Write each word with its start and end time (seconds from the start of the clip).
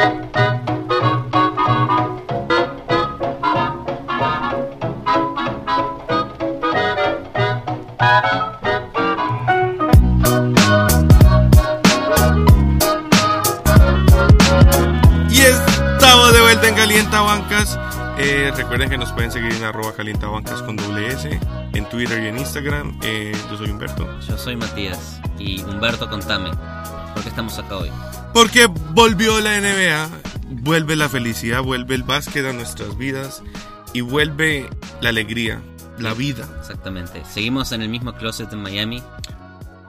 Y 0.00 0.29
Humberto. 23.80 24.20
Yo 24.28 24.36
soy 24.36 24.56
Matías 24.56 25.20
y 25.38 25.62
Humberto 25.62 26.10
contame. 26.10 26.50
¿Por 27.14 27.22
qué 27.22 27.30
estamos 27.30 27.58
acá 27.58 27.78
hoy? 27.78 27.90
Porque 28.34 28.66
volvió 28.66 29.40
la 29.40 29.58
NBA, 29.58 30.10
vuelve 30.50 30.96
la 30.96 31.08
felicidad, 31.08 31.62
vuelve 31.62 31.94
el 31.94 32.02
básquet 32.02 32.44
a 32.44 32.52
nuestras 32.52 32.98
vidas 32.98 33.42
y 33.94 34.02
vuelve 34.02 34.68
la 35.00 35.08
alegría, 35.08 35.62
la 35.98 36.12
vida. 36.12 36.46
Exactamente. 36.60 37.22
Seguimos 37.24 37.72
en 37.72 37.80
el 37.80 37.88
mismo 37.88 38.12
closet 38.14 38.52
en 38.52 38.60
Miami. 38.60 39.02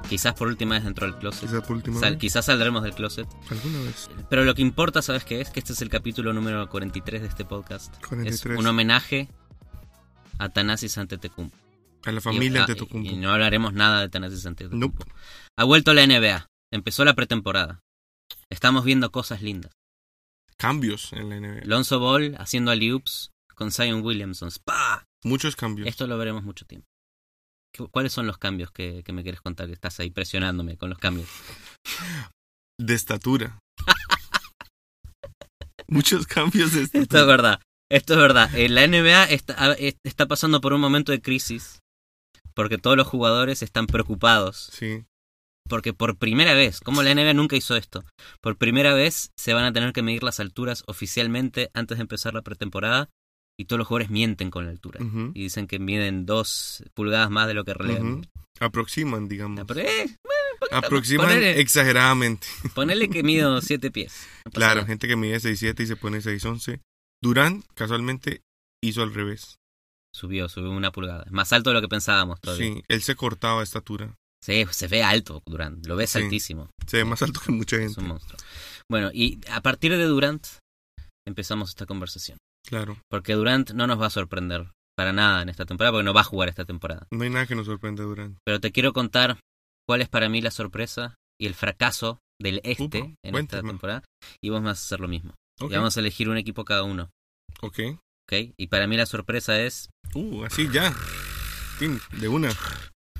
Quizás 0.07 0.35
por 0.35 0.48
última 0.48 0.76
vez 0.76 0.85
dentro 0.85 1.05
del 1.05 1.17
closet. 1.17 1.41
Quizás 1.49 1.62
por 1.62 1.76
última 1.76 1.99
Sal- 1.99 2.12
vez. 2.13 2.20
quizás 2.21 2.45
saldremos 2.45 2.84
del 2.84 2.93
closet. 2.93 3.27
¿Alguna 3.49 3.79
vez? 3.79 4.09
Pero 4.29 4.45
lo 4.45 4.55
que 4.55 4.62
importa, 4.62 5.01
¿sabes 5.01 5.26
qué 5.26 5.41
es? 5.41 5.49
Que 5.49 5.59
este 5.59 5.73
es 5.73 5.81
el 5.81 5.89
capítulo 5.89 6.31
número 6.31 6.67
43 6.70 7.21
de 7.23 7.27
este 7.27 7.43
podcast. 7.43 7.93
43. 8.07 8.45
Es 8.53 8.57
un 8.57 8.67
homenaje 8.67 9.27
a 10.39 10.48
Tanasis 10.48 10.98
Antetokounmpo. 10.98 11.57
A 12.03 12.11
la 12.11 12.17
Y- 12.19 12.21
familia 12.21 12.61
ah, 12.61 12.65
ante 12.69 12.85
y, 12.97 13.07
y 13.09 13.15
no 13.17 13.31
hablaremos 13.31 13.73
nada 13.73 14.01
de 14.01 14.09
Tanasis 14.09 14.45
Antetokounmpo. 14.45 15.05
Nope. 15.05 15.11
Ha 15.57 15.63
vuelto 15.63 15.93
la 15.93 16.05
NBA. 16.05 16.47
Empezó 16.73 17.05
la 17.05 17.13
pretemporada. 17.13 17.79
Estamos 18.49 18.83
viendo 18.85 19.11
cosas 19.11 19.41
lindas. 19.41 19.71
Cambios 20.57 21.11
en 21.13 21.29
la 21.29 21.39
NBA. 21.39 21.65
Lonzo 21.65 21.99
Ball 21.99 22.35
haciendo 22.39 22.71
alley-oops 22.71 23.31
con 23.55 23.71
Zion 23.71 24.01
Williamson. 24.03 24.49
¡Spa! 24.49 25.05
Muchos 25.23 25.55
cambios. 25.55 25.87
Esto 25.87 26.07
lo 26.07 26.17
veremos 26.17 26.43
mucho 26.43 26.65
tiempo. 26.65 26.87
¿Qué- 27.73 27.87
¿Cuáles 27.87 28.11
son 28.13 28.27
los 28.27 28.37
cambios 28.37 28.71
que, 28.71 29.04
que 29.04 29.13
me 29.13 29.23
quieres 29.23 29.41
contar? 29.41 29.67
Que 29.67 29.73
estás 29.73 29.99
ahí 29.99 30.09
presionándome 30.11 30.77
con 30.77 30.89
los 30.89 30.98
cambios. 30.99 31.29
De 32.79 32.93
estatura. 32.95 33.59
Muchos 35.87 36.26
cambios 36.26 36.73
de 36.73 36.83
Esto 36.83 36.98
es 36.98 37.04
estatura. 37.04 37.26
verdad. 37.26 37.61
Esto 37.91 38.13
es 38.13 38.20
verdad. 38.20 38.55
Eh, 38.55 38.70
la 38.70 38.87
NBA 38.87 39.26
está, 39.26 39.73
está 40.04 40.26
pasando 40.27 40.61
por 40.61 40.73
un 40.73 40.81
momento 40.81 41.11
de 41.11 41.21
crisis. 41.21 41.79
Porque 42.54 42.77
todos 42.77 42.98
los 42.98 43.07
jugadores 43.07 43.62
están 43.62 43.88
preocupados. 43.88 44.70
Sí. 44.74 45.05
Porque 45.70 45.94
por 45.94 46.18
primera 46.18 46.54
vez, 46.54 46.80
como 46.80 47.04
la 47.04 47.13
NBA 47.13 47.34
nunca 47.34 47.55
hizo 47.55 47.76
esto, 47.76 48.04
por 48.41 48.57
primera 48.57 48.94
vez 48.94 49.32
se 49.38 49.54
van 49.54 49.63
a 49.66 49.71
tener 49.74 49.94
que 49.94 50.02
medir 50.02 50.24
las 50.24 50.40
alturas 50.40 50.84
oficialmente 50.88 51.70
antes 51.74 51.98
de 51.98 52.02
empezar 52.04 52.34
la 52.34 52.41
pretemporada. 52.41 53.10
Y 53.60 53.66
todos 53.66 53.77
los 53.79 53.88
jugadores 53.88 54.10
mienten 54.10 54.49
con 54.49 54.66
la 54.66 54.72
altura. 54.72 54.99
Y 55.35 55.44
dicen 55.44 55.68
que 55.68 55.77
miden 55.77 56.26
dos 56.26 56.84
pulgadas 56.96 57.29
más 57.29 57.48
de 57.48 57.54
lo 57.54 57.63
que 57.63 57.74
realmente. 57.76 58.27
ujú. 58.34 58.46
Aproximan, 58.66 59.27
digamos. 59.27 59.66
Pero, 59.68 59.82
eh, 59.82 60.18
Aproximan 60.72 61.27
ponele- 61.27 61.57
exageradamente. 61.57 62.48
ponele 62.76 63.10
que 63.10 63.22
mido 63.24 63.62
siete 63.62 63.91
pies. 63.91 64.13
No 64.46 64.52
pasa 64.52 64.56
Claro, 64.56 64.75
nada. 64.75 64.88
gente 64.88 65.07
que 65.07 65.16
mide 65.16 65.38
6'7 65.40 65.84
y 65.84 65.85
se 65.88 65.96
pone 65.96 66.22
6'11. 66.22 66.79
Durán, 67.22 67.63
casualmente, 67.75 68.41
hizo 68.84 69.03
al 69.03 69.13
revés. 69.13 69.57
Subió, 70.13 70.50
subió 70.50 70.72
una 70.72 70.91
pulgada. 70.91 71.23
Es 71.25 71.31
más 71.31 71.51
alto 71.53 71.69
de 71.69 71.75
lo 71.75 71.81
que 71.81 71.88
pensábamos 71.88 72.40
todavía. 72.41 72.73
Sí, 72.73 72.84
él 72.88 73.01
se 73.01 73.16
cortaba 73.16 73.63
estatura. 73.63 74.16
Sí, 74.44 74.66
se 74.72 74.88
ve 74.88 75.03
alto 75.03 75.41
Durant. 75.45 75.85
Lo 75.85 75.95
ves 75.95 76.09
Sí. 76.12 76.19
altísimo. 76.19 76.69
Se 76.88 76.97
ve 76.97 77.06
más 77.06 77.22
alto 77.22 77.40
que 77.45 77.51
mucha 77.51 77.75
Es 77.78 77.84
gente. 77.84 78.01
un 78.01 78.07
monstruo. 78.07 78.38
Bueno, 78.89 79.09
y 79.13 79.39
a 79.50 79.62
partir 79.62 79.91
de 79.95 80.03
Durant 80.06 80.45
empezamos 81.28 81.69
esta 81.69 81.85
conversación. 81.85 82.38
Claro. 82.67 82.97
Porque 83.09 83.34
Durant 83.34 83.72
no 83.72 83.88
nos 83.88 84.01
va 84.01 84.07
a 84.07 84.12
sorprender 84.12 84.72
para 84.97 85.13
nada 85.13 85.41
en 85.41 85.50
esta 85.50 85.66
temporada, 85.66 85.94
porque 85.94 86.03
no 86.06 86.13
va 86.13 86.22
a 86.22 86.25
jugar 86.25 86.50
esta 86.50 86.66
temporada. 86.66 87.07
No 87.12 87.23
hay 87.23 87.29
nada 87.29 87.45
que 87.47 87.56
nos 87.56 87.66
sorprenda 87.67 88.03
a 88.03 88.07
Durán. 88.07 88.38
Pero 88.45 88.59
te 88.59 88.72
quiero 88.72 88.93
contar 88.93 89.39
cuál 89.88 90.01
es 90.01 90.09
para 90.09 90.28
mí 90.29 90.41
la 90.41 90.51
sorpresa 90.51 91.16
y 91.39 91.45
el 91.47 91.55
fracaso 91.55 92.19
del 92.39 92.59
este 92.63 92.83
Upa, 92.83 93.13
en 93.23 93.35
esta 93.35 93.61
temporada. 93.61 94.03
Y 94.43 94.49
vos 94.49 94.61
vas 94.61 94.79
a 94.79 94.83
hacer 94.83 94.99
lo 94.99 95.07
mismo. 95.07 95.33
Y 95.59 95.67
vamos 95.67 95.95
a 95.95 95.99
elegir 95.99 96.28
un 96.29 96.38
equipo 96.38 96.66
cada 96.66 96.83
uno. 96.83 97.09
Ok. 97.61 97.79
¿Ok? 98.31 98.53
Y 98.57 98.67
para 98.67 98.87
mí 98.87 98.97
la 98.97 99.05
sorpresa 99.05 99.59
es 99.61 99.89
Uh, 100.13 100.43
así 100.45 100.67
ya. 100.71 100.93
De 102.19 102.27
una. 102.27 102.49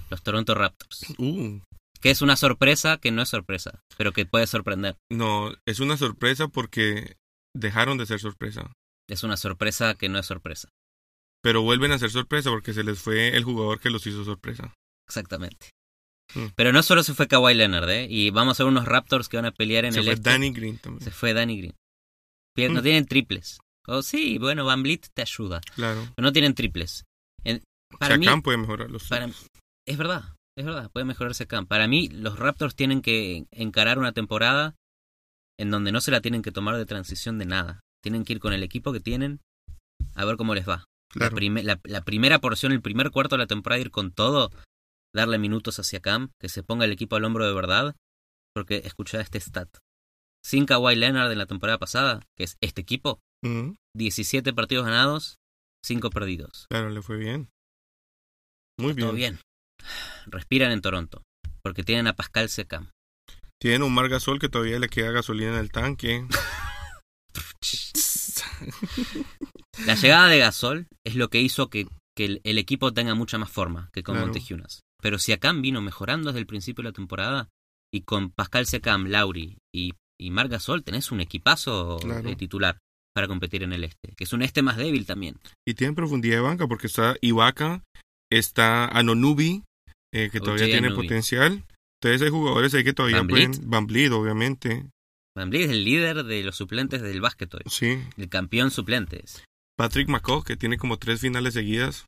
los 0.10 0.22
Toronto 0.24 0.54
Raptors. 0.56 1.06
Uh. 1.18 1.60
Que 2.00 2.10
es 2.12 2.22
una 2.22 2.36
sorpresa 2.36 2.98
que 2.98 3.12
no 3.12 3.22
es 3.22 3.30
sorpresa, 3.30 3.80
pero 3.98 4.12
que 4.12 4.26
puede 4.26 4.48
sorprender. 4.48 4.98
No, 5.12 5.54
es 5.66 5.80
una 5.80 5.98
sorpresa 5.98 6.48
porque 6.48 7.16
dejaron 7.56 7.98
de 7.98 8.06
ser 8.06 8.20
sorpresa. 8.20 8.72
Es 9.10 9.24
una 9.24 9.38
sorpresa 9.38 9.96
que 9.96 10.10
no 10.10 10.20
es 10.20 10.26
sorpresa. 10.26 10.70
Pero 11.44 11.62
vuelven 11.64 11.92
a 11.92 12.00
ser 12.00 12.12
sorpresa 12.12 12.50
porque 12.50 12.74
se 12.74 12.84
les 12.84 13.00
fue 13.00 13.36
el 13.36 13.44
jugador 13.44 13.80
que 13.80 13.90
los 13.90 14.06
hizo 14.08 14.24
sorpresa. 14.24 14.74
Exactamente. 15.08 15.70
Mm. 16.36 16.48
Pero 16.56 16.72
no 16.72 16.84
solo 16.84 17.04
se 17.04 17.14
fue 17.14 17.28
Kawhi 17.28 17.54
Leonard, 17.56 17.90
¿eh? 17.90 18.08
Y 18.10 18.30
vamos 18.30 18.60
a 18.60 18.64
ver 18.64 18.72
unos 18.72 18.86
Raptors 18.86 19.28
que 19.28 19.38
van 19.38 19.46
a 19.48 19.52
pelear 19.52 19.86
en 19.86 19.94
Se 19.94 20.00
el 20.00 20.06
fue 20.06 20.14
este. 20.16 20.30
Danny 20.30 20.52
Green 20.52 20.78
también. 20.78 21.04
Se 21.04 21.12
fue 21.12 21.34
Danny 21.34 21.58
Green. 21.58 21.76
Bien, 22.56 22.74
No 22.74 22.80
Mm. 22.82 22.84
tienen 22.84 23.06
triples. 23.08 23.60
Oh, 23.92 24.02
sí, 24.02 24.38
bueno, 24.38 24.64
Van 24.66 24.84
Vliet 24.84 25.08
te 25.14 25.22
ayuda. 25.22 25.60
Claro. 25.76 26.02
Pero 26.16 26.26
no 26.26 26.32
tienen 26.32 26.54
triples. 26.56 27.04
En- 27.44 27.62
para 28.00 28.18
mí, 28.18 28.26
puede 28.42 28.58
mejorar 28.58 28.90
los 28.90 29.08
para- 29.10 29.30
es 29.86 29.98
verdad, 29.98 30.36
es 30.58 30.66
verdad, 30.66 30.90
puede 30.92 31.06
mejorarse 31.06 31.44
acá. 31.44 31.62
Para 31.66 31.88
mí, 31.88 32.08
los 32.08 32.40
Raptors 32.40 32.76
tienen 32.76 33.02
que 33.02 33.46
encarar 33.52 34.00
una 34.00 34.14
temporada 34.14 34.76
en 35.60 35.72
donde 35.72 35.92
no 35.92 36.00
se 36.00 36.12
la 36.12 36.22
tienen 36.22 36.42
que 36.42 36.52
tomar 36.52 36.78
de 36.78 36.86
transición 36.86 37.38
de 37.38 37.46
nada. 37.46 37.82
Tienen 38.02 38.24
que 38.24 38.34
ir 38.34 38.40
con 38.40 38.54
el 38.54 38.64
equipo 38.64 38.94
que 38.94 39.02
tienen 39.02 39.42
a 40.16 40.24
ver 40.26 40.38
cómo 40.38 40.56
les 40.56 40.68
va. 40.68 40.86
La, 41.14 41.20
Claro. 41.28 41.36
prime- 41.36 41.64
la- 41.64 41.80
la 41.84 42.02
primera 42.06 42.40
porción, 42.40 42.72
el 42.72 42.82
primer 42.82 43.12
cuarto 43.12 43.36
de 43.36 43.40
la 43.44 43.48
temporada, 43.48 43.82
ir 43.82 43.92
con 43.92 44.12
todo, 44.14 44.52
darle 45.14 45.38
minutos 45.38 45.78
hacia 45.80 46.00
Cam, 46.00 46.32
que 46.40 46.48
se 46.48 46.64
ponga 46.64 46.86
el 46.86 46.94
equipo 46.94 47.18
al 47.18 47.26
hombro 47.26 47.46
de 47.46 47.54
verdad, 47.54 47.96
porque 48.56 48.78
escucha 48.86 49.20
este 49.20 49.40
stat. 49.42 49.68
Sin 50.44 50.66
Kawhi 50.66 50.96
Leonard 50.96 51.32
en 51.32 51.38
la 51.38 51.46
temporada 51.46 51.78
pasada, 51.78 52.22
que 52.38 52.46
es 52.46 52.56
este 52.62 52.82
equipo, 52.82 53.20
Ujú, 53.44 53.76
17 53.96 54.54
partidos 54.54 54.86
ganados, 54.86 55.38
5 55.86 56.10
perdidos. 56.12 56.68
Claro, 56.70 56.90
le 56.90 57.02
fue 57.02 57.18
bien. 57.18 57.50
Muy 58.80 58.94
bien. 58.94 59.08
Todo 59.08 59.16
bien. 59.16 59.40
Respiran 60.28 60.72
en 60.72 60.82
Toronto, 60.82 61.24
porque 61.64 61.84
tienen 61.84 62.08
a 62.08 62.14
Pascal 62.16 62.50
Siakam. 62.50 62.90
Tienen 63.60 63.84
un 63.84 63.94
Mar 63.94 64.10
Gasol 64.10 64.40
que 64.40 64.50
todavía 64.50 64.80
le 64.80 64.90
queda 64.90 65.12
gasolina 65.12 65.52
en 65.54 65.58
el 65.60 65.72
tanque. 65.72 66.26
La 69.86 69.96
llegada 69.96 70.28
de 70.28 70.38
Gasol 70.40 70.88
es 71.06 71.16
lo 71.16 71.30
que 71.30 71.42
hizo 71.42 71.70
que, 71.70 71.88
que 72.16 72.26
el, 72.26 72.42
el 72.44 72.58
equipo 72.58 72.94
tenga 72.94 73.16
mucha 73.16 73.38
más 73.38 73.50
forma 73.52 73.90
que 73.94 74.04
con 74.04 74.16
Claro. 74.16 74.28
Montejunas. 74.28 74.82
Pero 75.02 75.18
Siakam 75.18 75.62
vino 75.62 75.82
mejorando 75.82 76.30
desde 76.30 76.40
el 76.40 76.46
principio 76.48 76.84
de 76.84 76.90
la 76.90 76.94
temporada 76.94 77.50
y 77.94 78.02
con 78.02 78.32
Pascal 78.32 78.66
Siakam, 78.68 79.08
Lauri 79.08 79.58
y, 79.74 79.94
y 80.20 80.30
Marc 80.32 80.52
Gasol 80.52 80.84
tenés 80.84 81.12
un 81.12 81.22
equipazo 81.22 81.98
Claro. 82.00 82.28
de 82.30 82.36
titular 82.36 82.78
para 83.14 83.28
competir 83.28 83.64
en 83.64 83.74
el 83.74 83.84
este, 83.84 84.14
que 84.16 84.24
es 84.24 84.34
un 84.34 84.42
este 84.42 84.62
más 84.62 84.78
débil 84.78 85.06
también. 85.06 85.38
Y 85.68 85.74
tienen 85.74 85.96
profundidad 85.96 86.36
de 86.38 86.42
banca 86.42 86.68
porque 86.68 86.88
está 86.88 87.16
Ibaka, 87.22 87.84
está 88.32 88.86
Anonubi, 88.86 89.64
eh, 90.14 90.30
que 90.32 90.40
todavía 90.40 90.66
tiene 90.68 90.92
potencial. 90.92 91.64
Entonces 92.02 92.22
hay 92.24 92.30
jugadores 92.30 92.74
ahí 92.74 92.84
que 92.84 92.94
todavía 92.94 93.18
Van 93.18 93.28
pueden... 93.28 93.52
Van 93.70 93.86
Vliet, 93.86 94.12
obviamente. 94.12 94.86
Van 95.38 95.50
Vliet 95.50 95.66
es 95.66 95.72
el 95.72 95.84
líder 95.86 96.24
de 96.24 96.44
los 96.44 96.56
suplentes 96.56 97.02
del 97.02 97.22
básquet 97.22 97.54
hoy, 97.54 97.62
Sí. 97.68 98.00
el 98.18 98.28
campeón 98.30 98.72
suplentes 98.72 99.44
Patrick 99.78 100.10
McCaw, 100.10 100.44
que 100.44 100.56
tiene 100.58 100.78
como 100.78 100.98
tres 100.98 101.22
finales 101.22 101.54
seguidas. 101.54 102.06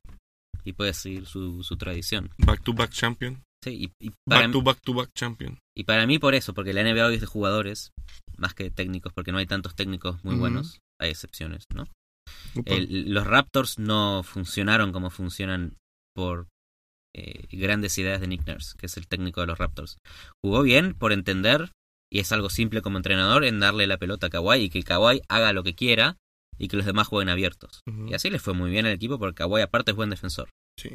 y 0.64 0.72
puede 0.72 0.94
seguir 0.94 1.26
su, 1.26 1.62
su 1.62 1.76
tradición. 1.76 2.30
Back 2.38 2.62
to 2.62 2.72
back 2.72 2.90
champion. 2.90 3.42
Sí, 3.62 3.88
y, 4.00 4.06
y 4.06 4.10
para 4.26 4.42
Back 4.42 4.52
to 4.52 4.62
back 4.62 4.80
to 4.82 4.94
back 4.94 5.10
champion. 5.14 5.58
Y 5.76 5.84
para 5.84 6.06
mí 6.06 6.18
por 6.18 6.34
eso, 6.34 6.52
porque 6.54 6.72
la 6.74 6.82
NBA 6.82 7.06
hoy 7.06 7.14
es 7.14 7.20
de 7.20 7.26
jugadores, 7.26 7.90
más 8.36 8.54
que 8.54 8.64
de 8.64 8.70
técnicos, 8.70 9.12
porque 9.12 9.32
no 9.32 9.38
hay 9.38 9.46
tantos 9.46 9.74
técnicos 9.74 10.22
muy 10.24 10.36
buenos, 10.36 10.80
hay 11.00 11.10
excepciones, 11.10 11.64
¿no? 11.74 11.84
El- 12.66 13.12
los 13.12 13.26
Raptors 13.26 13.78
no 13.78 14.22
funcionaron 14.22 14.92
como 14.92 15.10
funcionan 15.10 15.76
por 16.14 16.48
eh, 17.16 17.46
grandes 17.52 17.96
ideas 17.98 18.20
de 18.20 18.26
Nick 18.26 18.46
Nurse, 18.46 18.76
que 18.76 18.86
es 18.86 18.96
el 18.96 19.06
técnico 19.06 19.40
de 19.40 19.46
los 19.46 19.58
Raptors. 19.58 19.98
Jugó 20.42 20.62
bien 20.62 20.94
por 20.94 21.12
entender, 21.12 21.70
y 22.12 22.18
es 22.20 22.32
algo 22.32 22.50
simple 22.50 22.82
como 22.82 22.96
entrenador, 22.96 23.44
en 23.44 23.60
darle 23.60 23.86
la 23.86 23.98
pelota 23.98 24.26
a 24.26 24.30
Kawhi 24.30 24.62
y 24.64 24.70
que 24.70 24.82
Kawhi 24.82 25.20
haga 25.28 25.52
lo 25.52 25.62
que 25.62 25.74
quiera 25.74 26.16
y 26.58 26.68
que 26.68 26.76
los 26.76 26.86
demás 26.86 27.06
jueguen 27.08 27.28
abiertos. 27.28 27.82
Y 28.08 28.14
así 28.14 28.30
le 28.30 28.38
fue 28.40 28.54
muy 28.54 28.70
bien 28.70 28.86
al 28.86 28.92
equipo 28.92 29.18
porque 29.18 29.36
Kawhi 29.36 29.60
aparte 29.62 29.92
es 29.92 29.96
buen 29.96 30.10
defensor. 30.10 30.50
Sí. 30.78 30.90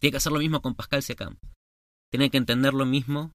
Tiene 0.00 0.10
que 0.12 0.16
hacer 0.18 0.32
lo 0.32 0.38
mismo 0.40 0.60
con 0.62 0.74
Pascal 0.74 1.02
Siakam. 1.02 1.36
Tiene 2.12 2.30
que 2.30 2.36
entender 2.38 2.74
lo 2.74 2.84
mismo 2.86 3.32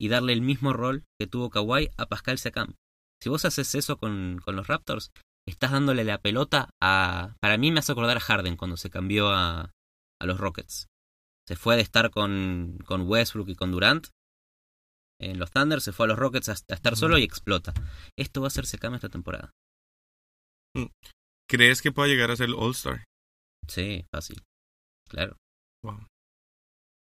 y 0.00 0.08
darle 0.08 0.32
el 0.32 0.42
mismo 0.42 0.72
rol 0.72 1.04
que 1.20 1.26
tuvo 1.26 1.50
Kawhi 1.50 1.90
a 1.96 2.06
Pascal 2.06 2.38
Siakam. 2.38 2.74
Si 3.22 3.28
vos 3.28 3.44
haces 3.44 3.74
eso 3.76 3.98
con, 3.98 4.40
con 4.44 4.56
los 4.56 4.66
Raptors, 4.66 5.12
estás 5.46 5.70
dándole 5.70 6.02
la 6.02 6.18
pelota 6.18 6.70
a... 6.82 7.36
Para 7.40 7.56
mí 7.56 7.70
me 7.70 7.78
hace 7.78 7.92
acordar 7.92 8.16
a 8.16 8.20
Harden 8.20 8.56
cuando 8.56 8.76
se 8.76 8.90
cambió 8.90 9.30
a, 9.30 9.70
a 10.20 10.26
los 10.26 10.38
Rockets. 10.38 10.88
Se 11.46 11.54
fue 11.54 11.76
de 11.76 11.82
estar 11.82 12.10
con, 12.10 12.78
con 12.84 13.02
Westbrook 13.08 13.48
y 13.48 13.54
con 13.54 13.70
Durant 13.70 14.08
en 15.20 15.38
los 15.38 15.52
Thunder, 15.52 15.80
se 15.80 15.92
fue 15.92 16.06
a 16.06 16.08
los 16.08 16.18
Rockets 16.18 16.48
a, 16.48 16.52
a 16.52 16.74
estar 16.74 16.96
solo 16.96 17.16
y 17.16 17.22
explota. 17.22 17.72
Esto 18.18 18.40
va 18.40 18.48
a 18.48 18.50
ser 18.50 18.66
Siakam 18.66 18.94
esta 18.94 19.08
temporada. 19.08 19.52
¿Crees 21.48 21.80
que 21.80 21.92
pueda 21.92 22.08
llegar 22.08 22.32
a 22.32 22.36
ser 22.36 22.48
el 22.48 22.54
All-Star? 22.56 23.04
Sí, 23.68 24.04
fácil. 24.12 24.42
Claro. 25.08 25.36
Wow. 25.84 26.08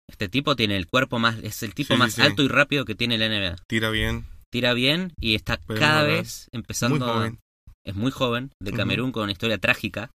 Este 0.09 0.31
tipo 0.31 0.57
tiene 0.57 0.77
el 0.79 0.87
cuerpo 0.87 1.19
más, 1.19 1.37
es 1.41 1.63
el 1.63 1.75
tipo 1.75 1.93
Sí, 1.93 1.99
más 1.99 2.15
sí. 2.15 2.23
alto 2.23 2.43
y 2.43 2.49
rápido 2.49 2.87
que 2.87 2.95
tiene 2.95 3.19
la 3.19 3.29
NBA. 3.29 3.57
Tira 3.69 3.91
bien, 3.91 4.25
Tira 4.57 4.73
bien 4.73 5.13
y 5.21 5.35
está 5.35 5.59
cada 5.59 6.03
vez 6.05 6.49
empezando. 6.51 6.97
muy 6.97 7.07
joven. 7.07 7.41
Es 7.85 7.95
muy 7.95 8.11
joven, 8.11 8.53
de. 8.59 8.73
Camerún 8.73 9.13
con 9.13 9.25
una 9.25 9.33
historia 9.33 9.59
trágica. 9.59 10.11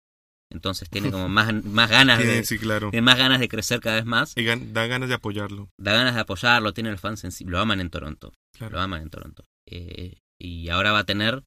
Entonces 0.50 0.88
tiene 0.88 1.10
como 1.10 1.28
más, 1.28 1.52
más 1.62 1.90
ganas 1.90 2.18
de, 2.20 2.42
sí, 2.44 2.58
claro. 2.58 2.88
tiene 2.90 3.02
más 3.04 3.18
ganas 3.18 3.38
de 3.38 3.48
crecer 3.48 3.80
cada 3.80 3.96
vez 3.96 4.06
más. 4.06 4.34
Y 4.38 4.40
gan- 4.44 4.72
da 4.72 4.86
ganas 4.86 5.10
de 5.10 5.14
apoyarlo. 5.16 5.68
Da 5.78 5.92
ganas 5.92 6.14
de 6.14 6.20
apoyarlo, 6.22 6.72
tiene 6.72 6.90
los 6.90 7.02
fans 7.02 7.20
sensibles, 7.20 7.52
lo 7.52 7.58
aman 7.60 7.82
en 7.82 7.90
Toronto. 7.90 8.32
Claro. 8.56 8.76
Lo 8.76 8.80
aman 8.80 9.02
en 9.02 9.10
Toronto. 9.10 9.44
Eh, 9.68 10.16
y 10.40 10.70
ahora 10.70 10.92
va 10.92 11.00
a 11.00 11.04
tener, 11.04 11.42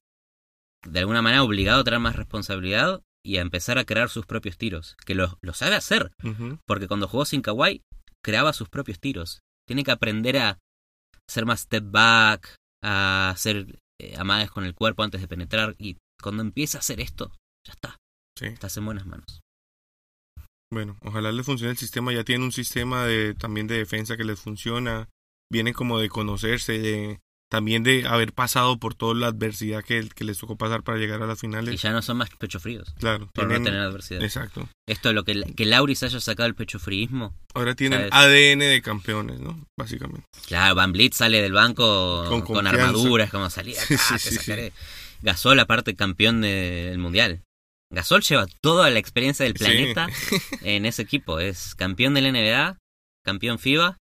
de 0.86 1.00
alguna 1.00 1.20
manera, 1.20 1.42
obligado 1.42 1.80
a 1.80 1.84
tener 1.84 1.98
más 1.98 2.14
responsabilidad 2.14 3.02
y 3.26 3.38
a 3.38 3.40
empezar 3.40 3.76
a 3.78 3.84
crear 3.84 4.08
sus 4.08 4.24
propios 4.24 4.56
tiros. 4.56 4.94
Que 5.04 5.16
lo, 5.16 5.36
lo 5.42 5.52
sabe 5.52 5.74
hacer. 5.74 6.12
Porque 6.64 6.86
cuando 6.86 7.08
jugó 7.08 7.24
sin 7.24 7.42
Kawhi, 7.42 7.82
creaba 8.24 8.52
sus 8.52 8.68
propios 8.68 9.00
tiros. 9.00 9.40
Tiene 9.66 9.82
que 9.82 9.90
aprender 9.90 10.38
a 10.38 10.58
hacer 11.28 11.44
más 11.44 11.60
step 11.62 11.84
back, 11.90 12.54
a 12.84 13.30
hacer 13.30 13.80
eh, 13.98 14.14
amagues 14.18 14.50
con 14.50 14.64
el 14.64 14.74
cuerpo 14.74 15.02
antes 15.02 15.20
de 15.20 15.28
penetrar. 15.28 15.74
Y 15.78 15.96
cuando 16.22 16.42
empieza 16.42 16.78
a 16.78 16.80
hacer 16.80 17.00
esto, 17.00 17.32
ya 17.66 17.72
está. 17.72 17.96
Sí. 18.38 18.46
Estás 18.46 18.76
en 18.76 18.84
buenas 18.84 19.06
manos. 19.06 19.40
Bueno, 20.70 20.96
ojalá 21.02 21.32
le 21.32 21.42
funcione 21.42 21.70
el 21.70 21.78
sistema. 21.78 22.12
Ya 22.12 22.24
tiene 22.24 22.44
un 22.44 22.52
sistema 22.52 23.04
de 23.06 23.34
también 23.34 23.66
de 23.66 23.78
defensa 23.78 24.16
que 24.16 24.24
les 24.24 24.40
funciona. 24.40 25.08
Viene 25.50 25.72
como 25.72 25.98
de 25.98 26.08
conocerse, 26.08 26.78
de 26.78 27.20
también 27.54 27.82
de 27.82 28.06
haber 28.06 28.32
pasado 28.32 28.78
por 28.78 28.94
toda 28.94 29.14
la 29.14 29.28
adversidad 29.28 29.84
que, 29.84 30.08
que 30.14 30.24
les 30.24 30.38
tocó 30.38 30.56
pasar 30.56 30.82
para 30.82 30.98
llegar 30.98 31.22
a 31.22 31.26
las 31.26 31.38
Y 31.38 31.40
finales. 31.42 31.80
ya 31.80 31.92
no 31.92 32.02
son 32.02 32.16
más 32.16 32.30
pecho 32.30 32.58
fríos. 32.60 32.92
Claro, 32.98 33.28
Por 33.32 33.46
no 33.48 33.62
tener 33.62 33.80
adversidad. 33.80 34.22
exacto. 34.22 34.68
Esto 34.88 35.08
es 35.10 35.14
lo 35.14 35.24
que, 35.24 35.42
que 35.56 35.64
Lauri 35.66 35.94
se 35.94 36.06
haya 36.06 36.20
sacado 36.20 36.46
el 36.48 36.54
pecho 36.54 36.78
fríismo. 36.78 37.34
Ahora 37.54 37.74
tienen 37.74 38.10
¿Sabes? 38.10 38.12
ADN 38.12 38.58
de 38.60 38.82
campeones, 38.82 39.40
¿no? 39.40 39.64
Básicamente. 39.78 40.24
Claro, 40.46 40.74
Van 40.74 40.92
Blitz 40.92 41.16
sale 41.16 41.40
del 41.40 41.52
banco 41.52 42.42
Con 42.44 42.66
armaduras, 42.66 43.30
como 43.30 43.48
salía 43.50 43.80
Sí, 43.80 43.96
sí, 44.18 44.36
sí. 44.36 44.52
Gasol, 45.22 45.58
aparte, 45.60 45.94
campeón 45.96 46.40
de- 46.42 46.86
del 46.90 46.98
mundial. 46.98 47.42
Gasol 47.90 48.22
lleva 48.22 48.46
toda 48.60 48.90
la 48.90 48.98
experiencia 48.98 49.44
del 49.44 49.54
planeta 49.54 50.08
en 50.62 50.84
ese 50.86 51.02
equipo. 51.02 51.38
Es 51.40 51.74
campeón 51.74 52.14
del 52.14 52.32
NBA, 52.32 52.76
campeón 53.24 53.58
FIBA. 53.58 53.96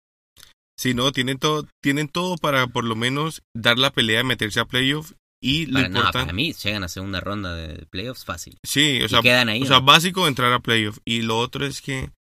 Sí, 0.80 0.94
no, 0.94 1.12
tienen 1.12 1.38
todo, 1.38 1.66
tienen 1.82 2.08
todo 2.08 2.36
para 2.38 2.66
por 2.68 2.84
lo 2.84 2.96
menos 2.96 3.42
dar 3.54 3.78
la 3.78 3.90
pelea 3.92 4.18
de 4.18 4.24
meterse 4.24 4.60
a 4.60 4.64
playoff 4.64 5.12
y 5.42 5.66
lo 5.66 5.74
Para, 5.74 5.88
no, 5.90 5.98
importante. 5.98 6.24
para 6.26 6.32
mí 6.32 6.52
llegan 6.54 6.84
a 6.84 6.88
segunda 6.88 7.20
ronda 7.20 7.54
de 7.54 7.84
playoffs 7.86 8.24
fácil. 8.24 8.56
Sí, 8.64 9.00
o 9.02 9.04
y 9.04 9.08
sea, 9.10 9.20
quedan 9.20 9.48
ahí. 9.50 9.62
o 9.62 9.66
sea, 9.66 9.80
básico 9.80 10.26
entrar 10.26 10.52
a 10.54 10.60
playoff. 10.60 10.98
Y 11.04 11.20
lo 11.22 11.36
otro 11.38 11.66
es 11.66 11.82
que 11.82 12.10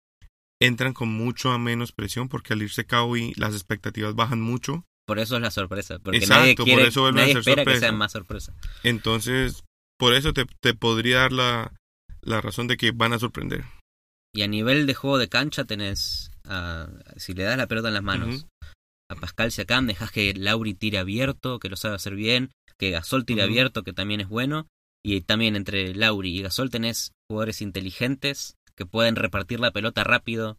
entran 0.60 0.92
con 0.92 1.08
mucho 1.08 1.50
a 1.52 1.58
menos 1.58 1.92
presión 1.92 2.28
porque 2.28 2.52
al 2.52 2.60
irse 2.62 2.84
Kawhi 2.84 3.32
las 3.36 3.54
expectativas 3.54 4.14
bajan 4.14 4.42
mucho. 4.42 4.84
Por 5.06 5.18
eso 5.18 5.36
es 5.36 5.42
la 5.42 5.50
sorpresa. 5.50 5.98
Porque 5.98 6.18
Exacto, 6.18 6.64
nadie, 6.64 6.76
por 6.76 6.82
eso 6.86 7.00
vuelven 7.00 7.18
a 7.18 7.22
nadie 7.22 7.32
ser 7.32 7.40
espera 7.40 7.56
que 7.56 7.64
sorpresa. 7.64 7.80
sean 7.86 7.96
más 7.96 8.12
sorpresa. 8.12 8.54
Entonces, 8.82 9.64
por 9.98 10.12
eso 10.14 10.32
te, 10.34 10.44
te 10.60 10.74
podría 10.74 11.20
dar 11.20 11.32
la, 11.32 11.72
la 12.20 12.40
razón 12.42 12.66
de 12.68 12.76
que 12.76 12.90
van 12.92 13.14
a 13.14 13.18
sorprender. 13.18 13.64
Y 14.34 14.42
a 14.42 14.46
nivel 14.48 14.86
de 14.86 14.94
juego 14.94 15.16
de 15.18 15.28
cancha 15.28 15.64
tenés, 15.64 16.30
a- 16.44 16.88
si 17.16 17.32
le 17.34 17.42
das 17.44 17.56
la 17.56 17.66
pelota 17.66 17.88
en 17.88 17.94
las 17.94 18.02
manos. 18.02 18.46
A 19.10 19.14
Pascal 19.16 19.50
Siakam, 19.52 19.86
dejas 19.86 20.10
que 20.12 20.32
Lauri 20.34 20.74
tire 20.74 20.98
abierto, 20.98 21.58
que 21.58 21.68
lo 21.68 21.76
sabe 21.76 21.96
hacer 21.96 22.14
bien, 22.14 22.50
que 22.78 22.90
Gasol 22.90 23.24
tire 23.26 23.42
abierto, 23.42 23.82
que 23.82 23.92
también 23.92 24.20
es 24.20 24.28
bueno, 24.28 24.68
y 25.04 25.20
también 25.22 25.56
entre 25.56 25.94
Lauri 25.94 26.36
y 26.38 26.42
Gasol 26.42 26.70
tenés 26.70 27.12
jugadores 27.28 27.60
inteligentes 27.60 28.54
que 28.76 28.86
pueden 28.86 29.16
repartir 29.16 29.60
la 29.60 29.72
pelota 29.72 30.04
rápido 30.04 30.58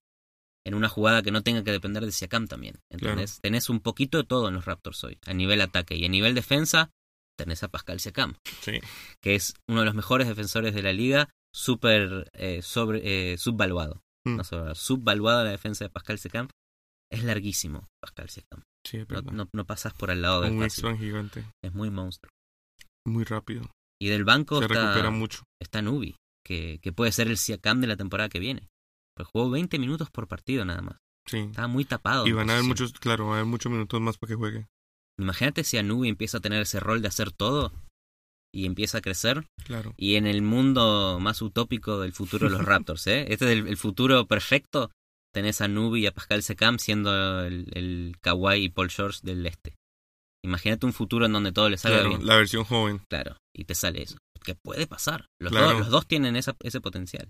en 0.66 0.76
una 0.76 0.90
jugada 0.90 1.24
que 1.24 1.32
no 1.32 1.42
tenga 1.42 1.64
que 1.64 1.72
depender 1.72 2.06
de 2.06 2.12
Siakam 2.12 2.48
también. 2.48 2.76
¿entendés? 2.92 3.40
Tenés 3.42 3.70
un 3.70 3.80
poquito 3.80 4.18
de 4.20 4.26
todo 4.26 4.48
en 4.48 4.54
los 4.54 4.66
Raptors 4.66 5.04
hoy, 5.04 5.18
a 5.26 5.34
nivel 5.34 5.62
ataque 5.62 5.96
y 5.96 6.06
a 6.06 6.10
nivel 6.10 6.36
defensa 6.36 6.92
tenés 7.38 7.64
a 7.64 7.70
Pascal 7.70 8.00
Siakam, 8.00 8.36
Sí, 8.62 8.74
que 9.22 9.34
es 9.36 9.56
uno 9.68 9.80
de 9.80 9.86
los 9.88 9.96
mejores 9.96 10.28
defensores 10.28 10.76
de 10.76 10.84
la 10.84 10.94
liga, 10.94 11.30
súper 11.56 12.30
eh, 12.34 12.62
sobre 12.62 13.34
eh, 13.34 13.38
subvaluado. 13.38 14.04
Mm. 14.28 14.36
No 14.36 14.44
sobre- 14.44 14.76
subvaluado 14.76 15.44
la 15.46 15.50
defensa 15.52 15.86
de 15.86 15.90
Pascal 15.90 16.20
Siakam. 16.20 16.50
Es 17.12 17.24
larguísimo 17.24 17.88
Pascal 18.02 18.30
Siakam. 18.30 18.64
sí, 18.86 19.00
No, 19.10 19.22
no, 19.22 19.50
no 19.54 19.66
pasas 19.66 19.94
por 19.94 20.12
al 20.12 20.22
lado 20.22 20.42
del 20.42 20.54
Un 20.54 20.62
fácil. 20.62 20.98
Gigante. 20.98 21.46
Es 21.64 21.74
muy 21.74 21.90
monstruo. 21.90 22.32
Muy 23.06 23.24
rápido. 23.26 23.70
Y 24.02 24.08
del 24.10 24.24
banco 24.24 24.60
Se 24.60 24.66
está, 24.66 24.82
recupera 24.82 25.12
mucho. 25.12 25.44
está 25.62 25.82
Nubi, 25.82 26.16
que, 26.46 26.80
que 26.82 26.92
puede 26.94 27.12
ser 27.12 27.28
el 27.28 27.38
Siakam 27.38 27.82
de 27.82 27.88
la 27.88 27.98
temporada 27.98 28.30
que 28.30 28.40
viene. 28.40 28.70
Pues 29.16 29.28
jugó 29.28 29.50
20 29.50 29.78
minutos 29.78 30.10
por 30.10 30.28
partido 30.28 30.64
nada 30.66 30.82
más. 30.82 30.98
Sí. 31.28 31.38
Estaba 31.40 31.68
muy 31.68 31.86
tapado. 31.86 32.26
Y 32.26 32.32
van 32.32 32.50
a 32.50 32.54
haber 32.54 32.66
muchos, 32.66 32.94
claro, 32.94 33.26
van 33.26 33.34
a 33.34 33.36
haber 33.40 33.46
muchos 33.48 33.72
minutos 33.72 34.00
más 34.02 34.18
para 34.18 34.30
que 34.30 34.36
juegue. 34.36 34.68
Imagínate 35.20 35.64
si 35.64 35.78
Anubi 35.78 36.08
empieza 36.10 36.38
a 36.38 36.42
tener 36.42 36.62
ese 36.62 36.80
rol 36.80 37.02
de 37.02 37.10
hacer 37.10 37.32
todo 37.32 37.74
y 38.54 38.66
empieza 38.66 39.00
a 39.00 39.02
crecer. 39.02 39.46
Claro. 39.66 39.94
Y 39.98 40.16
en 40.16 40.26
el 40.26 40.42
mundo 40.42 41.20
más 41.22 41.42
utópico 41.42 42.00
del 42.00 42.14
futuro 42.14 42.50
de 42.50 42.58
los 42.58 42.66
Raptors, 42.66 43.06
¿eh? 43.08 43.26
Este 43.30 43.46
es 43.46 43.52
el, 43.52 43.68
el 43.68 43.78
futuro 43.78 44.26
perfecto. 44.26 44.90
Tenés 45.34 45.62
a 45.62 45.68
Nubi 45.68 46.02
y 46.04 46.08
a 46.08 46.12
Pascal 46.14 46.44
Secam 46.44 46.78
siendo 46.80 47.42
el, 47.44 47.68
el 47.74 48.16
Kawhi 48.22 48.64
y 48.66 48.70
Paul 48.70 48.90
George 48.90 49.20
del 49.24 49.46
este. 49.46 49.76
Imagínate 50.44 50.86
un 50.86 50.94
futuro 50.94 51.26
en 51.26 51.34
donde 51.34 51.52
todo 51.52 51.70
le 51.70 51.78
salga 51.78 52.00
Claro, 52.00 52.10
bien. 52.10 52.26
la 52.26 52.36
versión 52.36 52.64
joven. 52.64 53.02
Claro, 53.10 53.38
y 53.56 53.66
te 53.66 53.76
sale 53.76 54.02
eso. 54.02 54.18
Que 54.44 54.56
puede 54.56 54.88
pasar. 54.88 55.28
Los, 55.40 55.52
Claro. 55.52 55.68
dos, 55.72 55.80
los 55.80 55.90
dos 55.90 56.08
tienen 56.08 56.36
esa, 56.36 56.56
ese 56.62 56.82
potencial. 56.82 57.30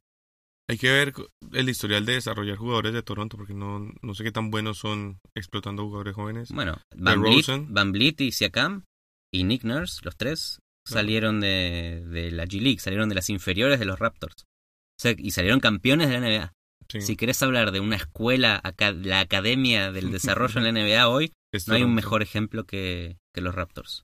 Hay 0.69 0.77
que 0.77 0.89
ver 0.89 1.13
el 1.51 1.67
historial 1.69 2.05
de 2.05 2.13
desarrollar 2.13 2.55
jugadores 2.55 2.93
de 2.93 3.03
Toronto 3.03 3.35
porque 3.35 3.53
no, 3.53 3.91
no 4.01 4.13
sé 4.15 4.23
qué 4.23 4.31
tan 4.31 4.49
buenos 4.51 4.77
son 4.77 5.19
explotando 5.35 5.83
jugadores 5.83 6.15
jóvenes. 6.15 6.49
Bueno, 6.53 6.77
Van 6.95 7.21
DeRozan. 7.21 7.73
Van 7.73 7.93
y 7.95 8.31
Siakam 8.31 8.85
y 9.33 9.43
Nick 9.43 9.63
Nurse, 9.65 9.99
los 10.03 10.15
tres, 10.15 10.59
Claro. 10.85 11.01
salieron 11.01 11.41
de, 11.41 12.03
de 12.07 12.31
la 12.31 12.45
G 12.45 12.61
League, 12.61 12.79
salieron 12.79 13.09
de 13.09 13.15
las 13.15 13.29
inferiores 13.29 13.77
de 13.79 13.85
los 13.85 13.99
Raptors. 13.99 14.43
O 14.43 15.01
sea, 15.01 15.13
y 15.17 15.31
salieron 15.31 15.59
campeones 15.59 16.07
de 16.09 16.19
la 16.19 16.27
NBA. 16.27 16.51
Sí, 16.91 17.01
Si 17.01 17.15
querés 17.15 17.41
hablar 17.41 17.71
de 17.71 17.79
una 17.79 17.95
escuela, 17.95 18.61
la 19.01 19.19
academia 19.21 19.91
del 19.91 20.11
desarrollo 20.11 20.57
en 20.59 20.63
la 20.65 20.71
NBA 20.71 21.07
hoy, 21.07 21.31
es 21.53 21.67
no 21.67 21.75
hay 21.75 21.83
un 21.83 21.95
mejor 21.95 22.21
ejemplo 22.21 22.65
que, 22.65 23.17
que 23.33 23.41
los 23.41 23.55
Raptors, 23.55 24.03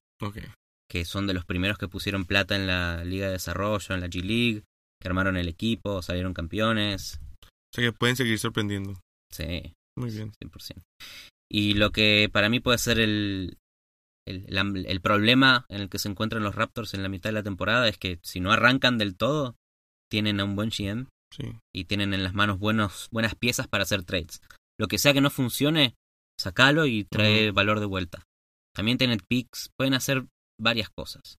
que 0.90 1.04
son 1.06 1.28
de 1.28 1.34
los 1.34 1.44
primeros 1.46 1.78
que 1.78 1.88
pusieron 1.90 2.26
plata 2.26 2.56
en 2.56 2.66
la 2.68 3.04
Liga 3.04 3.26
de 3.28 3.34
Desarrollo, 3.34 3.94
en 3.94 4.02
la 4.02 4.08
G 4.08 4.22
League, 4.24 4.64
que 5.02 5.08
armaron 5.08 5.36
el 5.38 5.48
equipo, 5.50 6.02
salieron 6.02 6.34
campeones. 6.34 7.20
O 7.44 7.48
sea 7.76 7.84
que 7.84 7.92
pueden 7.92 8.16
seguir 8.16 8.40
sorprendiendo. 8.40 9.00
Sí, 9.34 9.74
Muy 9.98 10.10
bien. 10.12 10.32
100%. 10.42 10.82
Y 11.52 11.74
lo 11.76 11.92
que 11.92 12.30
para 12.32 12.50
mí 12.50 12.60
puede 12.62 12.78
ser 12.78 13.00
el, 13.00 13.58
el, 14.26 14.46
la- 14.50 14.62
el 14.62 15.02
problema 15.02 15.66
en 15.70 15.82
el 15.82 15.90
que 15.90 16.00
se 16.00 16.10
encuentran 16.10 16.44
los 16.44 16.56
Raptors 16.56 16.94
en 16.94 17.04
la 17.04 17.10
mitad 17.10 17.30
de 17.30 17.34
la 17.36 17.44
temporada 17.44 17.88
es 17.88 17.98
que 17.98 18.20
si 18.24 18.40
no 18.40 18.52
arrancan 18.52 18.98
del 18.98 19.16
todo, 19.16 19.56
tienen 20.10 20.40
a 20.40 20.46
un 20.46 20.56
buen 20.56 20.70
GM 20.70 21.08
Sí. 21.32 21.44
y 21.76 21.86
tienen 21.86 22.14
en 22.14 22.24
las 22.24 22.34
manos 22.34 22.58
buenos, 22.58 23.10
buenas 23.12 23.36
piezas 23.36 23.68
para 23.68 23.84
hacer 23.84 24.04
trades. 24.04 24.42
Lo 24.80 24.88
que 24.88 24.98
sea 24.98 25.14
que 25.14 25.22
no 25.22 25.30
funcione, 25.30 25.96
sacalo 26.40 26.86
y 26.86 27.04
trae 27.04 27.52
valor 27.52 27.80
de 27.80 27.86
vuelta. 27.86 28.24
También 28.76 28.98
tienen 28.98 29.20
picks, 29.28 29.70
pueden 29.78 29.94
hacer 29.94 30.26
varias 30.60 30.90
cosas. 30.90 31.38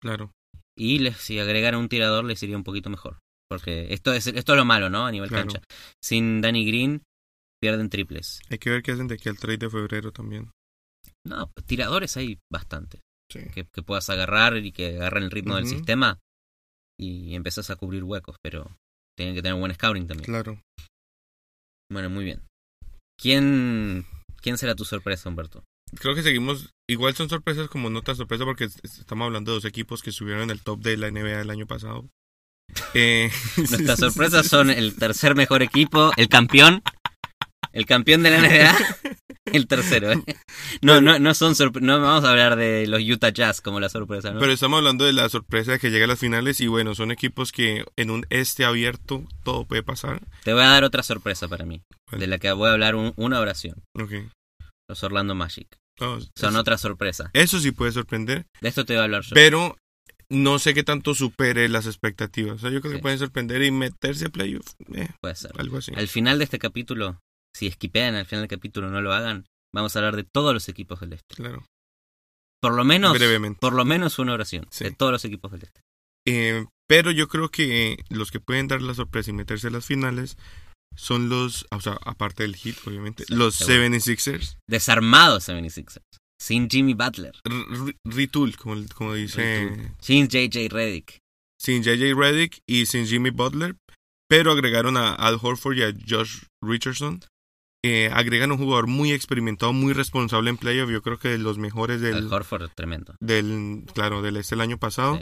Claro. 0.00 0.32
Y 0.76 0.98
les, 0.98 1.16
si 1.16 1.38
agregaran 1.38 1.80
un 1.80 1.88
tirador 1.88 2.24
les 2.24 2.42
iría 2.42 2.56
un 2.56 2.64
poquito 2.64 2.90
mejor. 2.90 3.18
Porque 3.48 3.92
esto 3.92 4.12
es, 4.12 4.26
esto 4.26 4.52
es 4.52 4.56
lo 4.58 4.64
malo, 4.64 4.90
¿no? 4.90 5.06
A 5.06 5.10
nivel 5.10 5.28
Claro. 5.28 5.46
cancha. 5.46 5.62
Sin 6.02 6.40
Danny 6.40 6.66
Green 6.66 7.02
pierden 7.60 7.88
triples. 7.90 8.40
Hay 8.50 8.58
que 8.58 8.70
ver 8.70 8.82
qué 8.82 8.92
hacen 8.92 9.08
de 9.08 9.14
aquí 9.14 9.28
al 9.28 9.38
3 9.38 9.58
de 9.58 9.70
febrero 9.70 10.12
también. 10.12 10.50
No, 11.26 11.50
tiradores 11.66 12.16
hay 12.16 12.38
bastante. 12.52 13.00
Sí. 13.30 13.40
Que, 13.54 13.64
que 13.72 13.82
puedas 13.82 14.08
agarrar 14.10 14.56
y 14.58 14.72
que 14.72 14.96
agarren 14.96 15.24
el 15.24 15.30
ritmo 15.30 15.56
del 15.56 15.66
sistema 15.66 16.18
y 17.00 17.34
empezás 17.34 17.70
a 17.70 17.76
cubrir 17.76 18.04
huecos, 18.04 18.36
pero 18.42 18.76
tienen 19.16 19.34
que 19.34 19.42
tener 19.42 19.58
buen 19.58 19.74
scouting 19.74 20.06
también. 20.06 20.24
Claro. 20.24 20.60
Bueno, 21.92 22.10
muy 22.10 22.24
bien. 22.24 22.42
¿Quién, 23.20 24.04
¿Quién 24.40 24.58
será 24.58 24.74
tu 24.74 24.84
sorpresa, 24.84 25.28
Humberto? 25.28 25.64
Creo 26.00 26.14
que 26.14 26.22
seguimos. 26.22 26.70
Igual 26.90 27.14
son 27.14 27.28
sorpresas 27.28 27.68
como 27.68 27.88
no 27.90 28.02
tan 28.02 28.16
sorpresas 28.16 28.44
porque 28.46 28.64
es- 28.64 28.80
estamos 28.84 29.26
hablando 29.26 29.52
de 29.52 29.56
dos 29.56 29.64
equipos 29.64 30.02
que 30.02 30.10
estuvieron 30.10 30.42
en 30.42 30.50
el 30.50 30.62
top 30.62 30.80
de 30.80 30.96
la 30.96 31.08
NBA 31.10 31.40
el 31.40 31.50
año 31.50 31.66
pasado. 31.66 32.08
Eh, 32.94 33.30
Nuestras 33.56 33.98
sorpresas 34.00 34.46
son 34.48 34.70
el 34.70 34.96
tercer 34.96 35.34
mejor 35.36 35.62
equipo, 35.62 36.10
el 36.16 36.28
campeón, 36.28 36.82
el 37.74 37.84
campeón 37.86 38.22
de 38.22 38.30
la 38.30 38.38
NBA, 38.48 38.74
el 39.52 39.66
tercero. 39.66 40.12
¿eh? 40.12 40.22
No, 40.80 41.00
no, 41.00 41.18
no 41.18 41.34
son 41.34 41.54
no 41.82 42.00
vamos 42.00 42.24
a 42.24 42.30
hablar 42.30 42.56
de 42.56 42.86
los 42.86 43.02
Utah 43.02 43.28
Jazz 43.30 43.60
como 43.60 43.80
la 43.80 43.88
sorpresa, 43.88 44.30
¿no? 44.32 44.40
Pero 44.40 44.52
estamos 44.52 44.78
hablando 44.78 45.04
de 45.04 45.12
la 45.12 45.28
sorpresa 45.28 45.72
de 45.72 45.78
que 45.78 45.90
llega 45.90 46.06
a 46.06 46.08
las 46.08 46.18
finales 46.20 46.60
y 46.60 46.66
bueno, 46.68 46.94
son 46.94 47.10
equipos 47.10 47.52
que 47.52 47.84
en 47.96 48.10
un 48.10 48.24
este 48.30 48.64
abierto 48.64 49.24
todo 49.42 49.66
puede 49.66 49.82
pasar. 49.82 50.22
Te 50.44 50.52
voy 50.54 50.62
a 50.62 50.68
dar 50.68 50.84
otra 50.84 51.02
sorpresa 51.02 51.48
para 51.48 51.66
mí, 51.66 51.82
de 52.12 52.26
la 52.26 52.38
que 52.38 52.50
voy 52.52 52.68
a 52.68 52.72
hablar 52.72 52.94
un- 52.94 53.12
una 53.16 53.40
oración. 53.40 53.82
Ok. 54.00 54.12
Los 54.88 55.02
Orlando 55.02 55.34
Magic. 55.34 55.68
Oh, 56.00 56.18
Son 56.36 56.50
eso, 56.50 56.60
otra 56.60 56.76
sorpresa. 56.78 57.30
eso 57.34 57.60
sí 57.60 57.70
puede 57.70 57.92
sorprender, 57.92 58.46
De 58.60 58.68
esto 58.68 58.84
te 58.84 58.94
voy 58.94 59.00
a 59.00 59.04
hablar 59.04 59.22
yo. 59.22 59.34
pero 59.34 59.76
no 60.28 60.58
sé 60.58 60.74
qué 60.74 60.82
tanto 60.82 61.14
supere 61.14 61.68
las 61.68 61.86
expectativas. 61.86 62.56
O 62.56 62.58
sea, 62.58 62.70
yo 62.70 62.80
creo 62.80 62.92
Sí. 62.92 62.96
que 62.98 63.02
pueden 63.02 63.18
sorprender 63.18 63.62
y 63.62 63.70
meterse 63.70 64.26
a 64.26 64.28
playoff, 64.30 64.66
eh, 64.94 65.08
Puede 65.20 65.36
ser. 65.36 65.52
algo 65.58 65.76
así. 65.78 65.92
Al 65.94 66.08
final 66.08 66.38
de 66.38 66.44
este 66.44 66.58
capítulo, 66.58 67.20
si 67.54 67.66
esquipean 67.66 68.14
al 68.14 68.26
final 68.26 68.42
del 68.42 68.48
capítulo 68.58 68.90
no 68.90 69.00
lo 69.00 69.12
hagan, 69.12 69.46
vamos 69.72 69.94
a 69.94 69.98
hablar 70.00 70.16
de 70.16 70.24
todos 70.24 70.52
los 70.54 70.68
equipos 70.68 71.00
del 71.00 71.14
este. 71.14 71.34
Claro, 71.36 71.64
Por 72.60 72.74
lo 72.74 72.84
menos, 72.84 73.12
brevemente. 73.16 73.58
por 73.60 73.72
lo 73.74 73.84
menos 73.84 74.18
una 74.18 74.32
oración 74.34 74.66
Sí. 74.70 74.84
de 74.84 74.90
todos 74.92 75.12
los 75.12 75.24
equipos 75.24 75.52
del 75.52 75.62
este. 75.64 75.80
Eh, 76.26 76.64
pero 76.88 77.10
yo 77.10 77.28
creo 77.28 77.50
que 77.50 77.98
los 78.08 78.30
que 78.30 78.40
pueden 78.40 78.68
dar 78.68 78.80
la 78.82 78.94
sorpresa 78.94 79.30
y 79.30 79.34
meterse 79.34 79.68
a 79.68 79.70
las 79.70 79.84
finales 79.86 80.36
son 80.96 81.28
los, 81.28 81.66
o 81.70 81.80
sea, 81.80 81.98
aparte 82.04 82.44
del 82.44 82.56
hit, 82.56 82.76
obviamente, 82.86 83.24
Sí, 83.26 83.34
los 83.34 83.56
seguro. 83.56 83.76
76ers. 83.88 84.56
Desarmados 84.68 85.48
76ers. 85.48 86.02
Sin 86.40 86.68
Jimmy 86.70 86.94
Butler. 86.94 87.32
R- 87.44 87.96
Retool, 88.04 88.56
como, 88.56 88.76
como 88.94 89.14
dice, 89.14 89.68
Retool. 89.70 89.90
Sin 90.00 90.28
JJ 90.28 90.68
Redick. 90.70 91.18
sin 91.60 91.82
JJ 91.82 92.14
Redick 92.14 92.60
y 92.68 92.86
sin 92.86 93.06
Jimmy 93.06 93.30
Butler, 93.30 93.76
pero 94.28 94.52
agregaron 94.52 94.96
a 94.96 95.14
Al 95.14 95.38
Horford 95.40 95.76
y 95.78 95.82
a 95.82 95.94
Josh 96.08 96.42
Richardson. 96.62 97.20
Eh, 97.86 98.08
agregan 98.14 98.50
un 98.50 98.56
jugador 98.56 98.86
muy 98.86 99.12
experimentado, 99.12 99.74
muy 99.74 99.92
responsable 99.92 100.48
en 100.48 100.56
playoff, 100.56 100.88
yo 100.90 101.02
creo 101.02 101.18
que 101.18 101.28
de 101.28 101.36
los 101.38 101.58
mejores 101.58 102.00
del, 102.00 102.14
Al 102.14 102.32
Horford 102.32 102.70
tremendo. 102.74 103.14
del 103.20 103.84
claro, 103.92 104.22
del 104.22 104.38
este 104.38 104.54
el 104.54 104.62
año 104.62 104.78
pasado. 104.78 105.20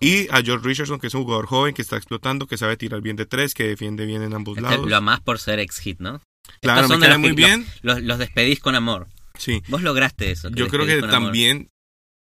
Sí. 0.00 0.26
Y 0.26 0.28
a 0.30 0.40
George 0.42 0.64
Richardson, 0.66 1.00
que 1.00 1.08
es 1.08 1.14
un 1.14 1.24
jugador 1.24 1.46
joven, 1.46 1.74
que 1.74 1.82
está 1.82 1.96
explotando, 1.96 2.46
que 2.46 2.56
sabe 2.56 2.76
tirar 2.76 3.00
bien 3.00 3.16
de 3.16 3.26
tres, 3.26 3.52
que 3.54 3.64
defiende 3.64 4.06
bien 4.06 4.22
en 4.22 4.32
ambos 4.34 4.56
Este 4.58 4.70
lados. 4.70 4.88
lo 4.88 4.96
amás 4.96 5.20
por 5.20 5.38
ser 5.40 5.58
ex 5.58 5.78
hit, 5.78 5.98
¿no? 6.00 6.20
Claro, 6.60 6.82
Estos 6.82 6.98
me 6.98 7.06
son 7.08 7.20
muy 7.20 7.30
que- 7.30 7.36
bien. 7.36 7.66
Los, 7.82 8.00
los 8.02 8.18
despedís 8.18 8.60
con 8.60 8.74
amor. 8.76 9.08
Sí, 9.36 9.62
Vos 9.68 9.82
lograste 9.82 10.30
eso. 10.30 10.50
yo 10.50 10.68
creo 10.68 10.86
que 10.86 10.98
amor. 10.98 11.10
también 11.10 11.68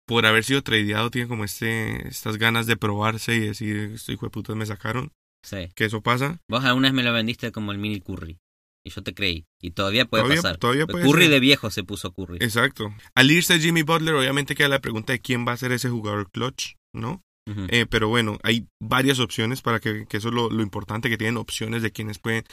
por 0.07 0.25
haber 0.25 0.43
sido 0.43 0.63
tradeado 0.63 1.11
tiene 1.11 1.27
como 1.27 1.43
este 1.43 2.07
estas 2.07 2.37
ganas 2.37 2.65
de 2.65 2.77
probarse 2.77 3.35
y 3.35 3.39
decir, 3.41 3.75
estos 3.93 4.09
hijo 4.09 4.25
de 4.25 4.31
putas 4.31 4.55
me 4.55 4.65
sacaron, 4.65 5.11
Sí. 5.43 5.69
que 5.75 5.85
eso 5.85 6.01
pasa. 6.01 6.39
Vos 6.49 6.63
alguna 6.65 6.87
vez 6.87 6.93
me 6.95 7.03
lo 7.03 7.13
vendiste 7.13 7.51
como 7.51 7.71
el 7.71 7.77
mini 7.77 8.01
Curry. 8.01 8.37
Y 8.85 8.89
yo 8.89 9.01
te 9.01 9.13
creí. 9.13 9.45
Y 9.61 9.71
todavía 9.71 10.05
puede 10.05 10.23
Todavía- 10.23 10.41
pasar. 10.41 10.57
todavía 10.57 10.87
puede 10.87 11.05
Curry 11.05 11.23
ser. 11.23 11.31
de 11.31 11.39
viejo 11.39 11.69
se 11.71 11.83
puso 11.83 12.11
Curry. 12.13 12.37
Exacto. 12.41 12.93
Al 13.15 13.31
irse 13.31 13.59
Jimmy 13.59 13.81
Butler, 13.83 14.13
obviamente 14.15 14.55
queda 14.55 14.67
la 14.67 14.81
pregunta 14.81 15.13
de 15.13 15.19
quién 15.21 15.47
va 15.47 15.53
a 15.53 15.57
ser 15.57 15.71
ese 15.71 15.89
jugador 15.89 16.29
clutch, 16.31 16.73
¿no? 16.93 17.21
Eh, 17.69 17.85
pero 17.89 18.07
bueno, 18.07 18.39
hay 18.41 18.67
varias 18.81 19.19
opciones 19.19 19.61
para 19.61 19.81
que, 19.81 20.05
que 20.07 20.15
eso 20.15 20.29
es 20.29 20.33
lo, 20.33 20.49
lo 20.49 20.63
importante, 20.63 21.09
que 21.09 21.17
tienen 21.17 21.35
opciones 21.35 21.81
de 21.81 21.91
quienes 21.91 22.17
pueden. 22.17 22.45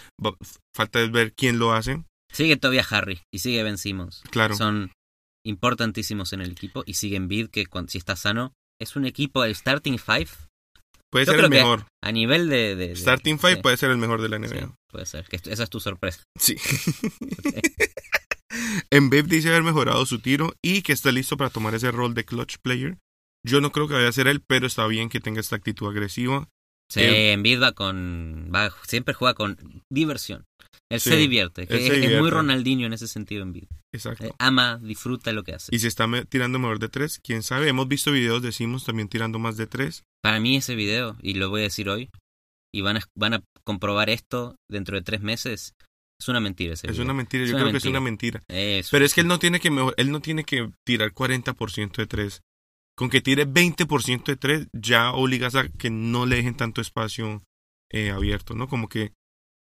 Falta 0.75 1.00
es 1.00 1.12
ver 1.12 1.32
quién 1.32 1.60
lo 1.60 1.72
hace. 1.72 2.02
Sigue 2.32 2.56
todavía 2.56 2.84
Harry 2.90 3.20
y 3.32 3.38
sigue 3.38 3.62
Ben 3.62 3.78
Simmons. 3.78 4.22
Claro. 4.30 4.56
Son 4.56 4.90
importantísimos 5.44 6.32
en 6.32 6.40
el 6.40 6.52
equipo. 6.52 6.82
Y 6.87 6.94
sigue 6.94 7.18
Bid 7.20 7.49
que 7.50 7.66
cuando, 7.66 7.90
si 7.90 7.99
está 7.99 8.16
sano, 8.16 8.52
es 8.80 8.96
un 8.96 9.04
equipo, 9.06 9.44
el 9.44 9.54
starting 9.54 9.99
five, 9.99 10.28
Puede 11.11 11.26
yo 11.26 11.33
ser 11.33 11.40
el 11.45 11.50
mejor. 11.50 11.87
a 12.02 12.12
nivel 12.12 12.49
de... 12.49 12.76
de- 12.76 12.88
de- 12.88 12.97
Starting 12.97 13.38
Five 13.38 13.57
sí, 13.57 13.62
puede 13.62 13.76
ser 13.76 13.90
el 13.90 13.99
mejor 13.99 14.23
de 14.23 14.29
la 14.29 14.37
sí, 14.38 14.55
NBA. 14.55 14.75
puede 14.90 15.07
ser. 15.07 15.26
Que 15.26 15.37
esa 15.45 15.62
es 15.64 15.71
tu 15.71 15.81
sorpresa. 15.81 16.23
Sí. 16.38 16.57
Embiid 18.90 19.26
dice 19.26 19.49
haber 19.49 19.62
mejorado 19.62 20.05
su 20.07 20.21
tiro 20.21 20.55
y 20.62 20.83
que 20.83 20.93
está 20.93 21.12
listo 21.12 21.37
para 21.37 21.50
tomar 21.50 21.75
ese 21.75 21.90
rol 21.90 22.14
de 22.14 22.25
clutch 22.25 22.57
player. 22.62 22.99
Yo 23.45 23.61
no 23.61 23.73
creo 23.73 23.88
que 23.88 23.95
vaya 23.95 24.09
a 24.09 24.12
ser 24.12 24.26
él, 24.26 24.43
pero 24.47 24.67
está 24.67 24.87
bien 24.87 25.09
que 25.09 25.21
tenga 25.21 25.40
esta 25.40 25.57
actitud 25.57 25.88
agresiva. 25.88 26.49
Sí, 26.90 27.00
Eh, 27.00 27.32
Embiid 27.32 27.62
va 27.62 27.73
con... 27.73 28.50
Va, 28.54 28.70
siempre 28.87 29.14
juega 29.14 29.35
con 29.35 29.56
diversión. 29.90 30.44
Él 30.90 31.00
Sí, 31.00 31.11
se 31.11 31.16
divierte. 31.16 31.62
él 31.62 31.68
Es, 31.70 31.87
se 31.87 32.14
es 32.14 32.20
muy. 32.20 32.30
Ronaldinho 32.30 32.87
en 32.87 32.92
ese 32.92 33.06
sentido 33.06 33.42
Embiid. 33.42 33.64
Exacto. 33.94 34.26
Eh, 34.26 34.32
ama, 34.38 34.78
disfruta 34.82 35.32
lo 35.32 35.44
que 35.44 35.54
hace. 35.54 35.75
Y 35.75 35.78
si 35.78 35.87
está 35.87 36.06
tirando 36.28 36.59
mejor 36.59 36.80
de 36.80 36.88
tres, 36.88 37.20
quién 37.23 37.42
sabe. 37.44 37.68
Hemos 37.68 37.87
visto 37.87 38.11
videos 38.11 38.42
de 38.42 38.50
Simmons 38.52 38.85
también 38.85 39.09
tirando 39.09 39.38
más 39.38 39.56
de 39.56 39.66
tres. 39.68 40.02
Para 40.23 40.40
mí 40.40 40.56
ese 40.56 40.75
video, 40.75 41.16
y 41.23 41.35
lo 41.35 41.49
voy 41.49 41.61
a 41.61 41.64
decir 41.64 41.88
hoy, 41.88 42.11
y 42.75 42.80
van 42.80 42.97
a, 42.97 43.02
van 43.16 43.35
a 43.35 43.42
comprobar 43.64 44.11
esto 44.11 44.56
dentro 44.68 44.97
de 44.97 45.02
tres 45.02 45.20
meses, 45.20 45.75
es 46.20 46.28
una 46.28 46.40
mentira 46.40 46.75
ese 46.75 46.87
Es 46.88 46.92
video. 46.92 47.04
una 47.04 47.14
mentira. 47.14 47.44
Con 53.00 53.09
que 53.09 53.23
tire 53.23 53.47
20% 53.47 54.25
de 54.25 54.37
tres, 54.37 54.69
ya 54.75 55.12
obligas 55.12 55.54
a 55.54 55.66
que 55.71 55.88
no 55.88 56.26
le 56.26 56.37
dejen 56.37 56.54
tanto 56.54 56.83
espacio 56.83 57.42
eh, 57.90 58.11
abierto, 58.11 58.54
¿no? 58.54 58.69
Como 58.69 58.90
que 58.90 59.14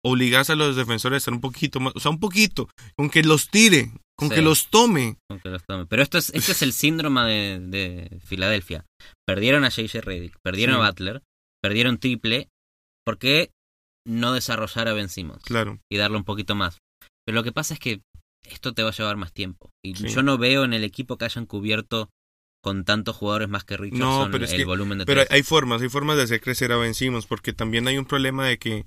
obligas 0.04 0.50
a 0.50 0.56
los 0.56 0.76
defensores 0.76 1.14
a 1.14 1.18
estar 1.20 1.34
un 1.36 1.40
poquito 1.42 1.80
más, 1.80 1.94
o 1.96 2.00
sea, 2.00 2.10
un 2.10 2.20
poquito, 2.20 2.70
con 2.98 3.12
que 3.12 3.22
los 3.22 3.50
tire, 3.50 3.92
con 4.18 4.30
Sí. 4.30 4.36
que 4.36 4.42
los 4.42 4.70
tome. 4.72 5.18
aunque 5.30 5.50
los 5.50 5.64
tome. 5.64 5.86
Pero 5.86 6.02
esto 6.02 6.18
es, 6.18 6.32
este 6.34 6.54
es 6.54 6.64
el 6.64 6.74
síndrome 6.74 7.22
de, 7.22 7.60
de 7.60 8.20
Filadelfia. 8.26 8.84
Perdieron 9.28 9.64
a 9.64 9.70
JJ 9.70 10.02
Redick, 10.02 10.36
perdieron 10.44 10.78
Sí. 10.78 10.82
a 10.82 10.88
Butler, 10.88 11.22
perdieron 11.62 12.00
triple. 12.00 12.50
¿Por 13.06 13.20
qué 13.20 13.52
no 14.08 14.34
desarrollar 14.34 14.88
a 14.88 14.94
Ben 14.94 15.08
Simmons 15.10 15.44
Claro, 15.44 15.78
y 15.92 15.98
darle 15.98 16.18
un 16.18 16.24
poquito 16.24 16.56
más? 16.56 16.80
Pero 17.28 17.36
lo 17.36 17.44
que 17.44 17.52
pasa 17.52 17.76
es 17.76 17.80
que 17.80 18.02
esto 18.44 18.74
te 18.74 18.82
va 18.82 18.90
a 18.90 18.94
llevar 18.94 19.18
más 19.18 19.34
tiempo. 19.34 19.70
Y 19.86 19.94
Sí. 19.94 20.08
yo 20.10 20.24
no 20.24 20.40
veo 20.40 20.64
en 20.64 20.74
el 20.74 20.84
equipo 20.84 21.18
que 21.20 21.26
hayan 21.26 21.46
cubierto 21.46 22.10
con 22.62 22.84
tantos 22.84 23.16
jugadores 23.16 23.50
más 23.50 23.64
que 23.64 23.78
Richardson 23.78 24.32
pero 24.32 24.46
es 24.46 24.52
el 24.52 24.58
que- 24.58 24.66
volumen 24.66 24.98
de 25.00 25.06
pero 25.06 25.22
hay, 25.22 25.28
tres. 25.28 25.36
hay 25.38 25.44
formas, 25.44 25.82
hay 25.82 25.90
formas 25.90 26.18
de 26.18 26.24
hacer 26.24 26.42
crecer 26.42 26.72
a 26.72 26.78
Ben 26.78 26.94
Simmons, 26.94 27.26
porque 27.26 27.54
también 27.54 27.88
hay 27.88 27.98
un 27.98 28.06
problema 28.06 28.46
de 28.48 28.58
que 28.58 28.86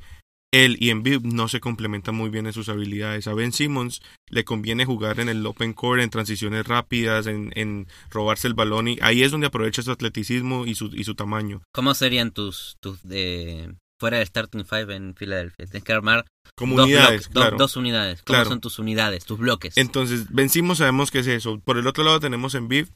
él 0.54 0.76
y 0.80 0.90
Embiid 0.90 1.22
no 1.22 1.48
se 1.48 1.60
complementan 1.60 2.14
muy 2.14 2.28
bien 2.28 2.46
en 2.46 2.52
sus 2.52 2.68
habilidades. 2.68 3.26
A 3.26 3.32
Ben 3.32 3.52
Simmons 3.52 4.02
le 4.28 4.44
conviene 4.44 4.84
jugar 4.84 5.18
en 5.18 5.30
el 5.30 5.46
open 5.46 5.72
court, 5.72 6.02
en 6.02 6.10
transiciones 6.10 6.66
rápidas, 6.66 7.26
en, 7.26 7.50
en 7.54 7.86
robarse 8.10 8.48
el 8.48 8.52
balón, 8.54 8.88
y 8.88 8.98
ahí 9.00 9.22
es 9.22 9.30
donde 9.30 9.46
aprovecha 9.46 9.80
su 9.80 9.90
atleticismo 9.90 10.66
y 10.66 10.74
su, 10.74 10.86
y 10.94 11.04
su 11.04 11.14
tamaño. 11.14 11.62
¿Cómo 11.72 11.94
serían 11.94 12.32
tus, 12.32 12.76
tus 12.80 13.02
de 13.02 13.74
fuera 13.98 14.18
del 14.18 14.26
starting 14.26 14.66
five 14.66 14.94
en 14.94 15.14
Filadelfia? 15.14 15.64
Tienes 15.64 15.84
que 15.84 15.92
armar 15.94 16.26
Como 16.54 16.76
dos, 16.76 16.84
unidades, 16.84 17.08
bloques, 17.08 17.24
dos- 17.32 17.42
claro. 17.42 17.56
dos 17.56 17.76
unidades. 17.76 18.22
¿Cómo 18.22 18.36
Claro. 18.36 18.50
son 18.50 18.60
tus 18.60 18.78
unidades, 18.78 19.24
tus 19.24 19.38
bloques? 19.38 19.78
Entonces, 19.78 20.26
vencimos, 20.30 20.78
sabemos 20.78 21.10
que 21.10 21.20
es 21.20 21.28
eso. 21.28 21.60
Por 21.60 21.78
el 21.78 21.86
otro 21.86 22.04
lado 22.04 22.20
tenemos 22.20 22.54
en 22.54 22.64
Embiid 22.64 22.88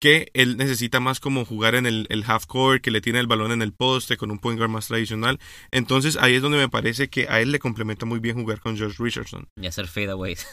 que 0.00 0.30
él 0.32 0.56
necesita 0.56 0.98
más 0.98 1.20
como 1.20 1.44
jugar 1.44 1.74
en 1.74 1.86
el, 1.86 2.06
el 2.08 2.24
half 2.26 2.46
court, 2.46 2.82
que 2.82 2.90
le 2.90 3.00
tiene 3.02 3.20
el 3.20 3.26
balón 3.26 3.52
en 3.52 3.60
el 3.60 3.72
poste 3.72 4.16
con 4.16 4.30
un 4.30 4.38
point 4.38 4.58
guard 4.58 4.70
más 4.70 4.88
tradicional. 4.88 5.38
Entonces 5.70 6.16
ahí 6.16 6.34
es 6.34 6.42
donde 6.42 6.58
me 6.58 6.68
parece 6.68 7.08
que 7.08 7.28
a 7.28 7.40
él 7.40 7.52
le 7.52 7.58
complementa 7.58 8.06
muy 8.06 8.18
bien 8.18 8.36
jugar 8.36 8.60
con 8.60 8.76
George 8.76 8.96
Richardson. 9.02 9.46
Y 9.60 9.66
hacer 9.66 9.86
fadeaways. 9.86 10.46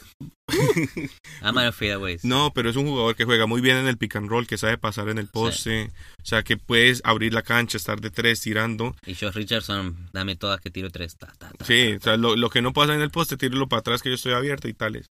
Ama 1.41 1.65
los 1.65 1.75
fadeaways. 1.75 2.25
No, 2.25 2.51
pero 2.53 2.69
es 2.69 2.75
un 2.75 2.85
jugador 2.85 3.15
que 3.15 3.23
juega 3.23 3.45
muy 3.45 3.61
bien 3.61 3.77
en 3.77 3.87
el 3.87 3.97
pick 3.97 4.17
and 4.17 4.29
roll, 4.29 4.47
que 4.47 4.57
sabe 4.57 4.77
pasar 4.77 5.07
en 5.09 5.17
el 5.17 5.27
poste, 5.27 5.91
o 6.21 6.25
sea 6.25 6.43
que 6.43 6.57
puedes 6.57 7.01
abrir 7.05 7.33
la 7.33 7.41
cancha, 7.41 7.77
estar 7.77 8.01
de 8.01 8.09
tres 8.09 8.41
tirando. 8.41 8.95
Y 9.05 9.15
Josh 9.15 9.33
Richardson, 9.33 10.09
dame 10.11 10.35
todas 10.35 10.59
que 10.59 10.69
tiro 10.69 10.89
tres. 10.89 11.17
Ta, 11.17 11.33
ta, 11.37 11.51
ta, 11.51 11.65
Sí, 11.65 11.93
o 11.93 12.01
sea, 12.01 12.17
lo, 12.17 12.35
lo 12.35 12.49
que 12.49 12.61
no 12.61 12.73
pasa 12.73 12.93
en 12.93 13.01
el 13.01 13.11
poste, 13.11 13.37
tíralo 13.37 13.69
para 13.69 13.79
atrás 13.79 14.01
que 14.01 14.09
yo 14.09 14.15
estoy 14.15 14.33
abierto 14.33 14.67
y 14.67 14.73
tales. 14.73 15.07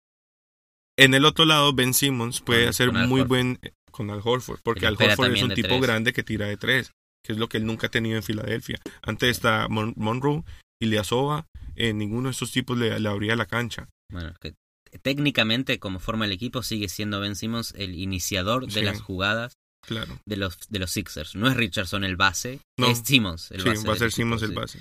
En 0.98 1.14
el 1.14 1.24
otro 1.24 1.44
lado, 1.44 1.72
Ben 1.72 1.94
Simmons 1.94 2.40
puede 2.40 2.68
hacer 2.68 2.92
muy 2.92 3.22
buen 3.22 3.58
con 3.92 4.10
Al 4.10 4.20
Horford, 4.24 4.60
porque 4.64 4.86
Al 4.86 4.94
Horford 4.94 5.32
es 5.34 5.42
un 5.42 5.54
tipo 5.54 5.68
tres. 5.68 5.80
grande 5.82 6.12
que 6.12 6.22
tira 6.24 6.46
de 6.46 6.56
tres, 6.56 6.90
que 7.24 7.32
es 7.32 7.38
lo 7.38 7.48
que 7.48 7.58
él 7.58 7.66
nunca 7.66 7.86
ha 7.86 7.90
tenido 7.90 8.16
en 8.16 8.22
Filadelfia. 8.24 8.80
Antes 9.02 9.30
está 9.30 9.68
Mon 9.68 9.92
Monroe 9.96 10.42
y 10.82 10.86
Liasova, 10.86 11.46
eh, 11.76 11.92
ninguno 11.92 12.28
de 12.28 12.32
esos 12.32 12.50
tipos 12.50 12.76
le, 12.76 12.98
le 12.98 13.08
abría 13.08 13.36
la 13.36 13.46
cancha. 13.46 13.88
Bueno, 14.10 14.34
que 14.40 14.54
técnicamente, 15.02 15.78
como 15.78 16.00
forma 16.00 16.24
el 16.26 16.32
equipo, 16.32 16.62
sigue 16.62 16.88
siendo 16.88 17.20
Ben 17.20 17.36
Simmons 17.36 17.72
el 17.76 17.94
iniciador 17.94 18.66
de 18.66 18.72
Sí. 18.72 18.82
las 18.82 19.00
jugadas 19.00 19.54
Claro. 19.86 20.18
de 20.26 20.36
los, 20.36 20.58
de 20.68 20.78
los 20.78 20.90
Sixers. 20.90 21.34
No 21.34 21.48
es 21.48 21.56
Richardson 21.56 22.04
el 22.04 22.16
base, 22.16 22.60
No. 22.78 22.88
es 22.88 22.98
Simmons 23.04 23.50
el 23.50 23.62
Sí, 23.62 23.68
base. 23.70 23.86
va 23.88 23.94
a 23.94 23.96
ser 23.96 24.06
equipo, 24.08 24.16
Simmons 24.16 24.42
el 24.42 24.52
base. 24.52 24.78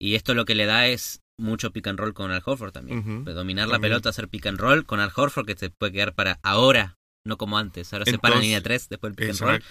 Y 0.00 0.14
esto 0.14 0.34
lo 0.34 0.44
que 0.44 0.54
le 0.54 0.66
da 0.66 0.88
es 0.88 1.20
mucho 1.38 1.70
pick 1.70 1.86
and 1.86 1.98
roll 1.98 2.12
con 2.12 2.30
Al 2.32 2.42
Horford 2.44 2.72
también. 2.72 3.24
Dominar 3.24 3.68
la 3.68 3.78
pelota, 3.78 4.08
hacer 4.10 4.28
pick 4.28 4.46
and 4.46 4.58
roll 4.58 4.84
con 4.84 5.00
Al 5.00 5.12
Horford 5.14 5.46
que 5.46 5.56
se 5.56 5.70
puede 5.70 5.92
quedar 5.92 6.14
para 6.14 6.38
ahora, 6.42 6.96
no 7.26 7.36
como 7.36 7.58
antes. 7.58 7.92
Ahora 7.92 8.04
se 8.04 8.18
para 8.18 8.36
en 8.36 8.42
línea 8.42 8.62
3, 8.62 8.88
después 8.88 9.10
el 9.10 9.16
pick 9.16 9.30
and 9.30 9.40
roll. 9.40 9.62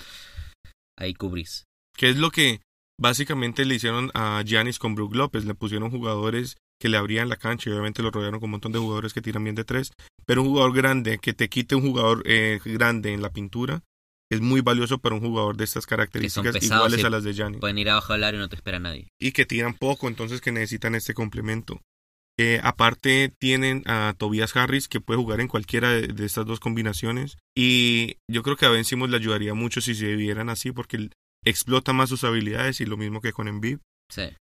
Ahí 0.98 1.14
cubrís. 1.14 1.66
Que 1.98 2.10
es 2.10 2.18
lo 2.18 2.32
que 2.32 2.62
básicamente 3.00 3.66
le 3.66 3.76
hicieron 3.76 4.12
a 4.14 4.42
Giannis 4.46 4.80
con 4.80 4.96
Brook 4.96 5.16
López. 5.16 5.46
Le 5.46 5.56
pusieron 5.56 5.90
jugadores 5.90 6.58
que 6.80 6.90
le 6.90 6.98
abrían 6.98 7.30
la 7.30 7.38
cancha 7.38 7.70
y 7.70 7.74
obviamente 7.74 8.04
lo 8.04 8.12
rodearon 8.12 8.40
con 8.40 8.48
un 8.48 8.52
montón 8.52 8.72
de 8.72 8.80
jugadores 8.80 9.14
que 9.14 9.22
tiran 9.22 9.44
bien 9.44 9.56
de 9.56 9.64
tres. 9.64 9.92
Pero 10.26 10.42
un 10.42 10.50
jugador 10.50 10.74
grande, 10.74 11.20
que 11.20 11.34
te 11.34 11.50
quite 11.50 11.76
un 11.76 11.82
jugador 11.82 12.24
eh, 12.26 12.60
grande 12.64 13.14
en 13.14 13.22
la 13.22 13.32
pintura, 13.32 13.84
es 14.32 14.42
muy 14.42 14.62
valioso 14.62 14.98
para 14.98 15.16
un 15.16 15.22
jugador 15.22 15.56
de 15.56 15.64
estas 15.64 15.86
características 15.86 16.54
pesados 16.54 16.88
iguales 16.88 17.06
a 17.06 17.10
las 17.10 17.24
de 17.24 17.34
Giannis. 17.34 17.60
Pueden 17.60 17.78
ir 17.78 17.90
abajo 17.90 18.14
del 18.14 18.24
aro 18.24 18.38
y 18.38 18.40
no 18.40 18.50
te 18.50 18.56
espera 18.56 18.80
nadie. 18.80 19.08
Y 19.20 19.32
que 19.32 19.46
tiran 19.46 19.76
poco, 19.76 20.08
entonces 20.08 20.42
que 20.42 20.52
necesitan 20.52 20.96
este 20.96 21.14
complemento. 21.14 21.82
Eh, 22.38 22.60
aparte 22.64 23.34
tienen 23.40 23.84
a 23.86 24.14
Tobias 24.18 24.56
Harris 24.58 24.90
que 24.90 25.00
puede 25.00 25.20
jugar 25.20 25.40
en 25.40 25.48
cualquiera 25.48 25.92
de, 25.92 26.08
de 26.08 26.26
estas 26.26 26.46
dos 26.46 26.60
combinaciones 26.60 27.38
y 27.58 28.18
yo 28.30 28.44
creo 28.44 28.58
que 28.58 28.66
a 28.66 28.70
Ben 28.70 28.84
Simmons 28.84 29.10
le 29.10 29.18
ayudaría 29.18 29.54
mucho 29.54 29.80
si 29.80 29.96
se 29.96 30.08
vivieran 30.08 30.50
así 30.50 30.74
porque 30.74 30.98
él 30.98 31.12
explota 31.46 31.94
más 31.94 32.10
sus 32.10 32.24
habilidades 32.24 32.82
y 32.82 32.86
lo 32.86 32.98
mismo 32.98 33.22
que 33.22 33.32
con 33.32 33.48
Embiid. 33.48 33.78
Sí. 34.12 34.36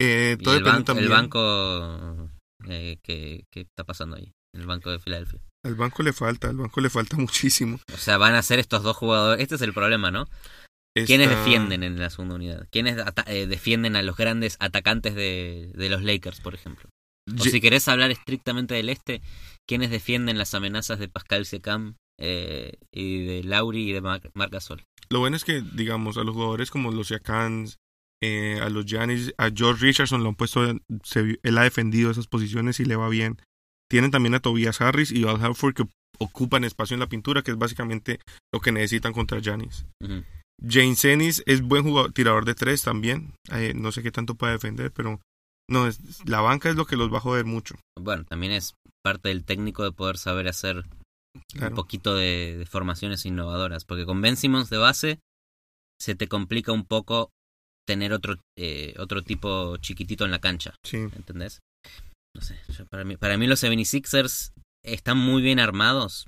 Eh, 0.00 0.36
todo 0.42 0.56
el, 0.56 0.64
banco, 0.64 0.84
también. 0.84 1.04
el 1.06 1.10
banco 1.10 2.30
eh, 2.68 2.98
que, 3.02 3.44
que 3.50 3.60
está 3.60 3.84
pasando 3.84 4.16
ahí, 4.16 4.32
el 4.54 4.66
banco 4.66 4.90
de 4.90 4.98
Filadelfia. 4.98 5.40
Al 5.64 5.74
banco 5.74 6.02
le 6.02 6.12
falta, 6.12 6.48
al 6.48 6.56
banco 6.56 6.80
le 6.80 6.90
falta 6.90 7.16
muchísimo. 7.18 7.80
O 7.92 7.98
sea, 7.98 8.18
van 8.18 8.34
a 8.34 8.42
ser 8.42 8.58
estos 8.58 8.82
dos 8.82 8.96
jugadores. 8.96 9.42
Este 9.42 9.54
es 9.54 9.62
el 9.62 9.72
problema, 9.72 10.10
¿no? 10.10 10.26
¿Quiénes 11.06 11.30
defienden 11.30 11.84
en 11.84 12.00
la 12.00 12.10
segunda 12.10 12.34
unidad? 12.34 12.66
¿Quiénes 12.70 12.96
eh, 13.26 13.46
defienden 13.46 13.94
a 13.94 14.02
los 14.02 14.16
grandes 14.16 14.56
atacantes 14.58 15.14
de, 15.14 15.70
de 15.74 15.88
los 15.88 16.02
Lakers, 16.02 16.40
por 16.40 16.54
ejemplo? 16.54 16.90
O 17.28 17.42
si 17.42 17.60
querés 17.60 17.86
hablar 17.88 18.10
estrictamente 18.10 18.74
del 18.74 18.88
este, 18.88 19.22
¿quiénes 19.68 19.90
defienden 19.90 20.38
las 20.38 20.54
amenazas 20.54 20.98
de 20.98 21.08
Pascal 21.08 21.46
Secam 21.46 21.96
eh, 22.18 22.74
y 22.92 23.24
de 23.24 23.44
Lauri 23.44 23.90
y 23.90 23.92
de 23.92 24.00
Mar 24.00 24.50
Gasol? 24.50 24.82
Lo 25.10 25.20
bueno 25.20 25.36
es 25.36 25.44
que, 25.44 25.60
digamos, 25.60 26.16
a 26.16 26.24
los 26.24 26.34
jugadores 26.34 26.70
como 26.70 26.92
los 26.92 27.08
Siakams, 27.08 27.78
eh, 28.22 28.60
a 28.62 28.68
los 28.68 28.84
Giannis, 28.84 29.34
a 29.38 29.50
George 29.54 29.84
Richardson 29.84 30.22
lo 30.22 30.28
han 30.28 30.34
puesto, 30.34 30.64
él 30.64 31.58
ha 31.58 31.62
defendido 31.62 32.10
esas 32.10 32.26
posiciones 32.26 32.78
y 32.80 32.84
le 32.84 32.96
va 32.96 33.08
bien. 33.08 33.38
Tienen 33.90 34.10
también 34.10 34.34
a 34.34 34.40
Tobias 34.40 34.80
Harris 34.80 35.10
y 35.10 35.24
Al 35.24 35.42
Halford 35.42 35.74
que 35.74 35.86
ocupan 36.18 36.64
espacio 36.64 36.94
en 36.94 37.00
la 37.00 37.08
pintura, 37.08 37.42
que 37.42 37.50
es 37.50 37.58
básicamente 37.58 38.20
lo 38.52 38.60
que 38.60 38.72
necesitan 38.72 39.12
contra 39.12 39.40
Giannis. 39.40 39.86
James 40.62 41.04
Ennis 41.04 41.42
es 41.46 41.62
buen 41.62 41.82
jugador, 41.82 42.12
tirador 42.12 42.44
de 42.44 42.54
tres 42.54 42.82
también. 42.82 43.32
Eh, 43.52 43.72
no 43.74 43.90
sé 43.90 44.02
qué 44.02 44.12
tanto 44.12 44.34
puede 44.34 44.52
defender, 44.52 44.92
pero 44.92 45.20
no, 45.70 45.86
es, 45.86 46.00
la 46.28 46.40
banca 46.40 46.68
es 46.68 46.76
lo 46.76 46.84
que 46.84 46.96
los 46.96 47.12
va 47.12 47.18
a 47.18 47.22
joder 47.22 47.44
mucho. 47.44 47.76
Bueno, 47.98 48.24
también 48.24 48.52
es 48.52 48.74
parte 49.02 49.28
del 49.28 49.44
técnico 49.44 49.84
de 49.84 49.92
poder 49.92 50.18
saber 50.18 50.48
hacer 50.48 50.84
un 51.60 51.74
poquito 51.74 52.16
de, 52.16 52.66
formaciones 52.68 53.24
innovadoras, 53.24 53.84
porque 53.84 54.04
con 54.04 54.20
Ben 54.20 54.36
Simmons 54.36 54.68
de 54.68 54.78
base 54.78 55.20
se 56.00 56.16
te 56.16 56.26
complica 56.26 56.72
un 56.72 56.84
poco 56.84 57.30
tener 57.86 58.12
otro 58.12 58.36
eh, 58.58 58.94
otro 58.98 59.22
tipo 59.22 59.76
chiquitito 59.76 60.24
en 60.24 60.32
la 60.32 60.40
cancha. 60.40 60.74
Sí. 60.84 60.98
¿Entendés? 60.98 61.60
No 62.34 62.42
sé, 62.42 62.58
para, 62.90 63.04
mí, 63.04 63.16
para 63.16 63.38
mí 63.38 63.46
los 63.46 63.62
76ers 63.62 64.52
están 64.84 65.18
muy 65.18 65.40
bien 65.40 65.60
armados, 65.60 66.26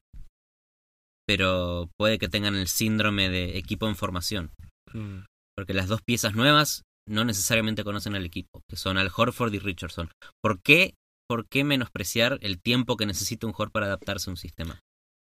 pero 1.27 1.91
puede 1.99 2.19
que 2.19 2.29
tengan 2.29 2.55
el 2.55 2.69
síndrome 2.69 3.29
de 3.29 3.59
equipo 3.59 3.89
en 3.89 3.97
formación. 3.97 4.51
Mm. 4.93 5.25
Porque 5.57 5.75
las 5.75 5.89
dos 5.89 6.01
piezas 6.03 6.35
nuevas 6.35 6.83
no 7.07 7.25
necesariamente 7.25 7.85
conocen 7.85 8.15
al 8.15 8.25
equipo, 8.25 8.63
que 8.69 8.77
son 8.77 8.99
Al 8.99 9.11
Horford 9.15 9.53
y 9.55 9.59
Richardson. 9.59 10.11
¿Por 10.41 10.61
qué, 10.63 10.95
¿Por 11.29 11.49
qué 11.49 11.65
menospreciar 11.65 12.39
el 12.43 12.61
tiempo 12.61 12.97
que 12.97 13.07
necesita 13.07 13.47
un 13.47 13.53
jugador 13.53 13.73
para 13.73 13.87
adaptarse 13.87 14.31
a 14.31 14.33
un 14.33 14.37
sistema? 14.37 14.81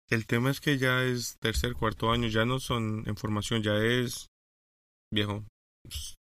El 0.10 0.25
tema 0.25 0.51
es 0.51 0.60
que 0.60 0.78
ya 0.78 1.04
es 1.04 1.38
tercer, 1.40 1.74
cuarto 1.74 2.12
año, 2.12 2.28
ya 2.28 2.46
no 2.46 2.60
son 2.60 3.04
en 3.08 3.16
formación, 3.16 3.63
ya 3.63 3.78
es 3.78 4.28
viejo. 5.13 5.46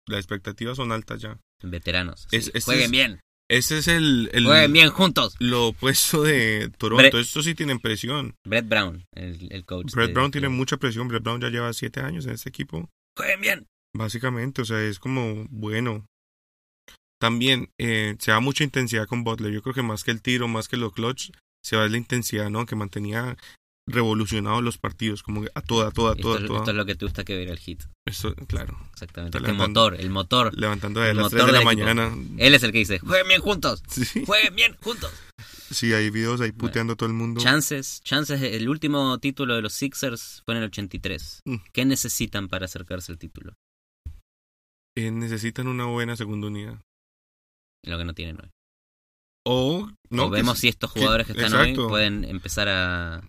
Las 0.07 0.21
expectativas 0.21 0.77
son 0.77 0.93
altas 0.93 1.23
ya. 1.23 1.41
Veteranos. 1.63 2.29
Jueguen 2.65 2.91
bien. 2.91 3.21
Ese 3.51 3.79
es 3.79 3.89
el, 3.89 4.29
Jueguen 4.45 4.73
bien 4.75 4.91
juntos. 4.91 5.35
Lo 5.39 5.69
opuesto 5.69 6.23
de 6.23 6.71
Toronto. 6.77 7.19
Esto 7.19 7.43
sí 7.43 7.55
tienen 7.55 7.79
presión. 7.79 8.35
Brett 8.47 8.69
Brown, 8.69 9.07
el, 9.15 9.65
coach. 9.65 9.95
Brett 9.95 10.13
Brown 10.13 10.31
tiene 10.31 10.51
mucha 10.51 10.77
presión. 10.77 11.09
Brett 11.09 11.23
Brown 11.23 11.41
ya 11.41 11.49
lleva 11.49 11.73
siete 11.73 12.01
años 12.01 12.27
en 12.27 12.33
este 12.33 12.51
equipo. 12.51 12.91
Jueguen 13.17 13.41
bien. 13.41 13.67
Básicamente, 13.95 14.63
o 14.63 14.65
sea, 14.65 14.81
es 14.83 14.99
como 14.99 15.47
bueno. 15.51 16.07
También 17.21 17.71
eh, 17.79 18.17
se 18.21 18.31
da 18.31 18.41
mucha 18.41 18.63
intensidad 18.63 19.07
con 19.07 19.25
Butler. 19.25 19.53
Yo 19.53 19.63
creo 19.63 19.75
que 19.75 19.83
más 19.83 20.05
que 20.05 20.13
el 20.13 20.23
tiro, 20.23 20.47
más 20.47 20.69
que 20.69 20.77
los 20.77 20.93
clutch, 20.93 21.33
se 21.65 21.77
va 21.77 21.89
la 21.89 21.97
intensidad, 21.97 22.49
¿no? 22.49 22.65
Que 22.65 22.77
mantenía 22.77 23.37
revolucionado 23.89 24.61
los 24.61 24.79
partidos, 24.79 25.23
como 25.23 25.45
a 25.55 25.63
toda, 25.63 25.91
toda, 25.91 26.15
toda, 26.15 26.39
esto, 26.39 26.59
Esto 26.59 26.71
es 26.71 26.77
lo 26.77 26.87
que 26.87 26.95
te 26.95 27.07
gusta 27.07 27.25
que 27.25 27.37
ver 27.37 27.49
el 27.49 27.59
hit. 27.59 27.83
Eso, 28.07 28.35
claro. 28.47 28.79
Exactamente. 28.93 29.39
El 29.39 29.55
motor, 29.55 29.97
el 29.99 30.11
motor. 30.11 30.57
Levantando 30.57 31.01
de 31.01 31.15
las 31.15 31.31
3 31.31 31.47
de 31.47 31.53
la 31.53 31.63
mañana. 31.63 32.15
Él 32.37 32.55
es 32.55 32.63
el 32.63 32.73
que 32.73 32.79
dice, 32.79 32.99
jueguen 32.99 33.29
bien 33.29 33.41
juntos. 33.41 33.83
Jueguen 34.27 34.55
bien 34.55 34.77
juntos. 34.81 35.11
Sí, 35.71 35.93
hay 35.93 36.11
videos 36.11 36.41
ahí 36.41 36.53
puteando 36.53 36.95
a 36.95 36.97
todo 36.97 37.09
el 37.09 37.15
mundo. 37.15 37.41
Chances, 37.41 38.01
chances, 38.03 38.41
el 38.41 38.69
último 38.69 39.19
título 39.19 39.55
de 39.55 39.63
los 39.63 39.75
Sixers 39.75 40.43
fue 40.45 40.55
en 40.55 40.63
el 40.63 40.69
83. 40.69 41.43
Mm. 41.45 41.57
¿Qué 41.73 41.85
necesitan 41.85 42.49
para 42.49 42.67
acercarse 42.67 43.13
al 43.13 43.19
título? 43.19 43.55
Eh, 44.99 45.13
necesitan 45.13 45.69
una 45.69 45.85
buena 45.85 46.17
segunda 46.17 46.49
unidad. 46.49 46.81
Lo 47.85 47.99
que 47.99 48.05
no 48.05 48.15
tienen 48.15 48.39
hoy. 48.43 48.51
O, 49.47 49.89
no, 50.11 50.29
vemos 50.29 50.59
si 50.59 50.67
estos 50.67 50.91
jugadores 50.91 51.27
que, 51.27 51.33
están 51.33 51.55
hoy 51.55 51.75
pueden 51.75 52.25
empezar 52.25 52.69
a. 52.69 53.23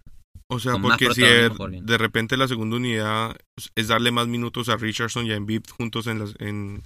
O 0.52 0.60
sea, 0.60 0.78
porque 0.82 1.14
si 1.14 1.22
de, 1.22 1.98
repente 2.00 2.38
la 2.38 2.48
segunda 2.48 2.78
unidad 2.78 3.38
es 3.76 3.88
darle 3.88 4.12
más 4.12 4.28
minutos 4.28 4.68
a 4.68 4.78
Richardson 4.78 5.28
y 5.28 5.32
a 5.32 5.36
Embiid 5.36 5.62
juntos 5.78 6.08
en 6.08 6.18
las, 6.18 6.34
en, 6.40 6.82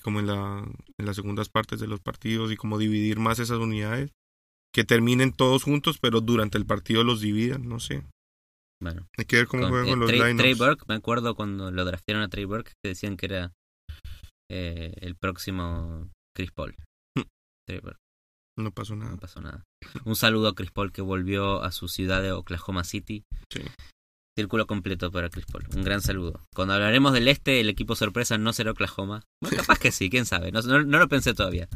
como 0.00 0.20
en, 0.20 0.28
la, 0.28 0.64
en 0.96 1.06
las 1.06 1.16
segundas 1.16 1.48
partes 1.48 1.80
de 1.80 1.88
los 1.88 1.98
partidos 1.98 2.52
y 2.52 2.56
como 2.56 2.78
dividir 2.78 3.18
más 3.18 3.40
esas 3.40 3.58
unidades, 3.58 4.12
que 4.72 4.84
terminen 4.84 5.32
todos 5.32 5.64
juntos, 5.64 5.98
pero 6.00 6.20
durante 6.20 6.56
el 6.56 6.66
partido 6.66 7.02
los 7.02 7.20
dividan, 7.20 7.68
no 7.68 7.80
sé. 7.80 8.04
Bueno. 8.80 9.08
Hay 9.18 9.24
que 9.24 9.36
ver 9.36 9.48
cómo 9.48 9.68
juegan 9.68 9.88
eh, 9.88 9.96
los 9.96 10.08
Trey, 10.08 10.36
Trey 10.36 10.54
Burke, 10.54 10.84
me 10.86 10.94
acuerdo 10.94 11.34
cuando 11.34 11.72
lo 11.72 11.84
draftearon 11.84 12.22
a 12.22 12.28
Trey 12.28 12.44
Burke, 12.44 12.72
que 12.80 12.90
decían 12.90 13.16
que 13.16 13.26
era 13.26 13.52
eh, 14.50 14.92
el 15.00 15.14
próximo 15.14 16.10
Chris 16.36 16.50
Paul. 16.50 16.74
Hmm. 17.16 17.22
No 18.58 18.72
pasó 18.72 18.96
nada. 18.96 19.12
No 19.12 19.18
pasó 19.18 19.40
nada. 19.40 19.64
Un 20.04 20.16
saludo 20.16 20.48
a 20.48 20.54
Chris 20.54 20.72
Paul 20.72 20.92
que 20.92 21.02
volvió 21.02 21.62
a 21.62 21.70
su 21.70 21.88
ciudad 21.88 22.20
de 22.20 22.32
Oklahoma 22.32 22.84
City. 22.84 23.24
Sí. 23.50 23.62
Círculo 24.36 24.66
completo 24.66 25.10
para 25.12 25.30
Chris 25.30 25.46
Paul. 25.46 25.64
Un 25.74 25.84
gran 25.84 26.00
saludo. 26.02 26.44
Cuando 26.54 26.74
hablaremos 26.74 27.12
del 27.12 27.28
este, 27.28 27.60
el 27.60 27.68
equipo 27.68 27.94
sorpresa 27.94 28.38
no 28.38 28.52
será 28.52 28.72
Oklahoma. 28.72 29.22
Bueno, 29.40 29.56
capaz 29.58 29.78
que 29.78 29.92
sí, 29.92 30.10
quién 30.10 30.26
sabe. 30.26 30.50
No, 30.50 30.62
no, 30.62 30.98
lo 30.98 31.08
pensé 31.08 31.32
todavía. 31.32 31.68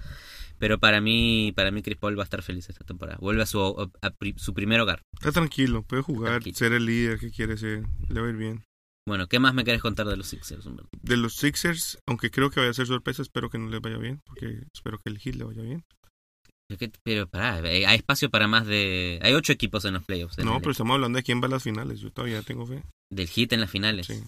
Pero 0.58 0.78
para 0.78 1.00
mí, 1.00 1.52
para 1.54 1.70
mí 1.70 1.82
Chris 1.82 1.96
Paul 1.96 2.18
va 2.18 2.22
a 2.22 2.24
estar 2.24 2.42
feliz 2.42 2.68
esta 2.68 2.84
temporada. 2.84 3.18
Vuelve 3.20 3.42
a 3.42 3.46
su, 3.46 3.90
su 4.36 4.54
primer 4.54 4.80
hogar. 4.80 5.02
Está 5.14 5.32
tranquilo, 5.32 5.82
puede 5.82 6.02
jugar, 6.02 6.42
ser 6.54 6.72
el 6.72 6.86
líder 6.86 7.18
que 7.18 7.30
quiere 7.30 7.56
ser. 7.56 7.84
Le 8.08 8.20
va 8.20 8.26
a 8.26 8.30
ir 8.30 8.36
bien. 8.36 8.64
Bueno, 9.06 9.26
¿qué 9.26 9.38
más 9.38 9.52
me 9.52 9.64
querés 9.64 9.82
contar 9.82 10.06
de 10.06 10.16
los 10.16 10.28
Sixers, 10.28 10.66
De 11.02 11.16
los 11.18 11.36
Sixers, 11.36 11.98
aunque 12.08 12.30
creo 12.30 12.50
que 12.50 12.60
vaya 12.60 12.70
a 12.70 12.74
ser 12.74 12.86
sorpresa, 12.86 13.20
espero 13.20 13.50
que 13.50 13.58
no 13.58 13.68
les 13.68 13.80
vaya 13.80 13.98
bien, 13.98 14.20
porque 14.24 14.62
espero 14.74 14.98
que 14.98 15.10
el 15.10 15.18
Heat 15.18 15.36
le 15.36 15.44
vaya 15.44 15.62
bien. 15.62 15.84
Pero 17.02 17.28
pará, 17.28 17.56
hay 17.56 17.84
espacio 17.96 18.30
para 18.30 18.48
más 18.48 18.66
de... 18.66 19.20
Hay 19.22 19.34
ocho 19.34 19.52
equipos 19.52 19.84
en 19.84 19.94
los 19.94 20.04
playoffs. 20.04 20.38
No, 20.38 20.58
pero 20.60 20.70
estamos 20.70 20.94
hablando 20.94 21.18
de 21.18 21.22
quién 21.22 21.42
va 21.42 21.46
a 21.46 21.50
las 21.50 21.62
finales, 21.62 22.00
yo 22.00 22.10
todavía 22.10 22.40
tengo 22.40 22.66
fe. 22.66 22.82
Del 23.12 23.28
Heat 23.28 23.52
en 23.52 23.60
las 23.60 23.70
finales. 23.70 24.06
Sí. 24.06 24.22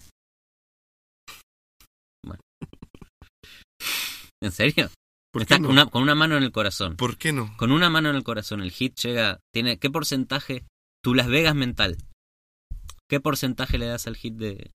Bueno. 2.23 2.41
¿En 4.43 4.51
serio? 4.51 4.91
¿Por 5.33 5.47
qué 5.47 5.59
no? 5.59 5.89
con 5.89 6.03
una 6.03 6.13
mano 6.13 6.37
en 6.37 6.43
el 6.43 6.51
corazón. 6.51 6.95
¿Por 6.95 7.17
qué 7.17 7.33
no? 7.33 7.57
Con 7.57 7.71
una 7.71 7.89
mano 7.89 8.11
en 8.11 8.15
el 8.15 8.23
corazón, 8.23 8.61
el 8.61 8.71
Heat 8.71 8.93
llega... 8.95 9.39
tiene 9.51 9.79
¿Qué 9.79 9.89
porcentaje? 9.89 10.65
Tu 11.03 11.15
Las 11.15 11.27
Vegas 11.27 11.55
mental 11.55 11.97
¿Qué 13.09 13.19
porcentaje 13.19 13.77
le 13.77 13.85
das 13.85 14.07
al 14.07 14.17
hit 14.17 14.35
de 14.35 14.71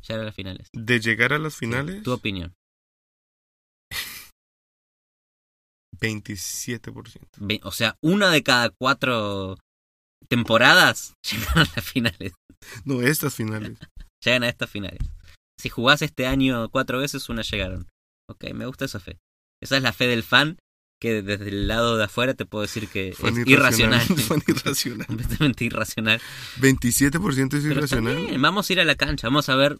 llegar 0.00 0.20
a 0.22 0.24
las 0.24 0.34
finales? 0.34 0.68
¿De 0.72 1.00
llegar 1.00 1.32
a 1.32 1.38
las 1.38 1.56
finales? 1.56 2.02
tu 2.02 2.12
opinión. 2.12 2.54
27%. 6.00 7.60
o 7.62 7.72
sea, 7.72 7.96
una 8.02 8.30
de 8.30 8.42
cada 8.42 8.70
cuatro 8.70 9.56
temporadas 10.28 11.14
llegan 11.30 11.58
a 11.58 11.64
las 11.74 11.84
finales. 11.84 12.32
No, 12.84 13.02
estas 13.02 13.34
finales. 13.34 13.78
llegan 14.24 14.42
a 14.44 14.48
estas 14.48 14.70
finales. 14.70 15.00
Si 15.58 15.68
jugás 15.68 16.02
este 16.02 16.26
año 16.26 16.68
cuatro 16.70 16.98
veces, 16.98 17.28
una 17.28 17.42
llegaron. 17.42 17.88
Ok, 18.28 18.44
me 18.54 18.66
gusta 18.66 18.84
esa 18.84 19.00
fe. 19.00 19.18
Esa 19.62 19.76
es 19.76 19.82
la 19.82 19.92
fe 19.92 20.06
del 20.06 20.22
fan 20.22 20.58
que 21.00 21.22
desde 21.22 21.48
el 21.48 21.68
lado 21.68 21.96
de 21.96 22.04
afuera 22.04 22.34
te 22.34 22.46
puedo 22.46 22.62
decir 22.62 22.88
que 22.88 23.08
es 23.08 23.18
irracional. 23.46 24.02
irracional. 24.46 25.06
Completamente 25.06 25.64
irracional. 25.64 26.20
27% 26.60 27.54
es 27.54 27.64
irracional. 27.64 28.38
Vamos 28.38 28.68
a 28.68 28.72
ir 28.72 28.80
a 28.80 28.84
la 28.84 28.94
cancha, 28.94 29.26
vamos 29.26 29.48
a 29.48 29.56
ver 29.56 29.78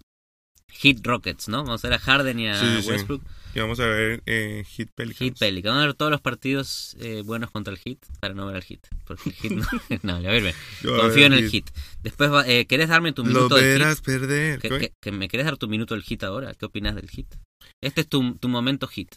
Hit 0.69 1.07
Rockets, 1.07 1.49
¿no? 1.49 1.65
Vamos 1.65 1.85
a 1.85 1.89
ver 1.89 1.99
a 1.99 2.01
Harden 2.01 2.39
y 2.39 2.49
a 2.49 2.61
Westbrook. 2.87 3.23
Y 3.55 3.61
vamos 3.61 3.81
a 3.81 3.87
ver 3.87 4.23
eh, 4.27 4.65
Hit 4.69 4.91
Pelicans. 4.95 5.19
Hit 5.19 5.39
Pelicans. 5.39 5.73
Vamos 5.73 5.83
a 5.85 5.87
ver 5.87 5.95
todos 5.95 6.11
los 6.11 6.21
partidos 6.21 6.95
eh, 7.01 7.23
buenos 7.25 7.51
contra 7.51 7.73
el 7.73 7.79
Hit 7.79 8.05
para 8.21 8.35
no 8.35 8.47
ver 8.47 8.57
al 8.57 8.63
Hit. 8.63 8.87
Porque 9.07 9.31
el 9.31 9.35
Hit 9.35 9.53
no. 9.53 9.67
no, 10.03 10.17
a 10.17 10.21
ver, 10.21 10.55
Confío 10.83 11.27
en 11.27 11.33
el 11.33 11.49
hit. 11.49 11.71
Después, 12.03 12.31
eh, 12.47 12.67
¿querés 12.67 12.89
darme 12.89 13.13
tu 13.13 13.25
minuto 13.25 13.49
Lo 13.49 13.57
verás 13.57 14.03
perder. 14.03 14.61
Que, 15.01 15.13
me 15.13 15.29
querés 15.29 15.47
dar 15.47 15.57
tu 15.57 15.69
minuto 15.69 15.95
del 15.95 16.03
Hit 16.03 16.25
ahora? 16.25 16.53
¿Qué 16.55 16.67
opinas 16.67 16.95
del 16.95 17.09
Hit? 17.09 17.35
Este 17.83 18.03
es 18.03 18.09
tu, 18.09 18.35
tu 18.35 18.49
momento 18.49 18.87
Hit. 18.89 19.15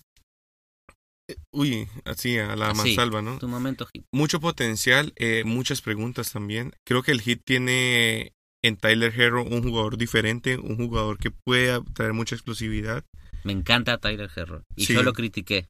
Uy, 1.51 1.87
así 2.05 2.37
a 2.37 2.55
la 2.55 2.73
mansalva, 2.73 3.21
¿no? 3.21 3.37
Tu 3.39 3.47
momento 3.47 3.87
hit. 3.93 4.05
Mucho 4.11 4.39
potencial, 4.39 5.13
eh, 5.15 5.43
muchas 5.45 5.81
preguntas 5.81 6.31
también. 6.31 6.73
Creo 6.85 7.03
que 7.03 7.11
el 7.11 7.21
hit 7.21 7.41
tiene 7.45 8.33
en 8.63 8.77
Tyler 8.77 9.13
Herro 9.19 9.43
un 9.43 9.63
jugador 9.63 9.97
diferente, 9.97 10.57
un 10.57 10.77
jugador 10.77 11.17
que 11.17 11.31
puede 11.31 11.81
traer 11.93 12.13
mucha 12.13 12.35
explosividad. 12.35 13.03
Me 13.43 13.53
encanta 13.53 13.97
Tyler 13.97 14.29
Herro. 14.35 14.63
Y 14.75 14.85
yo 14.85 15.03
lo 15.03 15.13
critiqué. 15.13 15.67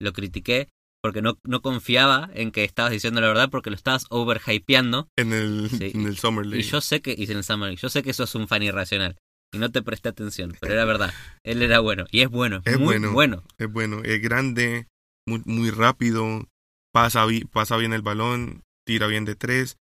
Lo 0.00 0.12
critiqué 0.12 0.68
porque 1.02 1.22
no, 1.22 1.38
no 1.44 1.62
confiaba 1.62 2.28
en 2.34 2.50
que 2.50 2.64
estabas 2.64 2.90
diciendo 2.90 3.20
la 3.20 3.28
verdad 3.28 3.48
porque 3.48 3.70
lo 3.70 3.76
estabas 3.76 4.06
overhypeando. 4.10 5.08
En 5.16 5.32
el, 5.32 5.70
en 5.80 6.06
el 6.06 6.18
Summer 6.18 6.44
League. 6.44 6.64
Y 6.64 6.68
yo 6.68 6.80
sé 6.80 7.00
que, 7.00 7.14
y 7.16 7.30
en 7.30 7.38
el 7.38 7.44
Summer 7.44 7.68
League, 7.68 7.80
yo 7.80 7.88
sé 7.88 8.02
que 8.02 8.10
eso 8.10 8.24
es 8.24 8.34
un 8.34 8.48
fan 8.48 8.62
irracional 8.62 9.16
y 9.56 9.58
no 9.58 9.70
te 9.72 9.82
presté 9.82 10.08
atención, 10.10 10.54
pero 10.60 10.74
era 10.74 10.84
verdad. 10.84 11.12
Él 11.44 11.62
era 11.62 11.80
bueno 11.80 12.04
y 12.10 12.20
es 12.20 12.28
bueno. 12.28 12.62
Es 12.64 12.78
muy 12.78 12.98
bueno, 12.98 13.42
Es 13.58 13.72
bueno. 13.72 14.02
Es 14.04 14.20
grande, 14.22 14.86
muy, 15.26 15.42
muy 15.46 15.70
rápido, 15.70 16.46
pasa, 16.92 17.26
pasa 17.52 17.76
bien 17.76 17.92
el 17.92 18.02
balón, 18.02 18.62
tira 18.86 19.06
bien 19.06 19.24
de 19.24 19.34
tres. 19.34 19.76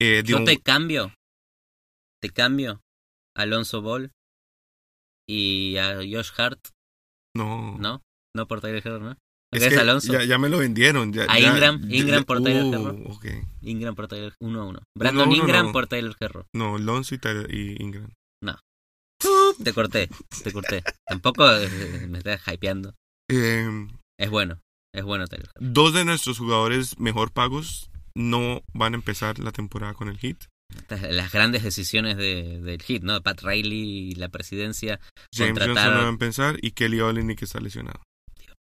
Eh, 0.00 0.22
Yo 0.24 0.44
te 0.44 0.58
cambio. 0.58 1.12
Te 2.22 2.30
cambio. 2.30 2.80
Alonso 3.36 3.82
Ball 3.82 4.12
y 5.28 5.76
a 5.76 5.96
Josh 5.96 6.30
Hart, 6.38 6.60
No. 7.34 7.76
¿no? 7.78 8.02
No 8.34 8.46
por 8.46 8.60
Tyler 8.60 8.82
Herro, 8.86 9.00
¿no? 9.00 9.10
Es 9.52 9.60
¿Ves 9.62 9.68
que 9.74 9.78
Alonso? 9.80 10.12
Ya, 10.12 10.24
ya 10.24 10.38
me 10.38 10.48
lo 10.48 10.58
vendieron. 10.58 11.12
Ya, 11.12 11.24
A 11.28 11.38
Ingram, 11.40 11.80
ya- 11.88 11.96
Ingram 11.96 12.24
por 12.24 12.42
Tyler 12.42 12.64
Uh, 12.64 12.72
Herro. 12.74 13.18
Ingram 13.62 13.94
por 13.94 14.08
Tyler, 14.08 14.34
1 14.40 14.60
a 14.60 14.64
1. 14.66 14.82
Brandon 14.96 15.28
uno, 15.28 15.36
Ingram 15.36 15.66
no. 15.66 15.72
por 15.72 15.86
Tyler 15.86 16.14
Herro. 16.20 16.46
No, 16.54 16.76
Alonso 16.76 17.14
y, 17.14 17.18
Tyler- 17.18 17.52
y 17.54 17.82
Ingram. 17.82 18.10
Te 19.62 19.72
corté, 19.72 20.08
te 20.44 20.52
corté. 20.52 20.82
Tampoco 21.06 21.50
eh, 21.50 22.06
me 22.08 22.18
estás 22.18 22.40
hypeando. 22.52 22.94
Eh, 23.30 23.68
Es 24.18 24.30
bueno, 24.30 24.60
es 24.94 25.04
bueno 25.04 25.24
Herro. 25.30 25.50
dos 25.58 25.92
de 25.94 26.04
nuestros 26.04 26.38
jugadores 26.38 26.98
mejor 26.98 27.32
pagos 27.32 27.90
no 28.14 28.62
van 28.72 28.94
a 28.94 28.96
empezar 28.96 29.38
la 29.38 29.52
temporada 29.52 29.94
con 29.94 30.08
el 30.08 30.18
hit. 30.18 30.44
Estas- 30.74 31.02
las 31.12 31.32
grandes 31.32 31.62
decisiones 31.62 32.16
de, 32.16 32.60
del 32.60 32.82
hit, 32.82 33.02
¿no? 33.02 33.20
Pat 33.22 33.40
Riley 33.42 34.10
y 34.10 34.14
la 34.14 34.28
presidencia. 34.28 35.00
James 35.34 35.52
Contratar- 35.54 35.66
Johnson 35.74 35.94
no 35.94 36.00
va 36.00 36.06
a 36.06 36.10
empezar 36.10 36.56
y 36.62 36.70
Kelly 36.72 37.00
Olynyk 37.00 37.42
está 37.42 37.60
lesionado. 37.60 38.00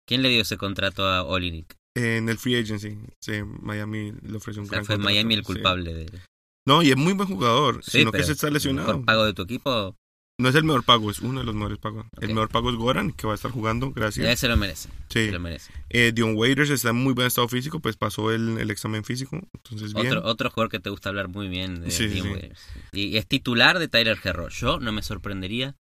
¿Quién 0.08 0.22
le 0.22 0.30
dio 0.30 0.42
ese 0.42 0.58
contrato 0.58 1.08
a 1.08 1.24
Olinik? 1.24 1.74
En 1.98 2.28
el 2.30 2.38
free 2.38 2.58
agency, 2.60 2.98
sí, 3.24 3.42
Miami 3.62 4.12
le 4.22 4.38
ofreció 4.38 4.62
un 4.62 4.68
O 4.68 4.70
sea, 4.70 4.78
gran 4.80 4.86
fue 4.86 4.96
contrato, 4.96 5.14
Miami 5.16 5.34
el 5.36 5.40
sí. 5.40 5.46
culpable 5.46 5.94
de... 5.94 6.20
No, 6.68 6.84
y 6.84 6.90
es 6.92 6.98
muy 6.98 7.14
buen 7.14 7.28
jugador, 7.30 7.84
Sí, 7.84 8.00
sino 8.00 8.12
que 8.12 8.24
se 8.24 8.34
está 8.34 8.48
el 8.48 8.54
lesionado. 8.56 8.88
mejor 8.90 9.06
pago 9.06 9.26
de 9.26 9.34
tu 9.34 9.44
equipo, 9.44 9.96
No 10.38 10.50
es 10.50 10.56
el 10.56 10.66
mejor 10.66 10.84
pago, 10.84 11.10
es 11.10 11.20
uno 11.22 11.40
de 11.40 11.46
los 11.46 11.56
mejores 11.56 11.78
pagos. 11.78 12.06
El 12.20 12.28
mejor 12.30 12.50
pago 12.50 12.70
es 12.70 12.76
Goran, 12.76 13.12
que 13.14 13.26
va 13.26 13.32
a 13.32 13.36
estar 13.36 13.52
jugando, 13.52 13.88
ya 13.88 13.94
gracias. 13.96 14.38
se 14.40 14.48
lo 14.50 14.58
merece. 14.58 14.90
Sí. 15.10 15.28
Se 15.28 15.32
lo 15.32 15.40
merece. 15.40 15.72
Eh, 15.90 16.12
Dion 16.14 16.36
Waiters 16.36 16.70
está 16.72 16.90
en 16.90 16.98
muy 16.98 17.14
buen 17.14 17.28
estado 17.28 17.48
físico, 17.48 17.80
pues 17.80 17.96
pasó 17.96 18.32
el, 18.34 18.58
el 18.58 18.70
examen 18.70 19.06
físico, 19.06 19.40
entonces 19.54 19.94
bien. 19.94 20.08
Otro, 20.08 20.26
otro 20.26 20.50
jugador 20.50 20.70
que 20.70 20.80
te 20.80 20.90
gusta 20.90 21.08
hablar 21.08 21.30
muy 21.30 21.48
bien 21.48 21.80
de 21.80 21.90
Sí, 21.92 22.08
Dean 22.08 22.24
sí. 22.24 22.30
Waiters. 22.32 22.62
Y, 22.92 23.16
es 23.16 23.28
titular 23.28 23.80
de 23.80 23.88
Tyler 23.88 24.18
Herro. 24.22 24.50
Yo 24.50 24.80
no 24.82 24.92
me 24.92 25.02
sorprendería 25.04 25.78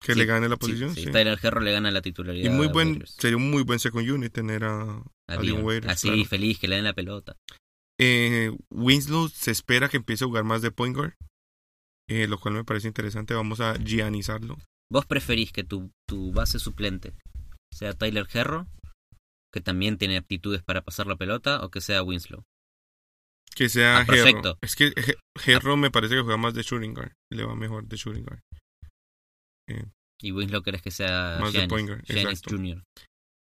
que 0.00 0.14
sí, 0.14 0.18
le 0.18 0.24
gane 0.26 0.48
la 0.48 0.56
si- 0.56 0.60
posición, 0.60 0.94
si 0.96 1.04
sí. 1.04 1.10
Tyler 1.12 1.38
Herro 1.40 1.60
le 1.60 1.70
gana 1.70 1.92
la 1.92 2.02
titularidad 2.02 2.50
Y 2.52 2.52
muy 2.52 2.66
buen, 2.66 2.88
Waiters. 2.88 3.14
sería 3.20 3.36
un 3.36 3.52
muy 3.52 3.62
buen 3.62 3.78
second 3.78 4.10
unit 4.10 4.32
tener 4.32 4.64
a, 4.64 4.80
A 4.82 5.02
a 5.28 5.36
Dion 5.36 5.42
Dion. 5.58 5.62
Waiters. 5.64 5.92
Así 5.92 6.08
claro. 6.08 6.24
feliz 6.24 6.58
que 6.58 6.66
le 6.66 6.74
den 6.74 6.84
la 6.86 6.92
pelota. 6.92 7.36
Eh, 8.00 8.50
Winslow 8.70 9.28
se 9.28 9.52
espera 9.52 9.88
que 9.88 9.98
empiece 9.98 10.24
a 10.24 10.26
jugar 10.26 10.42
más 10.42 10.60
de 10.60 10.72
point 10.72 10.96
guard, 10.96 11.12
eh, 12.12 12.28
lo 12.28 12.38
cual 12.38 12.54
me 12.54 12.64
parece 12.64 12.88
interesante. 12.88 13.34
Vamos 13.34 13.60
a 13.60 13.74
gianizarlo. 13.78 14.58
¿Vos 14.90 15.06
preferís 15.06 15.52
que 15.52 15.64
tu, 15.64 15.90
tu 16.08 16.32
base 16.32 16.58
suplente 16.58 17.12
sea 17.72 17.94
Tyler 17.94 18.26
Herro, 18.32 18.66
que 19.52 19.60
también 19.60 19.96
tiene 19.98 20.16
aptitudes 20.18 20.62
para 20.62 20.82
pasar 20.82 21.06
la 21.06 21.16
pelota, 21.16 21.64
o 21.64 21.70
que 21.70 21.80
sea 21.80 22.02
Winslow? 22.02 22.42
Que 23.54 23.68
sea 23.68 23.98
Ah, 23.98 24.06
Herro. 24.08 24.58
Es 24.62 24.76
que 24.76 24.92
He- 24.96 25.52
Herro 25.52 25.76
me 25.76 25.90
parece 25.90 26.14
que 26.14 26.20
juega 26.22 26.36
más 26.36 26.54
de 26.54 26.62
shooting 26.62 26.94
guard. 26.94 27.12
Le 27.30 27.44
va 27.44 27.54
mejor 27.54 27.86
de 27.86 27.96
shooting 27.96 28.24
guard. 28.24 28.40
Y 30.20 30.32
Winslow 30.32 30.62
querés 30.62 30.82
que 30.82 30.90
sea 30.90 31.38
Más 31.40 31.52
de 31.52 31.60
Giannis, 31.60 31.68
point 31.68 31.88
guard, 31.88 32.02
Giannis 32.04 32.24
exacto. 32.40 32.56
Jr. 32.56 32.82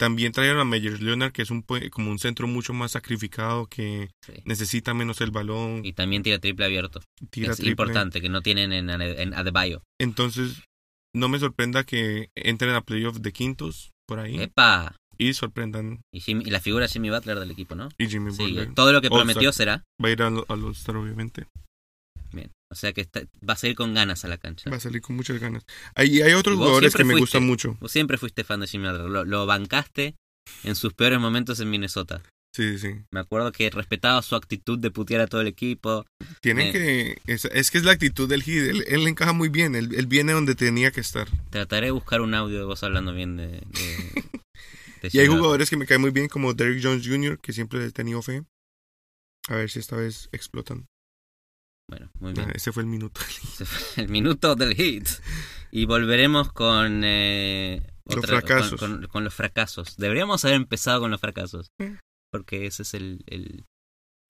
También 0.01 0.33
trajeron 0.33 0.59
a 0.61 0.65
Meyers 0.65 1.03
Leonard, 1.03 1.31
que 1.33 1.43
es 1.43 1.51
un 1.51 1.63
como 1.91 2.11
un 2.11 2.19
centro 2.19 2.47
mucho 2.47 2.73
más 2.73 2.93
sacrificado, 2.93 3.67
que 3.67 4.09
Sí. 4.25 4.33
necesita 4.47 4.95
menos 4.95 5.21
el 5.21 5.31
balón, 5.31 5.83
Y 5.85 5.93
también 5.93 6.23
tira 6.23 6.39
triple 6.39 6.65
abierto. 6.65 7.03
tira 7.31 7.51
es 7.51 7.59
triple. 7.59 7.73
importante, 7.73 8.23
que 8.23 8.31
no 8.31 8.41
tienen 8.41 8.73
en, 8.73 8.89
en 8.89 9.35
Adebayo. 9.35 9.83
Entonces, 10.01 10.63
no 11.15 11.29
me 11.29 11.39
sorprenda 11.39 11.85
que 11.85 12.31
entren 12.35 12.75
a 12.75 12.81
playoff 12.81 13.19
de 13.19 13.31
quintos 13.33 13.91
por 14.09 14.21
ahí 14.21 14.41
¡Epa! 14.41 14.97
y 15.19 15.35
sorprendan. 15.35 16.01
Y, 16.15 16.21
Jimmy- 16.21 16.45
y 16.47 16.51
la 16.51 16.61
figura 16.61 16.87
de 16.87 16.93
Jimmy 16.93 17.11
Butler 17.11 17.39
del 17.39 17.51
equipo, 17.51 17.75
¿no? 17.75 17.91
Y 17.99 18.07
Jimmy 18.09 18.33
Sí, 18.33 18.43
Butler 18.43 18.73
todo 18.75 18.93
lo 18.95 19.03
que 19.03 19.11
prometió 19.11 19.53
será. 19.53 19.85
va 20.03 20.09
a 20.09 20.13
ir 20.13 20.23
al 20.23 20.45
al 20.49 20.65
All-Star, 20.65 20.97
obviamente. 20.97 21.47
O 22.73 22.77
sea 22.77 22.93
que 22.93 23.01
está- 23.01 23.23
va 23.49 23.55
a 23.55 23.57
salir 23.57 23.75
con 23.77 23.95
ganas 23.95 24.25
a 24.25 24.29
la 24.29 24.39
cancha. 24.39 24.71
Va 24.71 24.77
a 24.77 24.81
salir 24.81 25.01
con 25.03 25.17
muchas 25.17 25.39
ganas. 25.41 25.65
Hay, 25.95 26.23
hay 26.23 26.33
otros 26.35 26.57
jugadores 26.57 26.95
que 26.95 27.03
me 27.05 27.15
fuiste. 27.15 27.21
gustan 27.23 27.47
mucho. 27.47 27.77
Vos 27.81 27.91
siempre 27.91 28.17
fuiste 28.17 28.45
fan 28.45 28.61
de 28.61 28.67
Jimmy 28.69 28.89
Butler. 28.89 29.09
Lo, 29.11 29.25
lo 29.25 29.47
bancaste 29.47 30.15
en 30.65 30.77
sus 30.77 30.93
peores 30.95 31.19
momentos 31.19 31.59
en 31.61 31.69
Minnesota. 31.71 32.23
Sí, 32.55 32.79
sí. 32.79 32.95
Me 33.13 33.21
acuerdo 33.21 33.53
que 33.53 33.71
respetaba 33.71 34.23
su 34.23 34.35
actitud 34.35 34.77
de 34.79 34.91
putear 34.91 35.21
a 35.21 35.27
todo 35.29 35.41
el 35.41 35.47
equipo. 35.47 36.05
Tienen 36.41 36.69
Eh. 36.69 36.73
que. 36.73 37.33
Es, 37.33 37.45
es 37.45 37.71
que 37.71 37.79
es 37.79 37.85
la 37.85 37.93
actitud 37.93 38.29
del 38.29 38.43
Heat. 38.43 38.71
Él, 38.71 38.85
él 38.89 39.07
encaja 39.09 39.33
muy 39.33 39.49
bien. 39.49 39.75
Él, 39.77 39.95
él 39.97 40.07
viene 40.07 40.33
donde 40.33 40.55
tenía 40.57 40.91
que 40.91 41.01
estar. 41.01 41.29
Trataré 41.51 41.87
de 41.87 41.93
buscar 41.93 42.21
un 42.21 42.35
audio 42.35 42.59
de 42.59 42.65
vos 42.65 42.83
hablando 42.83 43.13
bien 43.15 43.37
de. 43.37 43.47
de- 43.49 43.61
de 45.03 45.11
Y 45.13 45.19
hay 45.21 45.27
jugadores 45.29 45.71
que 45.71 45.77
me 45.77 45.87
caen 45.87 46.01
muy 46.01 46.11
bien, 46.11 46.29
como 46.29 46.53
Derrick 46.55 46.83
Jones 46.85 47.07
Jr., 47.07 47.39
que 47.41 47.53
siempre 47.53 47.85
he 47.85 47.91
tenido 47.93 48.21
fe. 48.23 48.43
A 49.49 49.55
ver 49.57 49.71
si 49.71 49.79
esta 49.79 49.97
vez 49.97 50.29
explotan. 50.33 50.87
Bueno, 51.91 52.09
muy 52.21 52.31
Ah, 52.31 52.35
bien. 52.45 52.53
ese 52.55 52.71
fue 52.73 52.83
el 52.85 52.89
minuto. 52.89 53.21
Ese 53.43 53.65
fue 53.67 54.05
el 54.05 54.09
minuto 54.09 54.55
del 54.55 54.75
hit. 54.75 55.09
Y 55.73 55.85
volveremos 55.87 56.53
con. 56.53 57.03
eh, 57.05 57.83
Los 58.07 58.25
fracasos. 58.25 58.79
Con, 58.81 58.99
con- 59.01 59.07
con 59.09 59.25
los 59.25 59.35
fracasos. 59.35 59.97
Deberíamos 59.97 60.45
haber 60.45 60.57
empezado 60.57 61.01
con 61.01 61.11
los 61.11 61.21
fracasos. 61.21 61.71
Porque 62.33 62.67
ese 62.67 62.83
es 62.83 62.95
el, 62.95 63.25
el- 63.27 63.65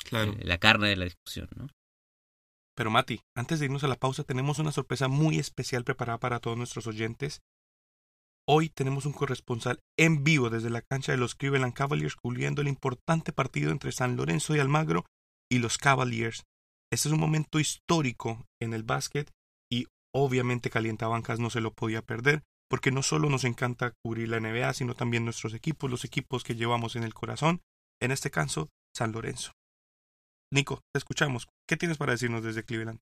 Claro. 0.03 0.33
eh, 0.33 0.41
la 0.45 0.57
carne 0.59 0.89
de 0.89 0.97
la 0.97 1.05
discusión, 1.05 1.49
¿no? 1.55 1.69
Pero 2.75 2.91
Mati, 2.91 3.21
antes 3.37 3.59
de 3.61 3.67
irnos 3.67 3.85
a 3.85 3.89
la 3.89 3.97
pausa, 3.97 4.25
tenemos 4.25 4.59
una 4.59 4.73
sorpresa 4.73 5.09
muy 5.09 5.39
especial 5.39 5.85
preparada 5.85 6.19
para 6.19 6.41
todos 6.41 6.57
nuestros 6.57 6.87
oyentes. 6.87 7.41
Hoy 8.49 8.71
tenemos 8.71 9.05
un 9.05 9.13
corresponsal 9.13 9.81
en 9.99 10.25
vivo 10.25 10.49
desde 10.49 10.71
la 10.71 10.81
cancha 10.81 11.13
de 11.13 11.19
los 11.19 11.35
Cleveland 11.35 11.75
Cavaliers 11.75 12.17
cubriendo 12.17 12.63
el 12.63 12.69
importante 12.69 13.33
partido 13.33 13.71
entre 13.71 13.93
San 13.93 14.17
Lorenzo 14.17 14.57
y 14.57 14.61
Almagro 14.61 15.05
y 15.51 15.59
los 15.59 15.77
Cavaliers. 15.77 16.45
Este 16.93 17.09
es 17.09 17.15
un 17.15 17.21
momento 17.21 17.61
histórico 17.61 18.47
en 18.61 18.75
el 18.75 18.83
básquet 18.83 19.31
y 19.71 19.87
obviamente 20.13 20.71
Calientabancas 20.71 21.39
no 21.39 21.49
se 21.49 21.61
lo 21.61 21.73
podía 21.73 22.03
perder 22.03 22.43
porque 22.69 22.91
no 22.91 23.03
solo 23.03 23.29
nos 23.29 23.45
encanta 23.45 23.93
cubrir 24.03 24.29
la 24.29 24.41
NBA, 24.41 24.73
sino 24.75 24.95
también 24.95 25.25
nuestros 25.25 25.55
equipos, 25.55 25.91
los 25.91 26.05
equipos 26.05 26.43
que 26.43 26.57
llevamos 26.57 26.97
en 26.97 27.05
el 27.05 27.15
corazón, 27.15 27.61
en 28.01 28.11
este 28.11 28.31
caso, 28.31 28.69
San 28.95 29.13
Lorenzo. 29.13 29.53
Nico, 30.53 30.81
te 30.93 30.99
escuchamos. 30.99 31.47
¿Qué 31.69 31.77
tienes 31.77 31.97
para 31.97 32.13
decirnos 32.13 32.43
desde 32.43 32.65
Cleveland? 32.65 32.99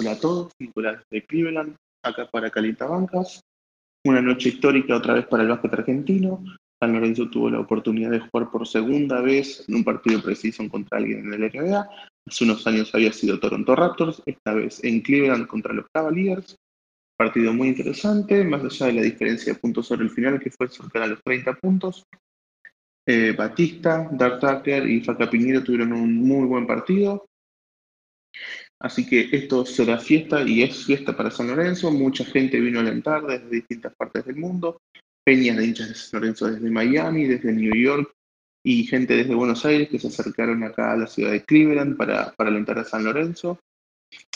Hola 0.00 0.12
a 0.12 0.20
todos, 0.20 0.52
Nicolás 0.60 1.02
de 1.10 1.24
Cleveland, 1.24 1.76
acá 2.04 2.28
para 2.30 2.50
Calientabancas. 2.50 3.40
Una 4.04 4.20
noche 4.20 4.50
histórica 4.50 4.96
otra 4.96 5.14
vez 5.14 5.26
para 5.26 5.42
el 5.42 5.48
básquet 5.48 5.72
argentino. 5.72 6.44
San 6.80 6.92
Lorenzo 6.92 7.30
tuvo 7.30 7.50
la 7.50 7.60
oportunidad 7.60 8.10
de 8.10 8.20
jugar 8.20 8.50
por 8.50 8.66
segunda 8.66 9.20
vez 9.20 9.64
en 9.68 9.76
un 9.76 9.84
partido 9.84 10.22
preciso 10.22 10.68
contra 10.68 10.98
alguien 10.98 11.32
en 11.32 11.32
el 11.32 11.50
NBA. 11.50 11.88
Hace 12.26 12.44
unos 12.44 12.66
años 12.66 12.94
había 12.94 13.12
sido 13.12 13.38
Toronto 13.38 13.76
Raptors, 13.76 14.22
esta 14.24 14.54
vez 14.54 14.82
en 14.82 15.02
Cleveland 15.02 15.46
contra 15.46 15.74
los 15.74 15.86
Cavaliers. 15.92 16.56
Partido 17.16 17.52
muy 17.52 17.68
interesante, 17.68 18.42
más 18.44 18.64
allá 18.64 18.86
de 18.86 18.92
la 18.94 19.02
diferencia 19.02 19.52
de 19.52 19.58
puntos 19.58 19.86
sobre 19.86 20.04
el 20.04 20.10
final, 20.10 20.40
que 20.40 20.50
fue 20.50 20.68
cercana 20.68 21.04
a 21.04 21.08
los 21.08 21.22
30 21.22 21.54
puntos. 21.54 22.04
Eh, 23.06 23.34
Batista, 23.36 24.08
Dark 24.12 24.40
Tucker 24.40 24.88
y 24.88 25.02
Faca 25.02 25.28
Piñero 25.28 25.62
tuvieron 25.62 25.92
un 25.92 26.16
muy 26.16 26.46
buen 26.46 26.66
partido. 26.66 27.26
Así 28.80 29.06
que 29.06 29.28
esto 29.30 29.64
será 29.66 29.98
fiesta 29.98 30.42
y 30.42 30.62
es 30.62 30.84
fiesta 30.84 31.14
para 31.16 31.30
San 31.30 31.48
Lorenzo. 31.48 31.90
Mucha 31.90 32.24
gente 32.24 32.58
vino 32.58 32.78
a 32.78 32.82
alentar 32.82 33.22
desde 33.26 33.48
distintas 33.48 33.94
partes 33.94 34.24
del 34.24 34.36
mundo. 34.36 34.80
Peñas 35.24 35.58
de 35.58 35.66
hinchas 35.66 35.88
de 35.88 35.94
San 35.94 36.20
Lorenzo 36.20 36.46
desde 36.46 36.70
Miami, 36.70 37.26
desde 37.26 37.52
New 37.52 37.74
York 37.74 38.14
y 38.64 38.84
gente 38.84 39.14
desde 39.14 39.34
Buenos 39.34 39.64
Aires 39.66 39.90
que 39.90 39.98
se 39.98 40.08
acercaron 40.08 40.62
acá 40.64 40.92
a 40.92 40.96
la 40.96 41.06
ciudad 41.06 41.32
de 41.32 41.44
Cleveland 41.44 41.96
para, 41.96 42.32
para 42.32 42.50
alentar 42.50 42.78
a 42.78 42.84
San 42.84 43.04
Lorenzo. 43.04 43.60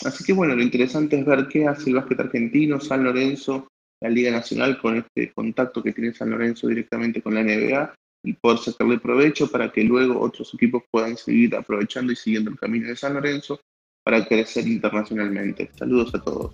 Así 0.05 0.23
que 0.23 0.33
bueno, 0.33 0.55
lo 0.55 0.61
interesante 0.61 1.17
es 1.19 1.25
ver 1.25 1.47
qué 1.47 1.67
hace 1.67 1.89
el 1.89 1.95
básquet 1.95 2.19
argentino, 2.19 2.79
San 2.79 3.03
Lorenzo, 3.03 3.67
la 4.01 4.09
Liga 4.09 4.31
Nacional 4.31 4.79
con 4.79 4.97
este 4.97 5.31
contacto 5.33 5.81
que 5.81 5.93
tiene 5.93 6.13
San 6.13 6.29
Lorenzo 6.29 6.67
directamente 6.67 7.21
con 7.21 7.33
la 7.33 7.43
NBA 7.43 7.93
y 8.23 8.33
poder 8.33 8.59
sacarle 8.59 8.99
provecho 8.99 9.49
para 9.49 9.71
que 9.71 9.83
luego 9.83 10.19
otros 10.19 10.53
equipos 10.53 10.83
puedan 10.91 11.17
seguir 11.17 11.55
aprovechando 11.55 12.11
y 12.11 12.15
siguiendo 12.15 12.51
el 12.51 12.59
camino 12.59 12.87
de 12.87 12.95
San 12.95 13.15
Lorenzo 13.15 13.59
para 14.03 14.25
crecer 14.25 14.67
internacionalmente. 14.67 15.69
Saludos 15.75 16.13
a 16.13 16.21
todos. 16.21 16.53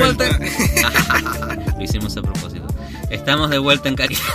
Estamos 0.00 0.16
de 0.18 0.28
vuelta. 0.28 1.74
Lo 1.78 1.82
hicimos 1.84 2.16
a 2.16 2.22
propósito. 2.22 2.66
Estamos 3.10 3.50
de 3.50 3.58
vuelta 3.58 3.88
en 3.88 3.96
Calienta. 3.96 4.26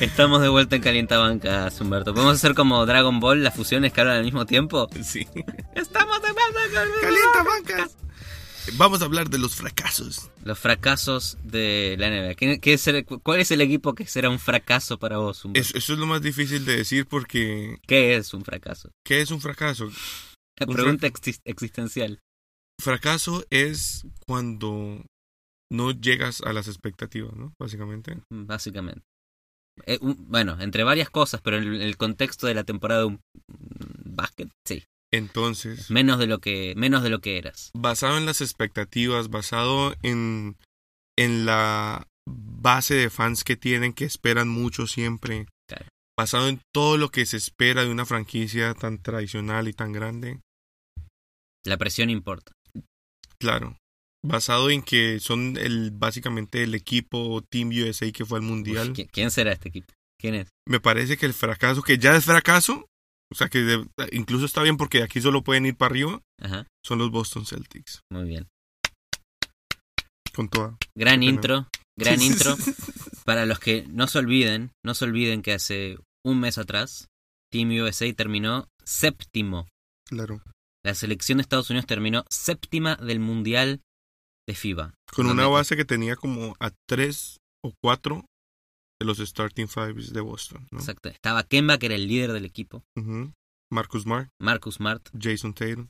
Estamos 0.00 0.40
de 0.40 0.48
vuelta 0.48 0.76
en 0.76 0.82
Calientabancas, 0.82 1.78
Humberto. 1.80 2.14
¿Podemos 2.14 2.34
hacer 2.36 2.54
como 2.54 2.86
Dragon 2.86 3.20
Ball, 3.20 3.42
las 3.44 3.54
fusiones 3.54 3.92
que 3.92 4.00
hablan 4.00 4.16
al 4.16 4.24
mismo 4.24 4.46
tiempo? 4.46 4.88
Sí. 5.02 5.26
¡Estamos 5.74 6.22
de 6.22 6.32
vuelta 6.32 6.60
Calienta 7.02 7.42
bancas. 7.44 7.96
Vamos 8.74 9.02
a 9.02 9.06
hablar 9.06 9.28
de 9.30 9.38
los 9.38 9.54
fracasos. 9.56 10.30
Los 10.44 10.58
fracasos 10.58 11.38
de 11.42 11.96
la 11.98 12.08
NBA. 12.08 12.34
¿Qué- 12.34 12.60
qué 12.60 12.72
es 12.74 12.86
el- 12.86 13.04
¿Cuál 13.04 13.40
es 13.40 13.50
el 13.50 13.60
equipo 13.62 13.94
que 13.94 14.06
será 14.06 14.30
un 14.30 14.38
fracaso 14.38 14.98
para 14.98 15.18
vos? 15.18 15.44
Humberto? 15.44 15.68
Eso, 15.68 15.76
eso 15.78 15.92
es 15.94 15.98
lo 15.98 16.06
más 16.06 16.22
difícil 16.22 16.64
de 16.64 16.76
decir 16.76 17.06
porque 17.06 17.78
¿Qué 17.86 18.16
es 18.16 18.32
un 18.32 18.44
fracaso? 18.44 18.90
¿qué 19.04 19.20
es 19.22 19.30
un 19.30 19.40
fracaso? 19.40 19.90
La 20.56 20.66
Un 20.66 20.74
pregunta 20.74 21.06
exis- 21.08 21.40
existencial. 21.44 22.20
Fracaso 22.80 23.44
es 23.50 24.06
cuando 24.26 25.04
no 25.72 25.90
llegas 25.92 26.40
a 26.42 26.52
las 26.52 26.68
expectativas, 26.68 27.32
¿no? 27.34 27.52
Básicamente. 27.58 28.18
Básicamente. 28.30 29.02
Eh, 29.86 29.98
un- 30.00 30.26
bueno, 30.28 30.60
entre 30.60 30.82
varias 30.84 31.10
cosas, 31.10 31.40
pero 31.42 31.56
en 31.58 31.64
el, 31.64 31.82
el 31.82 31.96
contexto 31.96 32.46
de 32.46 32.54
la 32.54 32.64
temporada 32.64 33.00
de 33.02 33.06
un 33.06 33.20
un 33.48 34.14
básquet, 34.16 34.50
sí. 34.66 34.84
Entonces, 35.12 35.90
Menos 35.90 36.18
de 36.18 36.26
lo 36.26 36.38
que, 36.38 36.74
menos 36.76 37.02
de 37.02 37.10
lo 37.10 37.20
que 37.20 37.38
eras. 37.38 37.70
basado 37.74 38.16
en 38.18 38.26
las 38.26 38.40
expectativas, 38.40 39.28
basado 39.28 39.94
en, 40.02 40.56
en 41.18 41.46
la 41.46 42.06
base 42.28 42.94
de 42.94 43.10
fans 43.10 43.42
que 43.42 43.56
tienen, 43.56 43.92
que 43.92 44.04
esperan 44.04 44.48
mucho 44.48 44.86
siempre, 44.86 45.46
Claro. 45.68 45.86
basado 46.18 46.48
en 46.48 46.60
todo 46.72 46.96
lo 46.96 47.08
que 47.10 47.26
se 47.26 47.36
espera 47.38 47.82
de 47.82 47.90
una 47.90 48.06
franquicia 48.06 48.74
tan 48.74 48.98
tradicional 49.02 49.66
y 49.68 49.72
tan 49.72 49.92
grande, 49.92 50.40
La 51.64 51.76
presión 51.76 52.08
importa. 52.10 52.52
Claro, 53.40 53.76
basado 54.24 54.70
en 54.70 54.82
que 54.82 55.18
son 55.20 55.56
el 55.56 55.90
básicamente 55.90 56.62
el 56.62 56.74
equipo 56.74 57.42
Team 57.50 57.70
USA 57.70 58.12
que 58.12 58.24
fue 58.26 58.38
al 58.38 58.44
Mundial, 58.44 58.90
Uf, 58.90 58.96
¿qui- 58.98 59.08
¿Quién 59.10 59.30
será 59.30 59.52
este 59.52 59.68
equipo? 59.70 59.92
¿Quién 60.20 60.34
es? 60.34 60.48
me 60.68 60.78
parece 60.80 61.16
que 61.16 61.26
el 61.26 61.32
fracaso, 61.34 61.82
que 61.82 61.98
ya 61.98 62.14
es 62.16 62.24
fracaso, 62.26 62.86
o 63.32 63.34
sea 63.34 63.48
que 63.48 63.58
de- 63.60 63.86
incluso 64.12 64.44
está 64.44 64.62
bien 64.62 64.76
porque 64.76 65.02
aquí 65.02 65.20
solo 65.20 65.42
pueden 65.42 65.66
ir 65.66 65.76
para 65.76 65.90
arriba, 65.92 66.20
Ajá, 66.40 66.66
son 66.84 66.98
los 66.98 67.10
Boston 67.10 67.46
Celtics, 67.46 68.00
muy 68.12 68.24
bien. 68.28 68.46
con 70.34 70.48
toda. 70.48 70.76
Gran 70.94 71.22
intro, 71.22 71.66
gran 71.98 72.20
intro. 72.22 72.56
Para 73.24 73.46
los 73.46 73.58
que 73.58 73.84
no 73.88 74.06
se 74.06 74.18
olviden, 74.18 74.70
no 74.84 74.94
se 74.94 75.04
olviden 75.04 75.42
que 75.42 75.52
hace 75.52 75.96
un 76.24 76.40
mes 76.40 76.58
atrás 76.58 77.08
Team 77.52 77.70
USA 77.82 78.12
terminó 78.14 78.68
séptimo. 78.84 79.66
claro. 80.08 80.42
La 80.84 80.94
selección 80.94 81.38
de 81.38 81.42
Estados 81.42 81.70
Unidos 81.70 81.86
terminó 81.86 82.24
séptima 82.30 82.96
del 82.96 83.20
Mundial 83.20 83.82
de 84.48 84.54
FIBA. 84.54 84.94
Con 85.14 85.26
una 85.26 85.46
base 85.46 85.76
que 85.76 85.84
tenía 85.84 86.16
como 86.16 86.56
a 86.58 86.70
tres 86.88 87.38
o 87.62 87.72
cuatro 87.82 88.24
de 89.00 89.06
los 89.06 89.18
starting 89.18 89.68
fives 89.68 90.12
de 90.12 90.20
Boston. 90.20 90.66
¿no? 90.70 90.78
Exacto. 90.78 91.08
Estaba 91.08 91.42
Kemba, 91.44 91.78
que 91.78 91.86
era 91.86 91.94
el 91.94 92.08
líder 92.08 92.32
del 92.32 92.44
equipo. 92.44 92.82
Marcus 93.72 94.02
Smart, 94.02 94.28
Marcus 94.40 94.76
Smart 94.76 95.08
Jason 95.18 95.54
Tatum, 95.54 95.88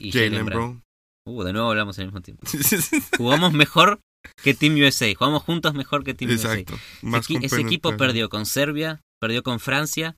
y 0.00 0.12
Jalen 0.12 0.44
Brown. 0.46 0.82
Uh, 1.26 1.42
de 1.44 1.52
nuevo 1.52 1.70
hablamos 1.70 1.98
al 1.98 2.06
mismo 2.06 2.20
tiempo. 2.20 2.46
Jugamos 3.16 3.52
mejor 3.52 4.00
que 4.42 4.54
Team 4.54 4.74
USA. 4.74 5.12
Jugamos 5.14 5.42
juntos 5.42 5.74
mejor 5.74 6.04
que 6.04 6.14
Team 6.14 6.30
Exacto. 6.32 6.74
USA. 6.74 6.82
Más 7.02 7.24
Ese, 7.24 7.34
equi- 7.34 7.44
ese 7.44 7.60
equipo 7.60 7.96
perdió 7.96 8.28
con 8.28 8.46
Serbia, 8.46 9.00
perdió 9.20 9.42
con 9.42 9.60
Francia 9.60 10.16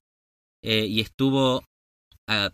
eh, 0.65 0.87
y 0.87 1.01
estuvo 1.01 1.65
a, 2.29 2.53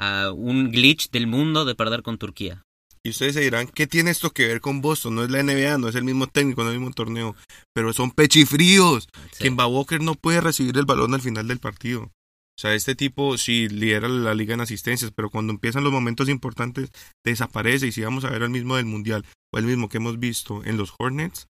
a 0.00 0.30
un 0.32 0.70
glitch 0.70 1.10
del 1.10 1.26
mundo 1.26 1.64
de 1.64 1.74
perder 1.74 2.02
con 2.02 2.18
Turquía. 2.18 2.62
Y 3.02 3.10
ustedes 3.10 3.34
se 3.34 3.40
dirán, 3.40 3.68
¿qué 3.68 3.86
tiene 3.86 4.10
esto 4.10 4.30
que 4.32 4.48
ver 4.48 4.60
con 4.60 4.80
Boston? 4.80 5.14
No 5.14 5.22
es 5.22 5.30
la 5.30 5.40
NBA, 5.42 5.78
no 5.78 5.88
es 5.88 5.94
el 5.94 6.02
mismo 6.02 6.26
técnico, 6.26 6.62
no 6.64 6.70
es 6.70 6.74
el 6.74 6.80
mismo 6.80 6.92
torneo. 6.94 7.36
Pero 7.72 7.92
son 7.92 8.10
pechifríos. 8.10 9.08
Sí. 9.30 9.44
Kemba 9.44 9.66
Walker 9.68 10.00
no 10.00 10.16
puede 10.16 10.40
recibir 10.40 10.76
el 10.76 10.86
balón 10.86 11.14
al 11.14 11.20
final 11.22 11.46
del 11.46 11.60
partido. 11.60 12.02
O 12.02 12.58
sea, 12.60 12.74
este 12.74 12.94
tipo 12.96 13.38
sí 13.38 13.68
lidera 13.68 14.08
la 14.08 14.34
liga 14.34 14.54
en 14.54 14.60
asistencias, 14.62 15.12
pero 15.14 15.30
cuando 15.30 15.52
empiezan 15.52 15.84
los 15.84 15.92
momentos 15.92 16.28
importantes 16.28 16.90
desaparece. 17.24 17.86
Y 17.86 17.92
si 17.92 18.02
vamos 18.02 18.24
a 18.24 18.30
ver 18.30 18.42
al 18.42 18.50
mismo 18.50 18.74
del 18.76 18.86
Mundial 18.86 19.24
o 19.54 19.58
el 19.58 19.66
mismo 19.66 19.88
que 19.88 19.98
hemos 19.98 20.18
visto 20.18 20.64
en 20.64 20.76
los 20.76 20.92
Hornets. 20.98 21.46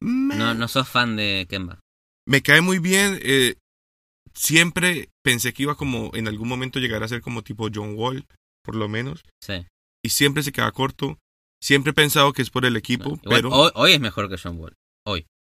No, 0.00 0.54
no 0.54 0.66
sos 0.66 0.88
fan 0.88 1.14
de 1.14 1.46
Kemba. 1.48 1.78
me 2.26 2.42
cae 2.42 2.62
muy 2.62 2.78
bien. 2.80 3.18
eh, 3.22 3.54
siempre 4.34 5.08
pensé 5.26 5.52
que 5.52 5.64
iba 5.64 5.74
como 5.74 6.10
en 6.14 6.28
algún 6.28 6.48
momento 6.48 6.78
llegar 6.78 7.02
a 7.02 7.08
ser 7.08 7.20
como 7.20 7.42
tipo 7.42 7.68
John 7.74 7.94
Wall, 7.96 8.24
por 8.64 8.76
lo 8.76 8.88
menos. 8.88 9.24
Sí. 9.42 9.66
Y 10.04 10.10
siempre 10.10 10.42
se 10.44 10.52
queda 10.52 10.70
corto. 10.72 11.18
Siempre 11.60 11.90
he 11.90 11.94
pensado 11.94 12.32
que 12.32 12.42
es 12.42 12.50
por 12.50 12.64
el 12.64 12.76
equipo, 12.76 13.10
No, 13.10 13.20
igual, 13.24 13.42
pero 13.42 13.50
hoy, 13.50 13.70
hoy 13.74 13.92
es 13.92 14.00
mejor 14.00 14.28
que 14.28 14.38
John 14.38 14.56
Wall. 14.58 14.74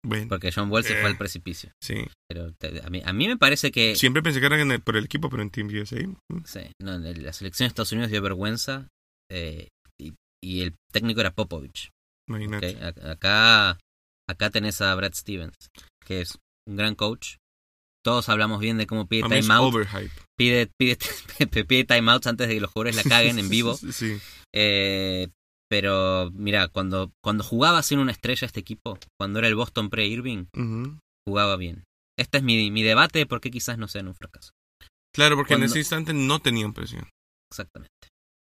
bueno, 0.06 0.28
Porque 0.30 0.52
John 0.54 0.72
Wall 0.72 0.84
se 0.86 0.94
Eh. 0.94 1.02
fue 1.02 1.10
al 1.10 1.18
precipicio. 1.18 1.72
sí. 1.84 1.96
Pero 2.30 2.54
te- 2.54 2.82
a, 2.82 2.90
mí, 2.90 3.02
a 3.04 3.12
mí 3.14 3.28
me 3.28 3.36
parece 3.38 3.72
que 3.72 3.96
Siempre 3.96 4.22
pensé 4.22 4.40
que 4.40 4.46
era 4.46 4.62
en 4.62 4.72
el- 4.72 4.82
por 4.82 4.96
el 4.96 5.04
equipo, 5.06 5.30
pero 5.30 5.42
en 5.44 5.50
Team 5.50 5.68
USA. 5.68 5.98
sí, 6.46 6.72
no, 6.82 6.98
la 6.98 7.34
selección 7.34 7.66
de 7.66 7.70
Estados 7.70 7.92
Unidos 7.92 8.12
dio 8.12 8.22
vergüenza 8.22 8.88
eh, 9.30 9.68
y, 10.00 10.14
y 10.42 10.62
el 10.62 10.76
técnico 10.94 11.20
era 11.20 11.32
Popovich. 11.32 11.90
Imagínate. 12.30 12.78
Acá, 13.10 13.78
acá 14.30 14.50
tenés 14.50 14.80
a 14.82 14.94
Brad 14.96 15.14
Stevens, 15.14 15.56
que 16.06 16.22
es 16.22 16.38
un 16.68 16.76
gran 16.78 16.96
coach. 16.96 17.36
Todos 18.08 18.30
hablamos 18.30 18.62
bien 18.62 18.78
de 18.78 18.88
cómo 18.88 19.06
pide 19.06 19.26
A 19.26 19.28
timeout, 19.28 19.86
pide, 20.40 20.72
pide, 20.80 20.98
pide 21.68 21.84
timeouts 21.84 22.26
antes 22.26 22.48
de 22.48 22.54
que 22.54 22.62
los 22.62 22.72
jugadores 22.72 22.96
la 22.96 23.04
caguen 23.04 23.38
en 23.38 23.50
vivo. 23.50 23.76
Sí. 23.76 24.18
Eh, 24.56 25.28
pero 25.70 26.32
mira, 26.32 26.70
cuando, 26.70 27.12
cuando 27.22 27.44
jugaba 27.44 27.84
sin 27.84 28.00
una 28.00 28.14
estrella 28.14 28.46
este 28.46 28.62
equipo, 28.62 28.98
cuando 29.20 29.40
era 29.40 29.50
el 29.50 29.56
Boston 29.56 29.90
pre-Irving, 29.90 30.46
jugaba 31.28 31.58
bien. 31.58 31.84
Este 32.18 32.38
es 32.38 32.46
mi, 32.46 32.72
mi 32.72 32.82
debate 32.82 33.20
de 33.20 33.26
por 33.26 33.42
qué 33.42 33.52
quizás 33.52 33.78
no 33.78 33.90
sean 33.90 34.08
un 34.08 34.16
fracaso. 34.16 34.52
Claro, 35.14 35.36
porque 35.36 35.56
en 35.56 35.64
ese 35.64 35.80
instante 35.80 36.14
no 36.14 36.40
tenían 36.40 36.72
presión. 36.72 37.10
Exactamente. 37.52 37.92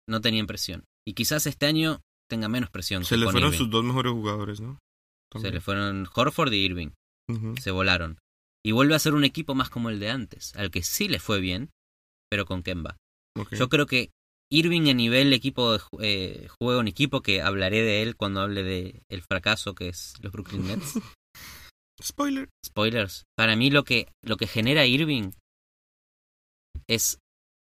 No 0.10 0.20
tenían 0.20 0.48
presión. 0.48 0.84
Y 1.08 1.14
quizás 1.14 1.48
este 1.48 1.66
año 1.66 2.02
tenga 2.30 2.50
menos 2.50 2.70
presión. 2.72 3.06
Se 3.06 3.16
le 3.16 3.24
fueron 3.24 3.54
Irving. 3.54 3.58
sus 3.58 3.70
dos 3.70 3.86
mejores 3.86 4.12
jugadores, 4.12 4.60
¿no? 4.60 4.80
Se 5.40 5.50
le 5.50 5.62
fueron 5.62 6.10
Horford 6.14 6.52
y 6.52 6.58
Irving. 6.58 6.90
Se 7.62 7.72
volaron. 7.72 8.18
Y 8.66 8.72
vuelve 8.72 8.96
a 8.96 9.00
ser 9.00 9.14
un 9.14 9.24
equipo 9.24 9.54
más 9.54 9.70
como 9.70 9.90
el 9.92 10.00
de 10.00 10.10
antes, 10.10 10.56
al 10.56 10.72
que 10.72 10.82
sí 10.82 11.08
le 11.08 11.20
fue 11.20 11.40
bien, 11.40 11.70
pero 12.32 12.46
con 12.46 12.64
Kemba. 12.64 12.98
Ok. 13.38 13.54
Yo 13.54 13.70
creo 13.70 13.86
que 13.86 14.10
Irving 14.52 14.90
a 14.90 14.94
nivel 14.94 15.34
equipo 15.34 15.74
de 15.74 15.82
eh, 16.02 16.48
juego 16.60 16.82
en 16.82 16.88
equipo, 16.88 17.22
que 17.22 17.42
hablaré 17.42 17.82
de 17.84 18.02
él 18.02 18.16
cuando 18.16 18.42
hable 18.42 18.64
de 18.64 19.04
el 19.10 19.22
fracaso 19.22 19.76
que 19.76 19.90
es 19.90 20.14
los 20.22 20.32
Brooklyn 20.32 20.68
Nets. 20.68 21.00
Spoiler. 22.04 22.50
Spoilers. 22.66 23.24
Para 23.38 23.56
mí 23.56 23.70
lo 23.70 23.84
que, 23.84 24.12
lo 24.24 24.36
que 24.38 24.48
genera 24.48 24.86
Irving 24.86 25.32
es 26.88 27.20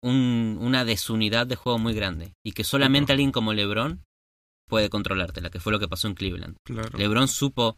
un- 0.02 0.58
una 0.60 0.84
desunidad 0.84 1.46
de 1.46 1.56
juego 1.56 1.78
muy 1.78 1.94
grande. 1.94 2.34
Y 2.44 2.52
que 2.52 2.64
solamente 2.64 3.12
alguien 3.12 3.32
como 3.32 3.52
LeBron 3.52 4.02
puede 4.68 4.90
controlártela, 4.90 5.50
que 5.50 5.60
fue 5.60 5.72
lo 5.72 5.78
que 5.78 5.88
pasó 5.88 6.08
en 6.08 6.14
Cleveland. 6.14 6.56
Claro. 6.66 6.96
LeBron 6.98 7.28
supo 7.28 7.76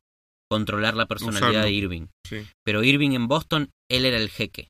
controlar 0.55 0.95
la 0.97 1.07
personalidad 1.07 1.51
Usarlo. 1.51 1.62
de 1.67 1.73
Irving. 1.73 2.07
Sí. 2.29 2.47
Pero 2.64 2.83
Irving 2.85 3.12
en 3.12 3.29
Boston, 3.29 3.71
él 3.90 4.05
era 4.07 4.17
el 4.19 4.31
jeque, 4.31 4.69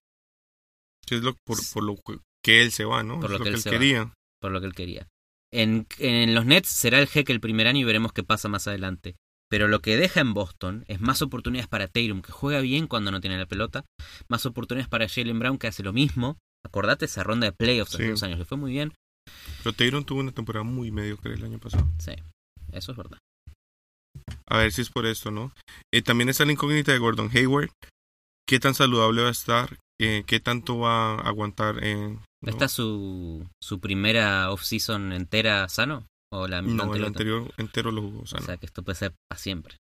es 1.11 1.23
lo, 1.23 1.35
por, 1.47 1.59
por 1.73 1.83
lo 1.85 1.97
que 2.43 2.63
él 2.63 2.73
se 2.73 2.85
va, 2.85 3.03
¿no? 3.03 3.21
Por 3.21 3.31
lo 3.31 3.39
que 3.39 3.49
él 3.51 3.55
él 3.57 3.61
se 3.61 3.71
va. 3.71 3.79
quería. 3.79 4.13
por 4.41 4.53
lo 4.53 4.61
que 4.61 4.67
él 4.67 4.75
quería. 4.75 5.07
En, 5.53 5.87
en 5.99 6.35
los 6.35 6.47
Nets 6.47 6.69
será 6.69 6.99
el 6.99 7.07
jeque 7.07 7.33
el 7.33 7.41
primer 7.41 7.67
año 7.67 7.81
y 7.81 7.85
veremos 7.85 8.13
qué 8.13 8.23
pasa 8.25 8.49
más 8.49 8.67
adelante. 8.67 9.15
Pero 9.51 9.69
lo 9.69 9.81
que 9.81 9.97
deja 9.97 10.21
en 10.21 10.35
Boston 10.35 10.85
es 10.89 11.01
más 11.01 11.23
oportunidades 11.23 11.69
para 11.69 11.87
Tatum, 11.87 12.23
que 12.23 12.33
juega 12.33 12.61
bien 12.61 12.87
cuando 12.89 13.11
no 13.13 13.21
tiene 13.21 13.39
la 13.39 13.47
pelota. 13.47 13.85
Más 14.29 14.47
oportunidades 14.47 14.89
para 14.89 15.09
Jalen 15.09 15.39
Brown, 15.39 15.59
que 15.59 15.69
hace 15.69 15.83
lo 15.85 15.93
mismo. 15.93 16.39
Acordate 16.67 17.05
esa 17.05 17.23
ronda 17.23 17.47
de 17.47 17.53
playoffs 17.53 17.95
hace 17.95 18.05
Sí. 18.05 18.11
dos 18.11 18.23
años, 18.25 18.39
le 18.39 18.47
fue 18.47 18.57
muy 18.59 18.73
bien. 18.73 18.93
Pero 19.63 19.75
Taylor 19.75 20.03
tuvo 20.05 20.21
una 20.21 20.33
temporada 20.33 20.65
muy 20.65 20.91
mediocre 20.91 21.35
el 21.35 21.45
año 21.45 21.59
pasado. 21.59 21.87
Sí, 21.99 22.13
eso 22.73 22.91
es 22.93 22.99
verdad. 22.99 23.19
A 24.49 24.59
ver 24.59 24.73
si 24.73 24.83
es 24.83 24.91
por 24.91 25.07
esto, 25.07 25.31
¿no? 25.31 25.53
Eh, 25.93 26.03
también 26.03 26.29
está 26.29 26.45
la 26.45 26.53
incógnita 26.53 26.93
de 26.93 26.99
Gordon 26.99 27.31
Hayward. 27.35 27.71
¿Qué 28.47 28.61
tan 28.61 28.75
saludable 28.75 29.23
va 29.23 29.29
a 29.29 29.33
estar? 29.33 29.79
Eh, 30.01 30.25
¿Qué 30.27 30.41
tanto 30.41 30.79
va 30.79 31.15
a 31.15 31.21
aguantar? 31.29 31.79
Eh, 31.83 32.19
¿no? 32.43 32.51
¿Esta 32.51 32.67
es 32.67 32.73
su, 32.73 33.47
su 33.63 33.81
primera 33.81 34.51
off-season 34.51 35.13
entera 35.13 35.69
sano? 35.69 36.07
¿O 36.31 36.47
la 36.49 36.61
misma 36.61 36.85
No, 36.85 36.95
el 36.95 37.05
anterior? 37.05 37.39
anterior 37.43 37.55
entero 37.59 37.91
lo 37.93 38.03
jugó 38.03 38.27
sano. 38.27 38.43
O 38.43 38.47
sea, 38.47 38.57
que 38.59 38.67
esto 38.67 38.83
puede 38.83 38.97
ser 38.97 39.15
para 39.29 39.39
siempre. 39.39 39.77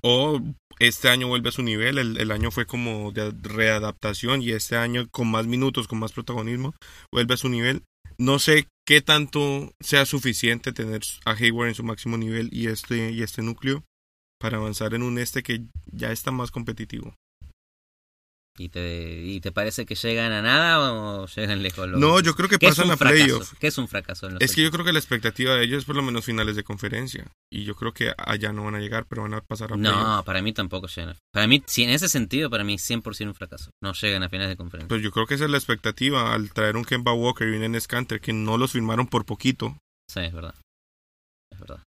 O 0.00 0.40
este 0.78 1.08
año 1.08 1.26
vuelve 1.28 1.48
a 1.48 1.52
su 1.52 1.62
nivel, 1.62 1.98
el, 1.98 2.18
el 2.18 2.30
año 2.30 2.50
fue 2.50 2.66
como 2.66 3.10
de 3.12 3.32
readaptación 3.42 4.42
y 4.42 4.50
este 4.50 4.76
año 4.76 5.08
con 5.10 5.28
más 5.28 5.46
minutos, 5.46 5.88
con 5.88 5.98
más 5.98 6.12
protagonismo, 6.12 6.74
vuelve 7.12 7.34
a 7.34 7.38
su 7.38 7.48
nivel. 7.48 7.82
No 8.20 8.40
sé 8.40 8.66
qué 8.84 9.00
tanto 9.00 9.72
sea 9.80 10.04
suficiente 10.04 10.72
tener 10.72 11.02
a 11.24 11.32
Hayward 11.32 11.68
en 11.68 11.74
su 11.74 11.84
máximo 11.84 12.16
nivel 12.16 12.48
y 12.52 12.66
este, 12.66 13.12
y 13.12 13.22
este 13.22 13.42
núcleo 13.42 13.84
para 14.40 14.56
avanzar 14.56 14.94
en 14.94 15.02
un 15.02 15.18
este 15.18 15.42
que 15.42 15.66
ya 15.86 16.10
está 16.10 16.32
más 16.32 16.50
competitivo. 16.50 17.14
¿Y 18.60 18.68
te, 18.68 19.22
¿Y 19.24 19.40
te 19.40 19.52
parece 19.52 19.86
que 19.86 19.94
llegan 19.94 20.32
a 20.32 20.42
nada 20.42 20.80
o 20.80 21.26
llegan 21.26 21.62
lejos? 21.62 21.88
los- 21.88 22.00
No, 22.00 22.20
yo 22.20 22.34
creo 22.34 22.48
que 22.48 22.58
¿Qué 22.58 22.66
es 22.66 22.76
pasan 22.76 22.90
a 22.90 22.96
playoff. 22.96 23.52
¿Qué 23.58 23.68
es 23.68 23.78
un 23.78 23.86
fracaso? 23.88 24.26
En 24.26 24.34
los 24.34 24.42
Es 24.42 24.54
que 24.54 24.62
yo 24.62 24.70
creo 24.70 24.84
que 24.84 24.92
la 24.92 24.98
expectativa 24.98 25.54
de 25.54 25.64
ellos 25.64 25.78
es 25.80 25.84
por 25.84 25.96
lo 25.96 26.02
menos 26.02 26.24
finales 26.24 26.56
de 26.56 26.64
conferencia. 26.64 27.26
Y 27.50 27.64
yo 27.64 27.74
creo 27.76 27.92
que 27.92 28.12
allá 28.18 28.52
no 28.52 28.64
van 28.64 28.74
a 28.74 28.80
llegar, 28.80 29.06
pero 29.06 29.22
van 29.22 29.34
a 29.34 29.40
pasar 29.40 29.72
a 29.72 29.76
No, 29.76 29.90
playoff. 29.92 30.24
para 30.24 30.42
mí 30.42 30.52
tampoco 30.52 30.86
llegan. 30.88 31.16
Para 31.32 31.46
mí, 31.46 31.62
si 31.66 31.84
en 31.84 31.90
ese 31.90 32.08
sentido, 32.08 32.50
para 32.50 32.64
mí 32.64 32.78
100% 32.78 33.28
un 33.28 33.34
fracaso. 33.34 33.70
No 33.82 33.92
llegan 33.92 34.22
a 34.22 34.28
finales 34.28 34.50
de 34.50 34.56
conferencia. 34.56 34.88
Pues 34.88 35.02
yo 35.02 35.10
creo 35.12 35.26
que 35.26 35.34
esa 35.34 35.44
es 35.44 35.50
la 35.50 35.58
expectativa 35.58 36.34
al 36.34 36.52
traer 36.52 36.76
un 36.76 36.84
Kemba 36.84 37.12
Walker 37.12 37.48
y 37.48 37.56
un 37.56 37.62
Enes 37.62 37.86
Kanter 37.86 38.20
que 38.20 38.32
no 38.32 38.58
los 38.58 38.72
firmaron 38.72 39.06
por 39.06 39.24
poquito. 39.24 39.76
Sí, 40.10 40.20
es 40.20 40.32
verdad. 40.32 40.54
Es 41.52 41.60
verdad. 41.60 41.82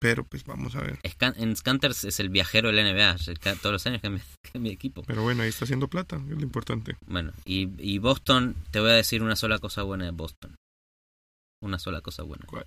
Pero 0.00 0.24
pues 0.24 0.44
vamos 0.44 0.74
a 0.76 0.80
ver. 0.80 0.98
Scan- 1.04 1.34
en 1.36 1.54
Scanters 1.54 2.04
es 2.04 2.20
el 2.20 2.30
viajero 2.30 2.72
del 2.72 2.78
NBA. 2.78 3.16
Todos 3.60 3.72
los 3.72 3.86
años 3.86 4.00
cambia, 4.00 4.24
de 4.54 4.70
equipo. 4.72 5.02
Pero 5.02 5.22
bueno, 5.22 5.42
ahí 5.42 5.50
está 5.50 5.64
haciendo 5.66 5.88
plata, 5.88 6.16
es 6.16 6.22
lo 6.36 6.40
importante. 6.40 6.96
Bueno, 7.06 7.32
y, 7.44 7.68
y 7.78 7.98
Boston, 7.98 8.56
te 8.70 8.80
voy 8.80 8.90
a 8.90 8.94
decir 8.94 9.22
una 9.22 9.36
sola 9.36 9.58
cosa 9.58 9.82
buena 9.82 10.06
de 10.06 10.10
Boston. 10.12 10.56
Una 11.62 11.78
sola 11.78 12.00
cosa 12.00 12.22
buena. 12.22 12.46
¿Cuál? 12.46 12.64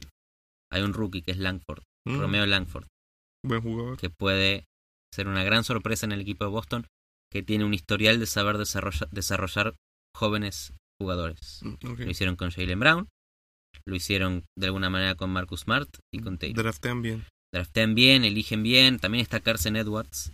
Hay 0.71 0.83
un 0.83 0.93
rookie 0.93 1.21
que 1.21 1.31
es 1.31 1.37
Langford, 1.37 1.81
Mm, 2.05 2.19
Romeo 2.19 2.45
Langford, 2.45 2.85
Buen 3.45 3.61
jugador. 3.61 3.97
que 3.97 4.09
puede 4.09 4.65
ser 5.13 5.27
una 5.27 5.43
gran 5.43 5.63
sorpresa 5.63 6.05
en 6.05 6.11
el 6.11 6.19
equipo 6.21 6.43
de 6.43 6.51
Boston, 6.51 6.85
que 7.31 7.41
tiene 7.43 7.63
un 7.65 7.73
historial 7.73 8.19
de 8.19 8.25
saber 8.25 8.57
desarrolla- 8.57 9.07
desarrollar 9.11 9.75
jóvenes 10.15 10.73
jugadores. 11.01 11.61
Mm. 11.63 11.75
Lo 12.03 12.09
hicieron 12.11 12.35
con 12.35 12.51
Jalen 12.51 12.79
Brown, 12.79 13.07
lo 13.87 13.95
hicieron 13.95 14.43
de 14.57 14.67
alguna 14.67 14.89
manera 14.89 15.15
con 15.15 15.29
Marcus 15.31 15.61
Smart 15.61 15.89
y 16.13 16.19
con 16.19 16.37
Taylor. 16.37 16.63
Draftean 16.63 17.01
bien. 17.01 17.25
Draftean 17.53 17.95
bien, 17.95 18.23
eligen 18.23 18.63
bien, 18.63 18.99
también 18.99 19.21
está 19.21 19.39
Carson 19.39 19.75
Edwards. 19.75 20.31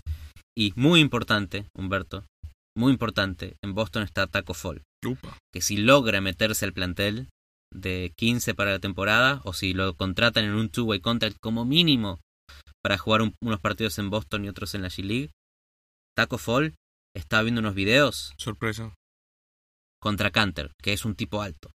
Y 0.58 0.74
muy 0.76 1.00
importante, 1.00 1.66
Humberto, 1.78 2.26
muy 2.78 2.92
importante, 2.92 3.56
en 3.64 3.74
Boston 3.74 4.04
está 4.04 4.28
Taco 4.28 4.54
Fall, 4.54 4.84
Upa. 5.06 5.38
que 5.54 5.62
si 5.62 5.78
logra 5.78 6.22
meterse 6.22 6.66
al 6.66 6.74
plantel 6.74 7.28
de 7.74 8.14
15 8.18 8.56
para 8.56 8.72
la 8.72 8.80
temporada, 8.80 9.42
o 9.44 9.54
si 9.54 9.74
lo 9.74 9.96
contratan 9.96 10.46
en 10.46 10.54
un 10.56 10.70
two-way 10.70 11.00
contract 11.02 11.38
como 11.42 11.66
mínimo 11.66 12.20
para 12.84 12.98
jugar 12.98 13.22
un- 13.22 13.36
unos 13.44 13.60
partidos 13.60 14.00
en 14.00 14.10
Boston 14.10 14.46
y 14.46 14.50
otros 14.50 14.74
en 14.76 14.82
la 14.82 14.90
G-League, 14.90 15.32
Taco 16.16 16.38
Fall 16.38 16.74
está 17.16 17.42
viendo 17.42 17.60
unos 17.62 17.76
videos 17.76 18.34
Sorpresa. 18.38 18.94
contra 20.02 20.32
Canter, 20.32 20.72
que 20.82 20.94
es 20.94 21.06
un 21.06 21.16
tipo 21.16 21.42
alto. 21.42 21.72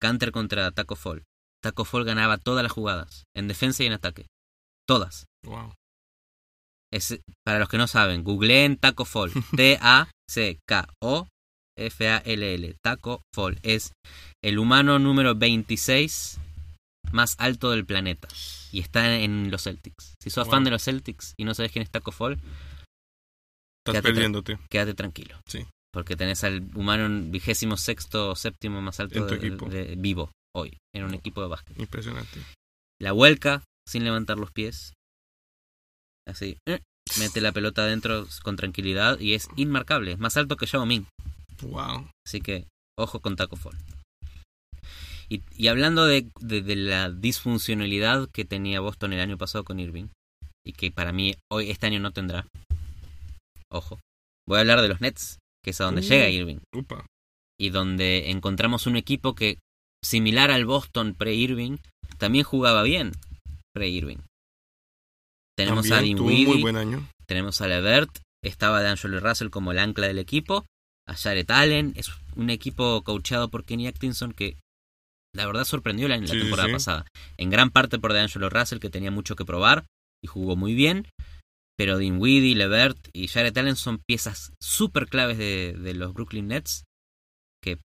Canter 0.00 0.32
contra 0.32 0.70
Taco 0.72 0.96
Fall. 0.96 1.24
Taco 1.62 1.84
Fall 1.84 2.04
ganaba 2.04 2.38
todas 2.38 2.62
las 2.62 2.72
jugadas, 2.72 3.24
en 3.36 3.48
defensa 3.48 3.82
y 3.82 3.86
en 3.86 3.92
ataque. 3.92 4.26
Todas. 4.88 5.26
Wow. 5.44 5.74
Es, 6.92 7.20
para 7.44 7.58
los 7.60 7.68
que 7.68 7.78
no 7.78 7.86
saben, 7.86 8.24
googleen 8.24 8.76
Taco 8.76 9.04
Fall. 9.04 9.30
T-A-C-K-O-F-A-L-L. 9.56 11.26
Taco 12.82 13.22
Fall. 13.34 13.58
Es 13.62 13.92
el 14.42 14.58
humano 14.58 14.98
número 14.98 15.34
26 15.34 16.38
más 17.12 17.34
alto 17.38 17.70
del 17.70 17.84
planeta. 17.86 18.28
Y 18.72 18.80
está 18.80 19.16
en 19.16 19.50
los 19.50 19.64
Celtics. 19.64 20.14
Si 20.22 20.30
sos 20.30 20.46
Wow. 20.46 20.52
fan 20.52 20.64
de 20.64 20.70
los 20.70 20.82
Celtics 20.84 21.34
y 21.36 21.44
no 21.44 21.54
sabes 21.54 21.72
quién 21.72 21.82
es 21.82 21.90
Taco 21.90 22.12
Fall, 22.12 22.38
Estás 23.86 24.02
Quédate 24.02 24.28
tra- 24.28 24.58
quédate 24.68 24.94
tranquilo. 24.94 25.40
Sí. 25.46 25.66
Porque 25.92 26.16
tenés 26.16 26.44
al 26.44 26.62
humano 26.76 27.08
vigésimo 27.30 27.76
sexto 27.76 28.30
o 28.30 28.36
séptimo 28.36 28.80
más 28.80 29.00
alto 29.00 29.26
En 29.28 29.48
de- 29.70 29.84
de- 29.84 29.96
vivo 29.96 30.30
hoy 30.56 30.76
en 30.94 31.04
un 31.04 31.14
equipo 31.14 31.42
de 31.42 31.48
básquet. 31.48 31.78
impresionante. 31.78 32.40
La 33.00 33.12
vuelca 33.12 33.64
sin 33.88 34.04
levantar 34.04 34.38
los 34.38 34.52
pies. 34.52 34.92
Así. 36.28 36.58
Mete 37.18 37.40
la 37.40 37.50
pelota 37.50 37.82
adentro 37.82 38.26
con 38.44 38.54
tranquilidad 38.56 39.18
y 39.18 39.34
es 39.34 39.48
inmarcable. 39.56 40.12
Es 40.12 40.18
más 40.20 40.36
alto 40.36 40.56
que 40.56 40.66
Yao 40.66 40.86
Ming. 40.86 41.06
Wow. 41.62 42.08
Así 42.24 42.40
que 42.40 42.66
ojo 42.96 43.18
con 43.20 43.34
Taco 43.34 43.56
Fall. 43.56 43.76
Y, 45.28 45.42
y 45.56 45.68
hablando 45.68 46.06
de, 46.06 46.28
de- 46.40 46.62
de 46.62 46.76
la 46.76 47.10
disfuncionalidad 47.10 48.28
que 48.30 48.44
tenía 48.44 48.78
Boston 48.80 49.12
el 49.12 49.20
año 49.20 49.38
pasado 49.38 49.64
con 49.64 49.80
Irving, 49.80 50.06
y 50.64 50.72
que 50.72 50.90
para 50.92 51.12
mí 51.12 51.34
hoy 51.50 51.70
este 51.70 51.86
año 51.86 51.98
no 52.00 52.12
tendrá. 52.12 52.46
Ojo. 53.72 53.98
Voy 54.48 54.58
a 54.58 54.60
hablar 54.60 54.80
de 54.82 54.88
los 54.88 55.00
Nets, 55.00 55.38
que 55.64 55.70
es 55.70 55.80
a 55.80 55.84
donde 55.84 56.00
Uh. 56.00 56.04
llega 56.04 56.28
Irving. 56.28 56.58
Upa. 56.74 57.06
Y 57.58 57.70
donde 57.70 58.30
encontramos 58.30 58.86
un 58.86 58.96
equipo 58.96 59.34
que, 59.34 59.58
similar 60.02 60.50
al 60.50 60.64
Boston 60.64 61.14
pre-Irving, 61.14 61.76
también 62.18 62.44
jugaba 62.44 62.82
bien 62.82 63.12
pre-Irving. 63.74 64.18
Tenemos 65.56 65.90
a 65.90 65.96
También 65.96 66.18
un 66.18 66.28
Dinwiddie, 66.28 66.98
tenemos 67.26 67.60
a 67.60 67.68
Levert, 67.68 68.10
estaba 68.42 68.80
D'Angelo 68.80 69.20
Russell 69.20 69.50
como 69.50 69.72
el 69.72 69.78
ancla 69.78 70.06
del 70.06 70.18
equipo, 70.18 70.64
a 71.06 71.14
Jared 71.14 71.50
Allen, 71.50 71.92
es 71.96 72.10
un 72.34 72.48
equipo 72.48 73.02
coachado 73.02 73.50
por 73.50 73.64
Kenny 73.64 73.86
Atkinson 73.86 74.32
que 74.32 74.56
la 75.34 75.46
verdad 75.46 75.64
sorprendió 75.64 76.08
la, 76.08 76.16
la 76.16 76.26
sí, 76.26 76.38
temporada 76.38 76.68
sí. 76.68 76.72
pasada. 76.72 77.06
En 77.36 77.50
gran 77.50 77.70
parte 77.70 77.98
por 77.98 78.14
D'Angelo 78.14 78.48
Russell 78.48 78.78
que 78.78 78.90
tenía 78.90 79.10
mucho 79.10 79.36
que 79.36 79.44
probar 79.44 79.84
y 80.24 80.28
jugó 80.28 80.56
muy 80.56 80.74
bien, 80.74 81.06
pero 81.80 81.96
Dinwiddie, 81.96 82.54
Levert 82.56 83.08
y 83.14 83.28
Jared 83.28 83.56
Allen 83.56 83.74
son 83.74 84.02
piezas 84.06 84.52
súper 84.60 85.06
claves 85.06 85.38
de, 85.38 85.72
de 85.72 85.94
los 85.94 86.12
Brooklyn 86.12 86.48
Nets 86.48 86.84
que 87.64 87.78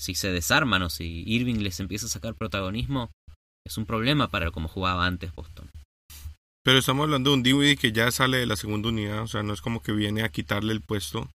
si 0.00 0.14
se 0.14 0.32
desarman 0.32 0.80
o 0.80 0.88
si 0.88 1.22
Irving 1.26 1.56
les 1.56 1.78
empieza 1.78 2.06
a 2.06 2.08
sacar 2.08 2.34
protagonismo 2.34 3.10
es 3.66 3.76
un 3.76 3.84
problema 3.84 4.28
para 4.28 4.50
cómo 4.52 4.68
jugaba 4.68 5.04
antes 5.04 5.34
Boston. 5.34 5.70
Pero 6.64 6.78
estamos 6.78 7.04
hablando 7.04 7.28
de 7.28 7.36
un 7.36 7.42
Dinwiddie 7.42 7.76
que 7.76 7.92
ya 7.92 8.10
sale 8.10 8.38
de 8.38 8.46
la 8.46 8.56
segunda 8.56 8.88
unidad. 8.88 9.20
O 9.20 9.26
sea, 9.26 9.42
no 9.42 9.52
es 9.52 9.60
como 9.60 9.82
que 9.82 9.92
viene 9.92 10.22
a 10.22 10.30
quitarle 10.30 10.72
el 10.72 10.80
puesto. 10.80 11.28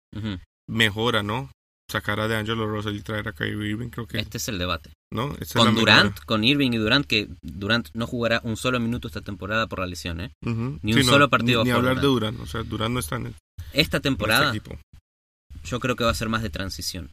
Mejora, 0.69 1.21
¿no? 1.21 1.51
Sacar 1.91 2.19
a 2.19 2.27
DeAngelo 2.27 2.67
Russell 2.67 2.95
y 2.95 3.01
traer 3.01 3.27
a 3.27 3.33
Kyrie 3.33 3.69
Irving, 3.69 3.89
creo 3.89 4.07
que. 4.07 4.17
Este 4.19 4.37
es 4.37 4.47
el 4.47 4.57
debate. 4.57 4.91
¿No? 5.13 5.35
Con 5.53 5.75
Durant, 5.75 6.19
con 6.25 6.43
Irving 6.43 6.71
y 6.71 6.77
Durant, 6.77 7.05
que 7.05 7.29
Durant 7.43 7.89
no 7.93 8.07
jugará 8.07 8.41
un 8.43 8.57
solo 8.57 8.79
minuto 8.79 9.07
esta 9.07 9.21
temporada 9.21 9.67
por 9.67 9.79
la 9.79 9.85
lesión. 9.85 10.19
¿eh? 10.19 10.31
Ni 10.41 10.93
un 10.93 11.03
solo 11.03 11.29
partido 11.29 11.63
Ni, 11.63 11.69
hablar 11.71 12.01
Durant. 12.01 12.01
de 12.01 12.07
Durant. 12.07 12.39
O 12.41 12.45
sea, 12.47 12.63
Durant 12.63 12.93
no 12.93 12.99
está 12.99 13.17
en, 13.17 13.27
el, 13.27 13.35
Esta 13.71 13.97
en 13.97 14.03
temporada 14.03 14.45
este 14.47 14.57
equipo. 14.57 14.79
yo 15.63 15.79
creo 15.79 15.95
que 15.95 16.03
va 16.03 16.09
a 16.11 16.15
ser 16.15 16.27
más 16.27 16.41
de 16.41 16.49
transición. 16.49 17.11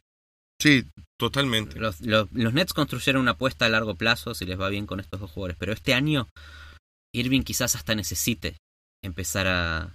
Sí, 0.61 0.85
totalmente. 1.19 1.79
Los, 1.79 2.01
los- 2.01 2.31
los 2.31 2.53
Nets 2.53 2.73
construyeron 2.73 3.21
una 3.21 3.31
apuesta 3.31 3.65
a 3.65 3.69
largo 3.69 3.95
plazo 3.95 4.33
si 4.33 4.45
les 4.45 4.59
va 4.59 4.69
bien 4.69 4.87
con 4.87 4.99
estos 4.99 5.19
dos 5.19 5.29
jugadores, 5.31 5.57
pero 5.59 5.71
este 5.71 5.93
año 5.93 6.27
Irving 7.13 7.41
quizás 7.43 7.75
hasta 7.75 7.93
necesite 7.95 8.57
empezar 9.03 9.47
a... 9.47 9.93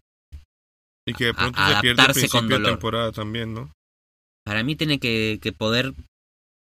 Y 1.07 1.15
que 1.15 1.25
de 1.25 1.31
a- 1.31 1.35
pronto 1.35 1.59
a 1.61 1.75
se 1.75 1.81
pierde 1.81 2.03
el 2.03 2.13
principio 2.13 2.59
de 2.59 2.65
temporada 2.65 3.13
también, 3.13 3.55
¿no? 3.55 3.73
Para 4.49 4.63
mí 4.63 4.77
tiene 4.77 4.99
que, 4.99 5.39
que 5.43 5.53
poder 5.53 5.93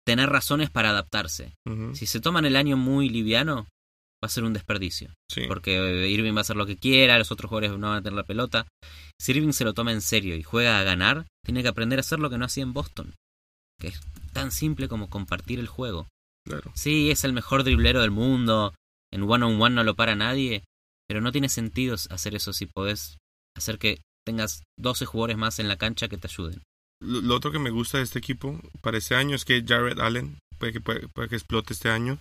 tener 0.05 0.29
razones 0.29 0.69
para 0.69 0.91
adaptarse. 0.91 1.55
Si 1.93 2.05
se 2.05 2.19
toman 2.19 2.45
el 2.45 2.55
año 2.55 2.77
muy 2.77 3.09
liviano, 3.09 3.65
va 4.23 4.27
a 4.27 4.29
ser 4.29 4.43
un 4.43 4.53
desperdicio. 4.53 5.15
Sí. 5.31 5.45
porque 5.47 5.77
eh, 5.77 6.09
Irving 6.09 6.33
va 6.35 6.39
a 6.39 6.41
hacer 6.41 6.55
lo 6.55 6.67
que 6.67 6.77
quiera, 6.77 7.17
los 7.17 7.31
otros 7.31 7.49
jugadores 7.49 7.71
no 7.71 7.89
van 7.89 7.97
a 7.97 8.01
tener 8.03 8.17
la 8.17 8.23
pelota. 8.23 8.67
Si 9.19 9.31
Irving 9.31 9.51
se 9.51 9.63
lo 9.63 9.73
toma 9.73 9.93
en 9.93 10.01
serio 10.01 10.35
y 10.35 10.43
juega 10.43 10.79
a 10.79 10.83
ganar, 10.83 11.25
tiene 11.43 11.63
que 11.63 11.69
aprender 11.69 11.97
a 11.97 12.01
hacer 12.01 12.19
lo 12.19 12.29
que 12.29 12.37
no 12.37 12.45
hacía 12.45 12.61
en 12.61 12.73
Boston, 12.73 13.15
que 13.79 13.87
es 13.87 13.99
tan 14.31 14.51
simple 14.51 14.87
como 14.87 15.09
compartir 15.09 15.59
el 15.59 15.67
juego. 15.67 16.07
Claro. 16.45 16.71
Sí, 16.75 17.09
es 17.09 17.23
el 17.23 17.33
mejor 17.33 17.63
driblero 17.63 18.01
del 18.01 18.11
mundo, 18.11 18.75
en 19.11 19.23
one 19.23 19.43
on 19.43 19.59
one 19.59 19.73
no 19.73 19.83
lo 19.83 19.95
para 19.95 20.15
nadie, 20.15 20.63
pero 21.07 21.19
no 21.19 21.31
tiene 21.31 21.49
sentido 21.49 21.95
hacer 21.95 22.35
eso 22.35 22.53
si 22.53 22.67
podés 22.67 23.17
hacer 23.57 23.79
que 23.79 24.01
tengas 24.23 24.61
12 24.77 25.05
jugadores 25.07 25.37
más 25.37 25.57
en 25.57 25.67
la 25.67 25.77
cancha 25.77 26.07
que 26.07 26.17
te 26.17 26.27
ayuden. 26.27 26.61
Lo, 27.01 27.35
otro 27.35 27.51
que 27.51 27.59
me 27.59 27.71
gusta 27.71 27.97
de 27.97 28.03
este 28.03 28.19
equipo 28.19 28.59
para 28.81 28.97
este 28.97 29.15
año 29.15 29.35
es 29.35 29.43
que 29.45 29.63
Jared 29.67 29.99
Allen 29.99 30.37
puede 30.57 30.73
que, 30.73 30.81
puede, 30.81 31.07
puede 31.07 31.29
que 31.29 31.35
explote 31.35 31.73
este 31.73 31.89
año. 31.89 32.19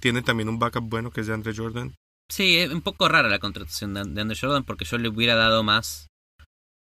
Tiene 0.00 0.22
también 0.22 0.48
un 0.48 0.58
backup 0.58 0.88
bueno 0.88 1.10
que 1.10 1.20
es 1.20 1.26
de 1.26 1.34
Andre 1.34 1.54
Jordan. 1.54 1.94
Sí, 2.30 2.58
es 2.58 2.70
un 2.70 2.80
poco 2.80 3.08
rara 3.08 3.28
la 3.28 3.40
contratación 3.40 3.92
de 3.92 4.04
de 4.04 4.20
Andre 4.20 4.38
Jordan 4.40 4.64
porque 4.64 4.84
yo 4.84 4.98
le 4.98 5.08
hubiera 5.08 5.34
dado 5.34 5.62
más 5.64 6.06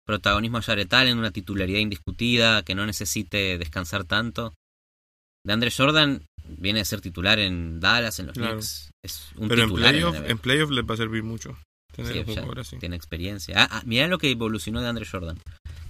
protagonismo 0.04 0.58
a 0.58 0.62
Jared 0.62 0.92
Allen, 0.92 1.18
una 1.18 1.30
titularidad 1.30 1.78
indiscutida, 1.80 2.62
que 2.62 2.74
no 2.74 2.86
necesite 2.86 3.58
descansar 3.58 4.04
tanto. 4.04 4.54
De 5.44 5.52
Andre 5.52 5.70
Jordan 5.70 6.24
viene 6.48 6.80
a 6.80 6.84
ser 6.84 7.00
titular 7.00 7.38
en 7.38 7.78
Dallas, 7.78 8.18
en 8.18 8.26
los 8.26 8.34
Claro. 8.34 8.54
Knicks. 8.54 8.90
Es 9.04 9.28
un 9.36 9.48
Pero 9.48 9.62
en 9.62 9.68
titular 9.68 9.90
playoff, 9.92 10.16
en 10.24 10.38
playoff 10.38 10.70
les 10.70 10.84
va 10.84 10.94
a 10.94 10.96
servir 10.96 11.22
mucho. 11.22 11.56
Tener 11.94 12.12
Sí, 12.12 12.18
un 12.20 12.26
ya 12.26 12.32
jugador 12.42 12.60
así. 12.60 12.78
Tiene 12.78 12.96
experiencia. 12.96 13.54
Ah, 13.56 13.68
ah, 13.70 13.82
mirá 13.86 14.06
lo 14.08 14.18
que 14.18 14.30
evolucionó 14.30 14.80
de 14.80 14.88
Andre 14.88 15.06
Jordan. 15.06 15.38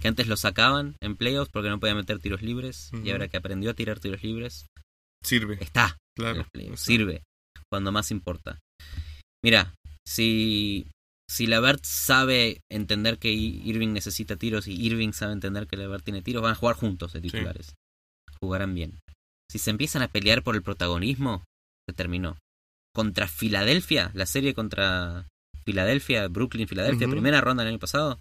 Que 0.00 0.08
antes 0.08 0.28
lo 0.28 0.36
sacaban 0.36 0.96
en 1.00 1.16
playoffs 1.16 1.50
porque 1.50 1.70
no 1.70 1.80
podía 1.80 1.94
meter 1.94 2.18
tiros 2.20 2.42
libres. 2.42 2.90
Y 3.02 3.10
ahora 3.10 3.28
que 3.28 3.36
aprendió 3.36 3.70
a 3.70 3.74
tirar 3.74 3.98
tiros 3.98 4.22
libres, 4.22 4.66
Sirve, 5.24 5.58
está 5.60 5.96
en 6.16 6.22
claro. 6.22 6.46
los. 6.54 6.80
Sirve 6.80 7.22
cuando 7.70 7.92
más 7.92 8.10
importa. 8.10 8.58
Mira, 9.42 9.74
si, 10.06 10.86
si 11.28 11.46
Lavert 11.46 11.84
sabe 11.84 12.60
entender 12.70 13.18
que 13.18 13.30
Irving 13.30 13.92
necesita 13.92 14.36
tiros 14.36 14.66
y 14.66 14.74
Irving 14.86 15.12
sabe 15.12 15.32
entender 15.32 15.66
que 15.66 15.76
Lavert 15.76 16.04
tiene 16.04 16.22
tiros, 16.22 16.42
van 16.42 16.52
a 16.52 16.56
jugar 16.56 16.76
juntos 16.76 17.12
de 17.12 17.20
titulares. 17.20 17.74
Jugarán 18.40 18.74
bien. 18.74 18.98
Si 19.50 19.58
se 19.58 19.70
empiezan 19.70 20.02
a 20.02 20.08
pelear 20.08 20.42
por 20.42 20.54
el 20.54 20.62
protagonismo, 20.62 21.44
se 21.88 21.94
terminó. 21.94 22.38
Contra 22.94 23.28
Filadelfia, 23.28 24.10
la 24.14 24.26
serie 24.26 24.54
contra 24.54 25.26
Filadelfia, 25.64 26.28
Brooklyn, 26.28 26.68
Filadelfia, 26.68 27.08
primera 27.08 27.40
ronda 27.40 27.62
del 27.62 27.72
año 27.72 27.78
pasado, 27.78 28.18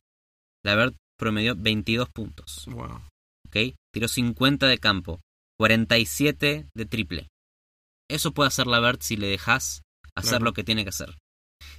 Lavert 0.63 0.95
promedió 1.17 1.55
22 1.55 2.09
puntos. 2.09 2.65
Wow. 2.67 3.01
¿ok? 3.47 3.75
Tiró 3.93 4.07
50 4.07 4.67
de 4.67 4.77
campo, 4.77 5.19
47 5.59 6.67
de 6.75 6.85
triple. 6.85 7.27
Eso 8.09 8.31
puede 8.33 8.47
hacer 8.47 8.67
la 8.67 8.79
Vert 8.79 9.01
si 9.01 9.17
le 9.17 9.27
dejas 9.27 9.81
hacer 10.15 10.31
Claro. 10.39 10.45
lo 10.45 10.53
que 10.53 10.63
tiene 10.63 10.83
que 10.83 10.89
hacer. 10.89 11.15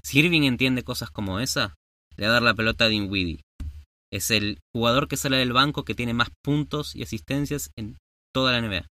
Si 0.02 0.18
Irving 0.20 0.42
entiende 0.42 0.82
cosas 0.84 1.10
como 1.10 1.40
esa, 1.40 1.74
le 2.16 2.26
va 2.26 2.30
a 2.30 2.34
dar 2.34 2.42
la 2.42 2.54
pelota 2.54 2.84
a 2.84 2.88
Dinwiddie. 2.88 3.40
Es 4.12 4.30
el 4.30 4.58
jugador 4.74 5.06
que 5.08 5.16
sale 5.16 5.36
del 5.36 5.52
banco 5.52 5.84
que 5.84 5.94
tiene 5.94 6.14
más 6.14 6.28
puntos 6.44 6.94
y 6.96 7.02
asistencias 7.02 7.70
en 7.76 7.96
toda 8.34 8.52
la 8.52 8.60
NBA. 8.66 8.86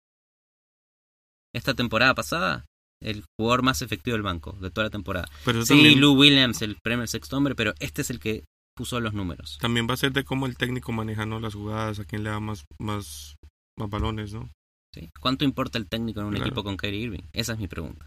Esta 1.54 1.74
temporada 1.74 2.14
pasada, 2.14 2.64
el 3.00 3.24
jugador 3.38 3.62
más 3.62 3.82
efectivo 3.82 4.14
del 4.14 4.22
banco 4.22 4.52
de 4.60 4.70
toda 4.70 4.86
la 4.86 4.90
temporada. 4.90 5.28
Pero 5.44 5.62
Sí, 5.62 5.74
también, 5.74 6.00
Lou 6.00 6.14
Williams, 6.18 6.62
el 6.62 6.76
primer 6.82 7.06
sexto 7.08 7.36
hombre, 7.36 7.54
pero 7.54 7.74
este 7.78 8.02
es 8.02 8.10
el 8.10 8.18
que 8.18 8.44
puso 8.74 9.00
los 9.00 9.14
números. 9.14 9.58
también 9.60 9.86
va 9.88 9.94
a 9.94 9.98
ser 9.98 10.12
de 10.12 10.24
cómo 10.24 10.46
el 10.46 10.56
técnico 10.56 10.92
maneja 10.92 11.26
¿no? 11.26 11.40
las 11.40 11.54
jugadas, 11.54 12.00
a 12.00 12.04
quién 12.04 12.24
le 12.24 12.30
da 12.30 12.40
más, 12.40 12.64
más, 12.78 13.36
más 13.78 13.88
balones, 13.90 14.32
¿no? 14.34 14.50
¿sí? 14.94 15.10
¿Cuánto 15.20 15.44
importa 15.44 15.78
el 15.78 15.88
técnico 15.88 16.20
en 16.20 16.26
un 16.26 16.32
Claro. 16.34 16.46
equipo 16.46 16.64
con 16.64 16.76
Kyrie 16.76 17.00
Irving? 17.02 17.22
Esa 17.32 17.52
es 17.54 17.58
mi 17.58 17.68
pregunta. 17.68 18.06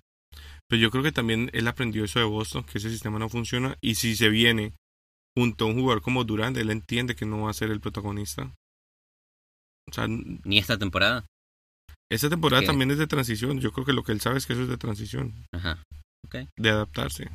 Pero 0.70 0.82
yo 0.82 0.92
creo 0.92 1.04
que 1.04 1.12
también 1.14 1.50
él 1.54 1.68
aprendió 1.68 2.04
eso 2.04 2.20
de 2.20 2.26
Boston, 2.26 2.64
que 2.64 2.78
ese 2.78 2.90
sistema 2.90 3.18
no 3.20 3.30
funciona. 3.30 3.76
Y 3.82 3.96
si 3.96 4.16
se 4.16 4.30
viene 4.30 4.74
junto 5.38 5.66
a 5.66 5.68
un 5.70 5.76
jugador 5.80 6.02
como 6.02 6.24
Durant, 6.26 6.58
él 6.58 6.70
entiende 6.70 7.16
que 7.16 7.26
no 7.26 7.44
va 7.44 7.52
a 7.52 7.54
ser 7.54 7.72
el 7.72 7.80
protagonista. 7.80 8.54
O 9.90 9.94
sea, 9.94 10.08
Ni 10.08 10.58
esta 10.58 10.78
temporada. 10.78 11.26
esta 12.12 12.30
temporada 12.30 12.64
también 12.66 12.92
es 12.92 12.98
de 12.98 13.08
transición. 13.08 13.60
Yo 13.62 13.72
creo 13.72 13.86
que 13.86 13.94
lo 13.94 14.04
que 14.04 14.12
él 14.12 14.20
sabe 14.22 14.38
es 14.38 14.46
que 14.46 14.54
eso 14.54 14.64
es 14.64 14.70
de 14.70 14.78
transición, 14.78 15.46
Ajá. 15.54 15.82
de 16.58 16.70
adaptarse. 16.70 17.30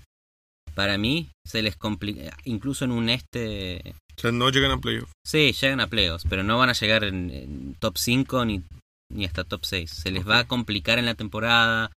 Para 0.74 0.96
mí 0.98 1.30
se 1.46 1.62
les 1.62 1.76
complica, 1.76 2.36
incluso 2.44 2.84
en 2.84 2.92
un 2.92 3.08
este... 3.10 3.94
O 4.16 4.20
sea, 4.20 4.32
no 4.32 4.50
llegan 4.50 4.70
a 4.72 4.78
playoff. 4.78 5.10
Sí, 5.26 5.52
llegan 5.52 5.80
a 5.80 5.86
playoffs, 5.88 6.24
pero 6.28 6.42
no 6.42 6.58
van 6.58 6.68
a 6.70 6.74
llegar 6.74 7.04
en, 7.04 7.30
en 7.30 7.74
top 7.78 7.96
5 7.98 8.44
ni, 8.44 8.62
ni 9.12 9.24
hasta 9.24 9.44
top 9.44 9.64
6. 9.64 9.90
Se 9.90 10.10
les 10.10 10.26
va 10.28 10.40
a 10.40 10.46
complicar 10.48 10.98
en 10.98 11.06
la 11.06 11.14
temporada. 11.14 11.90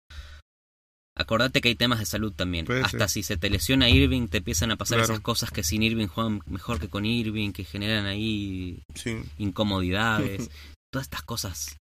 Acordate 1.15 1.61
que 1.61 1.69
hay 1.69 1.75
temas 1.75 1.99
de 1.99 2.05
salud 2.07 2.33
también. 2.33 2.65
Puede 2.65 2.81
Hasta 2.81 2.97
ser. 3.07 3.09
si 3.09 3.23
se 3.23 3.37
te 3.37 3.49
lesiona 3.51 3.89
Irving, 3.89 4.27
te 4.27 4.37
empiezan 4.39 4.71
a 4.71 4.77
pasar 4.77 4.97
Claro. 4.97 5.13
esas 5.13 5.23
cosas 5.23 5.51
que 5.51 5.63
sin 5.63 5.83
Irving 5.83 6.07
juegan 6.07 6.41
mejor 6.47 6.79
que 6.79 6.89
con 6.89 7.05
Irving, 7.05 7.51
que 7.51 7.65
generan 7.65 8.05
ahí 8.07 8.81
Sí. 8.95 9.17
incomodidades. 9.37 10.49
Todas 10.91 11.05
estas 11.05 11.21
cosas 11.23 11.77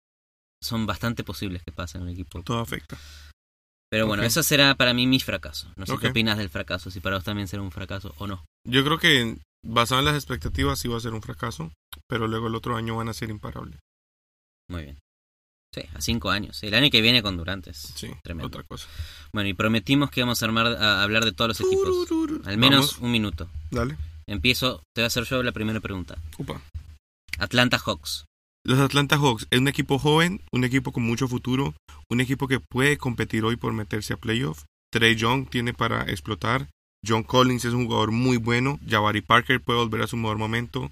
son 0.62 0.86
bastante 0.86 1.24
posibles 1.24 1.62
que 1.64 1.72
pasen 1.72 2.02
en 2.02 2.06
un 2.08 2.12
equipo. 2.14 2.42
Todo 2.42 2.60
afecta. 2.60 2.96
Pero 3.90 4.06
bueno, 4.06 4.24
eso 4.24 4.42
será 4.42 4.74
para 4.74 4.92
mí 4.94 5.06
mi 5.06 5.20
fracaso. 5.20 5.70
No 5.76 5.86
sé 5.86 5.96
qué 6.00 6.08
opinas 6.08 6.38
del 6.38 6.50
fracaso, 6.50 6.90
si 6.90 7.00
para 7.00 7.16
vos 7.16 7.24
también 7.24 7.46
será 7.46 7.62
un 7.62 7.70
fracaso 7.70 8.14
o 8.18 8.26
no. 8.26 8.44
Yo 8.64 8.84
creo 8.84 8.98
que 8.98 9.38
basado 9.64 10.00
en 10.00 10.06
las 10.06 10.16
expectativas 10.16 10.78
sí 10.78 10.88
va 10.88 10.96
a 10.96 11.00
ser 11.00 11.12
un 11.14 11.22
fracaso, 11.22 11.72
pero 12.08 12.26
luego 12.26 12.48
el 12.48 12.54
otro 12.54 12.76
año 12.76 12.96
van 12.96 13.08
a 13.08 13.14
ser 13.14 13.30
imparables. 13.30 13.78
Muy 14.68 14.82
bien. 14.82 14.98
Sí, 15.72 15.82
a 15.94 16.00
cinco 16.00 16.30
años. 16.30 16.62
El 16.62 16.74
año 16.74 16.90
que 16.90 17.00
viene 17.00 17.22
con 17.22 17.36
Durantes. 17.36 17.92
Sí, 17.94 18.08
Tremendo. 18.22 18.48
otra 18.48 18.62
cosa. 18.62 18.88
Bueno, 19.32 19.48
y 19.48 19.54
prometimos 19.54 20.10
que 20.10 20.20
íbamos 20.20 20.42
a, 20.42 20.46
armar, 20.46 20.66
a 20.66 21.02
hablar 21.02 21.24
de 21.24 21.32
todos 21.32 21.48
los 21.48 21.60
equipos. 21.60 22.08
Al 22.46 22.56
menos 22.58 22.86
Vamos, 22.94 22.98
un 22.98 23.10
minuto. 23.12 23.48
dale. 23.70 23.96
Empiezo, 24.26 24.82
te 24.94 25.02
voy 25.02 25.04
a 25.04 25.06
hacer 25.06 25.24
yo 25.24 25.42
la 25.42 25.52
primera 25.52 25.78
pregunta. 25.80 26.16
Upa. 26.38 26.60
Atlanta 27.38 27.78
Hawks. 27.78 28.24
Los 28.66 28.80
Atlanta 28.80 29.16
Hawks 29.16 29.46
es 29.52 29.60
un 29.60 29.68
equipo 29.68 29.96
joven, 29.96 30.40
un 30.50 30.64
equipo 30.64 30.90
con 30.90 31.04
mucho 31.04 31.28
futuro, 31.28 31.74
un 32.10 32.20
equipo 32.20 32.48
que 32.48 32.58
puede 32.58 32.98
competir 32.98 33.44
hoy 33.44 33.54
por 33.54 33.72
meterse 33.72 34.12
a 34.12 34.16
playoff. 34.16 34.64
Trey 34.92 35.14
Young 35.14 35.48
tiene 35.48 35.72
para 35.72 36.02
explotar. 36.10 36.68
John 37.06 37.22
Collins 37.22 37.64
es 37.64 37.74
un 37.74 37.84
jugador 37.86 38.10
muy 38.10 38.38
bueno. 38.38 38.80
Jabari 38.88 39.20
Parker 39.20 39.60
puede 39.60 39.78
volver 39.78 40.02
a 40.02 40.08
su 40.08 40.16
mejor 40.16 40.38
momento. 40.38 40.90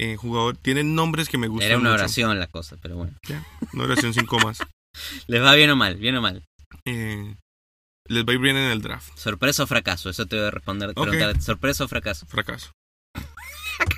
Eh, 0.00 0.16
jugador, 0.16 0.56
tienen 0.56 0.96
nombres 0.96 1.28
que 1.28 1.38
me 1.38 1.46
gustan 1.46 1.68
Era 1.68 1.78
una 1.78 1.90
mucho. 1.90 2.02
oración 2.02 2.40
la 2.40 2.48
cosa, 2.48 2.76
pero 2.82 2.96
bueno. 2.96 3.16
Una 3.72 3.84
oración 3.84 4.12
sin 4.14 4.26
comas. 4.26 4.58
¿Les 5.28 5.40
va 5.40 5.54
bien 5.54 5.70
o 5.70 5.76
mal? 5.76 5.94
Bien 5.98 6.16
o 6.16 6.22
mal. 6.22 6.42
Eh, 6.86 7.36
les 8.08 8.24
va 8.24 8.32
a 8.32 8.34
ir 8.34 8.40
bien 8.40 8.56
en 8.56 8.72
el 8.72 8.82
draft. 8.82 9.16
¿Sorpresa 9.16 9.62
o 9.62 9.66
fracaso? 9.68 10.10
Eso 10.10 10.26
te 10.26 10.34
voy 10.34 10.46
a 10.46 10.50
responder. 10.50 10.92
preguntar. 10.92 11.40
¿Sorpresa 11.40 11.84
o 11.84 11.88
fracaso? 11.88 12.26
Fracaso. 12.26 12.72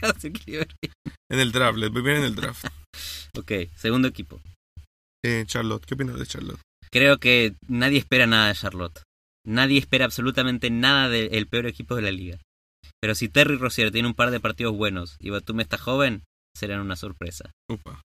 En 1.31 1.41
el 1.41 1.53
draft, 1.53 1.79
les 1.79 1.91
va 1.91 1.95
a 1.95 1.99
ir 1.99 2.05
bien 2.05 2.17
en 2.19 2.25
el 2.25 2.35
draft. 2.35 2.67
Ok, 3.37 3.53
segundo 3.77 4.09
equipo. 4.09 4.41
Eh, 5.25 5.45
Charlotte, 5.47 5.85
¿qué 5.87 5.95
opinas 5.95 6.19
de 6.19 6.27
Charlotte? 6.27 6.61
Creo 6.91 7.19
que 7.19 7.55
nadie 7.67 7.99
espera 7.99 8.27
nada 8.27 8.49
de 8.49 8.55
Charlotte. 8.55 9.03
Nadie 9.47 9.79
espera 9.79 10.05
absolutamente 10.05 10.71
nada 10.71 11.09
del 11.09 11.47
peor 11.47 11.67
equipo 11.67 11.97
de 11.97 12.03
la 12.03 12.11
liga. 12.11 12.39
Pero 13.01 13.15
si 13.15 13.29
Terry 13.29 13.57
Rozier 13.57 13.91
tiene 13.91 14.09
un 14.09 14.15
par 14.15 14.31
de 14.31 14.41
partidos 14.41 14.77
buenos 14.77 15.17
y 15.19 15.31
Batum 15.31 15.61
está 15.61 15.77
joven, 15.77 16.25
serán 16.57 16.81
una 16.81 16.97
sorpresa. 16.97 17.51
Upa. 17.69 18.01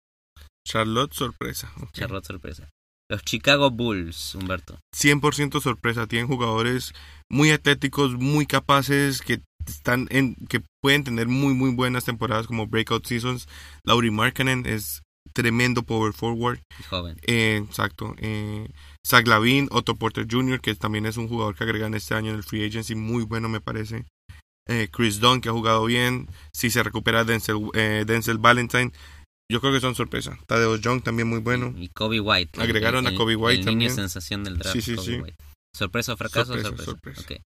Charlotte, 0.66 1.12
sorpresa. 1.12 1.72
Charlotte 1.92 2.26
sorpresa. 2.26 2.70
Los 3.10 3.22
Chicago 3.22 3.70
Bulls, 3.70 4.34
Humberto. 4.34 4.78
100% 4.96 5.60
sorpresa. 5.60 6.06
Tienen 6.06 6.26
jugadores 6.26 6.94
muy 7.30 7.50
atléticos, 7.50 8.14
muy 8.14 8.46
capaces, 8.46 9.20
que 9.20 9.42
están 9.66 10.08
en, 10.10 10.34
que 10.48 10.62
pueden 10.80 11.04
tener 11.04 11.28
muy 11.28 11.54
muy 11.54 11.74
buenas 11.74 12.04
temporadas 12.04 12.46
como 12.46 12.66
breakout 12.66 13.06
seasons. 13.06 13.46
Lauri 13.84 14.10
Markkanen 14.10 14.66
es 14.66 15.02
tremendo 15.32 15.82
power 15.82 16.12
forward. 16.12 16.60
joven. 16.88 17.16
Eh, 17.26 17.62
exacto. 17.66 18.14
Eh, 18.18 18.68
Zach 19.06 19.26
Lavin, 19.26 19.68
Otto 19.70 19.96
Porter 19.96 20.26
Jr., 20.30 20.60
que 20.60 20.74
también 20.74 21.06
es 21.06 21.16
un 21.16 21.28
jugador 21.28 21.54
que 21.56 21.64
agregan 21.64 21.94
este 21.94 22.14
año 22.14 22.30
en 22.30 22.36
el 22.36 22.42
free 22.44 22.64
agency, 22.66 22.94
muy 22.94 23.24
bueno 23.24 23.48
me 23.48 23.60
parece. 23.60 24.04
Eh, 24.68 24.88
Chris 24.90 25.20
Dunn, 25.20 25.40
que 25.40 25.48
ha 25.50 25.52
jugado 25.52 25.84
bien. 25.84 26.28
Si 26.52 26.70
se 26.70 26.82
recupera 26.82 27.24
Denzel, 27.24 27.68
Denzel 27.74 28.38
Valentine, 28.38 28.92
yo 29.52 29.60
creo 29.60 29.72
que 29.74 29.80
son 29.80 29.94
sorpresa. 29.94 30.38
Tadeo 30.46 30.76
Young 30.76 31.02
también 31.02 31.28
muy 31.28 31.40
bueno. 31.40 31.74
Y 31.76 31.88
Kobe 31.88 32.18
White. 32.20 32.52
el- 32.56 32.62
Agregaron 32.62 33.06
a 33.06 33.14
Kobe 33.14 33.36
White 33.36 33.60
el 33.60 33.66
niño 33.66 33.70
también. 33.72 33.94
sensación 33.94 34.42
del 34.42 34.56
draft. 34.58 34.74
Sí, 34.74 34.80
sí, 34.80 34.94
Kobe 34.96 35.06
sí. 35.06 35.16
White. 35.20 35.36
¿Sorpresa 35.76 36.14
o 36.14 36.16
fracaso? 36.16 36.46
Sorpresa, 36.54 36.68
Sorpresa. 36.68 36.90
sorpresa. 36.92 37.20
Ok. 37.22 37.42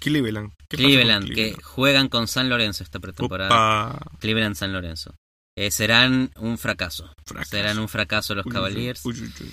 Cleveland. 0.00 0.52
¿Qué 0.68 0.76
pasa 0.76 0.82
con 0.82 0.92
Cleveland, 0.92 1.26
que 1.28 1.34
Cleveland? 1.34 1.62
juegan 1.62 2.08
con 2.08 2.28
San 2.28 2.48
Lorenzo 2.48 2.84
esta 2.84 3.00
pretemporada. 3.00 3.48
Opa, 3.96 4.18
Cleveland-San 4.20 4.72
Lorenzo. 4.72 5.14
Eh, 5.56 5.70
serán 5.70 6.30
un 6.36 6.58
fracaso. 6.58 7.12
fracaso. 7.24 7.50
Serán 7.50 7.78
un 7.78 7.88
fracaso 7.88 8.34
los 8.34 8.46
Uy, 8.46 8.52
Cavaliers. 8.52 9.04
uy, 9.06 9.14
uy, 9.20 9.32
uy. 9.40 9.52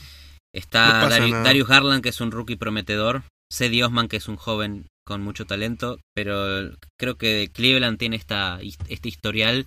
Está 0.53 1.07
No. 1.09 1.43
Darius 1.43 1.67
Garland, 1.67 2.03
que 2.03 2.09
es 2.09 2.21
un 2.21 2.31
rookie 2.31 2.55
prometedor. 2.57 3.23
Cedi 3.51 3.81
Osman, 3.83 4.07
que 4.07 4.17
es 4.17 4.27
un 4.27 4.35
joven 4.35 4.87
con 5.05 5.21
mucho 5.21 5.45
talento. 5.45 5.99
Pero 6.15 6.71
creo 6.99 7.17
que 7.17 7.49
Cleveland 7.53 7.97
tiene 7.97 8.15
esta, 8.17 8.59
este 8.89 9.09
historial 9.09 9.65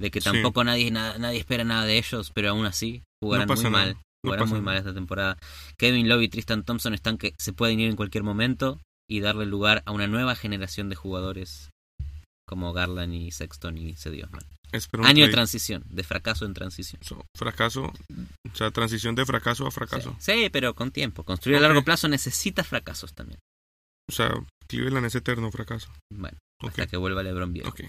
de 0.00 0.10
que 0.10 0.20
Sí. 0.20 0.24
tampoco 0.30 0.64
nadie, 0.64 0.90
na- 0.90 1.18
nadie 1.18 1.38
espera 1.38 1.64
nada 1.64 1.84
de 1.84 1.98
ellos, 1.98 2.30
pero 2.34 2.50
aún 2.50 2.66
así 2.66 3.02
jugarán 3.22 3.46
No 3.48 3.54
muy 3.54 3.64
nada, 3.64 3.70
mal. 3.84 3.96
Jugarán 4.24 4.48
muy 4.48 4.58
nada. 4.60 4.64
mal 4.64 4.76
esta 4.78 4.94
temporada. 4.94 5.36
Kevin 5.78 6.08
Love 6.08 6.22
y 6.22 6.28
Tristan 6.28 6.64
Thompson 6.64 6.94
están 6.94 7.18
que 7.18 7.34
se 7.38 7.52
pueden 7.52 7.80
ir 7.80 7.88
en 7.90 7.96
cualquier 7.96 8.22
momento 8.24 8.80
y 9.08 9.20
darle 9.20 9.46
lugar 9.46 9.82
a 9.86 9.92
una 9.92 10.06
nueva 10.06 10.34
generación 10.34 10.88
de 10.88 10.96
jugadores 10.96 11.70
como 12.46 12.72
Garland 12.72 13.14
y 13.14 13.30
Sexton 13.30 13.78
y 13.78 13.94
Cedi 13.96 14.22
Osman. 14.22 14.42
Año 15.02 15.26
de 15.26 15.32
transición, 15.32 15.84
de 15.88 16.02
fracaso 16.02 16.44
en 16.46 16.54
transición. 16.54 17.00
So, 17.02 17.24
fracaso, 17.36 17.92
o 18.50 18.56
sea, 18.56 18.70
transición 18.70 19.14
de 19.14 19.24
fracaso 19.26 19.66
a 19.66 19.70
fracaso. 19.70 20.16
Sí, 20.18 20.32
sí, 20.44 20.50
pero 20.50 20.74
con 20.74 20.90
tiempo. 20.90 21.24
Construir 21.24 21.56
Ok. 21.58 21.64
a 21.64 21.68
largo 21.68 21.84
plazo 21.84 22.08
necesita 22.08 22.64
fracasos 22.64 23.14
también. 23.14 23.38
O 24.08 24.12
sea, 24.12 24.32
Cleveland 24.68 25.06
es 25.06 25.14
eterno 25.14 25.50
fracaso. 25.50 25.88
Bueno, 26.12 26.38
Ok, 26.62 26.70
hasta 26.70 26.86
que 26.86 26.96
vuelva 26.96 27.22
LeBron 27.22 27.52
viejo. 27.52 27.68
ok. 27.70 27.80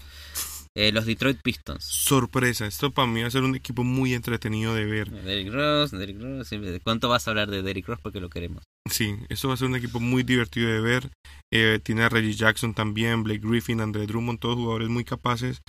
Eh, 0.76 0.92
los 0.92 1.06
Detroit 1.06 1.40
Pistons. 1.42 1.82
Sorpresa, 1.82 2.64
esto 2.66 2.92
para 2.92 3.08
mí 3.08 3.20
va 3.22 3.26
a 3.26 3.30
ser 3.32 3.42
un 3.42 3.56
equipo 3.56 3.82
muy 3.82 4.14
entretenido 4.14 4.74
de 4.76 4.84
ver. 4.84 5.10
Derrick 5.10 5.52
Ross, 5.52 5.90
Derrick 5.90 6.20
Ross. 6.20 6.46
siempre- 6.48 6.70
¿de 6.70 6.78
¿Cuánto 6.78 7.08
vas 7.08 7.26
a 7.26 7.32
hablar 7.32 7.50
de 7.50 7.62
Derrick 7.62 7.88
Ross? 7.88 7.98
Porque 8.00 8.20
lo 8.20 8.28
queremos. 8.30 8.62
Sí, 8.88 9.16
esto 9.28 9.48
va 9.48 9.54
a 9.54 9.56
ser 9.56 9.66
un 9.66 9.74
equipo 9.76 9.98
muy 9.98 10.22
divertido 10.22 10.68
de 10.70 10.80
ver. 10.80 11.10
Eh, 11.52 11.80
tiene 11.82 12.02
a 12.04 12.08
Reggie 12.08 12.34
Jackson 12.34 12.74
también, 12.74 13.24
Blake 13.24 13.40
Griffin, 13.42 13.80
Andre 13.80 14.06
Drummond, 14.06 14.38
todos 14.38 14.54
jugadores 14.56 14.88
muy 14.88 15.04
capaces. 15.04 15.62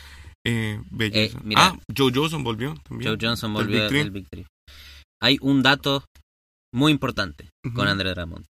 Eh. 0.46 0.80
Eh, 1.00 1.34
mira. 1.44 1.68
ah, 1.68 1.80
Joe 1.96 2.12
Johnson 2.14 2.44
volvió 2.44 2.76
también. 2.88 3.10
Joe 3.10 3.18
Johnson 3.22 3.54
del 3.54 3.64
volvió 3.66 3.90
Big 3.90 3.92
del 4.04 4.12
Big 4.12 4.30
Three. 4.30 4.46
Hay 5.22 5.38
un 5.42 5.62
dato 5.64 6.06
muy 6.74 6.92
importante 6.92 7.50
con 7.64 7.82
Ujú. 7.82 7.90
Andre 7.90 8.14
Drummond. 8.14 8.46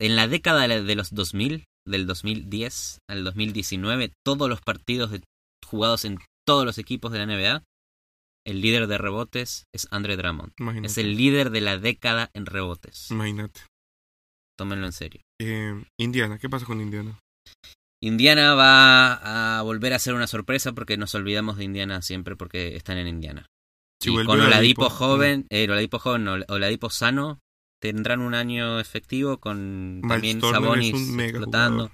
En 0.00 0.16
la 0.16 0.28
década 0.28 0.66
de 0.68 0.82
de 0.82 0.94
los 0.94 1.14
2000, 1.14 1.64
del 1.86 2.06
2010 2.06 2.98
al 3.08 3.24
2019, 3.24 4.12
todos 4.24 4.48
los 4.48 4.60
partidos 4.60 5.10
de- 5.10 5.22
jugados 5.66 6.04
en 6.04 6.18
todos 6.46 6.64
los 6.66 6.76
equipos 6.78 7.12
de 7.12 7.18
la 7.18 7.24
NBA, 7.26 7.62
el 8.46 8.60
líder 8.60 8.88
de 8.88 8.98
rebotes 8.98 9.64
es 9.72 9.86
Andre 9.90 10.16
Drummond. 10.16 10.52
Imagínate. 10.58 10.88
Es 10.88 10.98
el 10.98 11.16
líder 11.16 11.50
de 11.50 11.60
la 11.60 11.78
década 11.78 12.30
en 12.34 12.46
rebotes. 12.46 13.10
Imagínate. 13.10 13.60
Tómenlo 14.58 14.84
en 14.86 14.92
serio. 14.92 15.20
Eh, 15.40 15.82
Indiana, 15.98 16.38
¿qué 16.38 16.48
pasa 16.50 16.66
con 16.66 16.80
Indiana? 16.80 17.18
Indiana 18.02 18.54
va 18.54 19.58
a 19.58 19.62
volver 19.62 19.92
a 19.92 19.98
ser 19.98 20.14
una 20.14 20.26
sorpresa 20.26 20.72
porque 20.72 20.96
nos 20.96 21.14
olvidamos 21.14 21.56
de 21.56 21.64
Indiana 21.64 22.02
siempre 22.02 22.34
porque 22.36 22.76
están 22.76 22.98
en 22.98 23.06
Indiana. 23.06 23.46
Si 24.02 24.10
y 24.10 24.14
con 24.24 24.40
Oladipo 24.40 24.82
Oladipo, 24.86 24.90
joven, 24.90 25.46
eh, 25.50 25.64
Oladipo 25.70 25.98
joven, 26.00 26.24
no, 26.24 26.32
Oladipo 26.48 26.90
sano, 26.90 27.38
tendrán 27.80 28.20
un 28.20 28.34
año 28.34 28.80
efectivo 28.80 29.38
con 29.38 30.00
Miles 30.00 30.08
también 30.08 30.40
Turner 30.40 30.60
Sabonis 30.60 30.94
explotando. 31.20 31.74
jugador. 31.84 31.92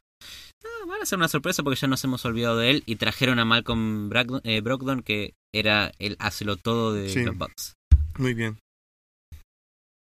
Ah, 0.65 0.87
van 0.87 1.03
a 1.03 1.07
ser 1.07 1.19
una 1.19 1.29
sorpresa 1.29 1.63
porque 1.63 1.79
ya 1.79 1.89
nos 1.89 2.03
hemos 2.05 2.25
olvidado 2.25 2.57
de 2.57 2.71
él 2.71 2.83
y 2.87 2.97
trajeron 2.97 3.39
a 3.39 3.45
Malcolm 3.45 4.11
eh, 4.45 4.61
Brogdon 4.63 5.03
que 5.03 5.35
era 5.55 5.93
el 5.99 6.17
hazlo 6.19 6.57
todo 6.57 6.95
de 6.95 7.11
Sí. 7.11 7.23
los 7.25 7.37
Bucks. 7.37 7.75
Muy 8.17 8.33
bien. 8.33 8.59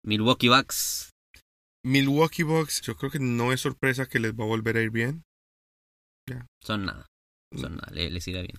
Milwaukee 0.05 0.49
Bucks, 0.49 1.11
Milwaukee 1.85 2.43
Bucks, 2.43 2.81
yo 2.83 2.97
creo 2.97 3.11
que 3.13 3.21
no 3.21 3.53
es 3.53 3.61
sorpresa 3.61 4.07
que 4.07 4.19
les 4.19 4.33
va 4.33 4.43
a 4.45 4.49
volver 4.49 4.77
a 4.77 4.83
ir 4.83 4.91
bien. 4.91 5.23
Son 6.63 6.85
nada. 6.87 7.07
Mm. 7.55 7.59
Son 7.59 7.77
nada, 7.77 7.93
le- 7.93 8.11
les, 8.11 8.27
irá 8.29 8.41
bien. 8.43 8.59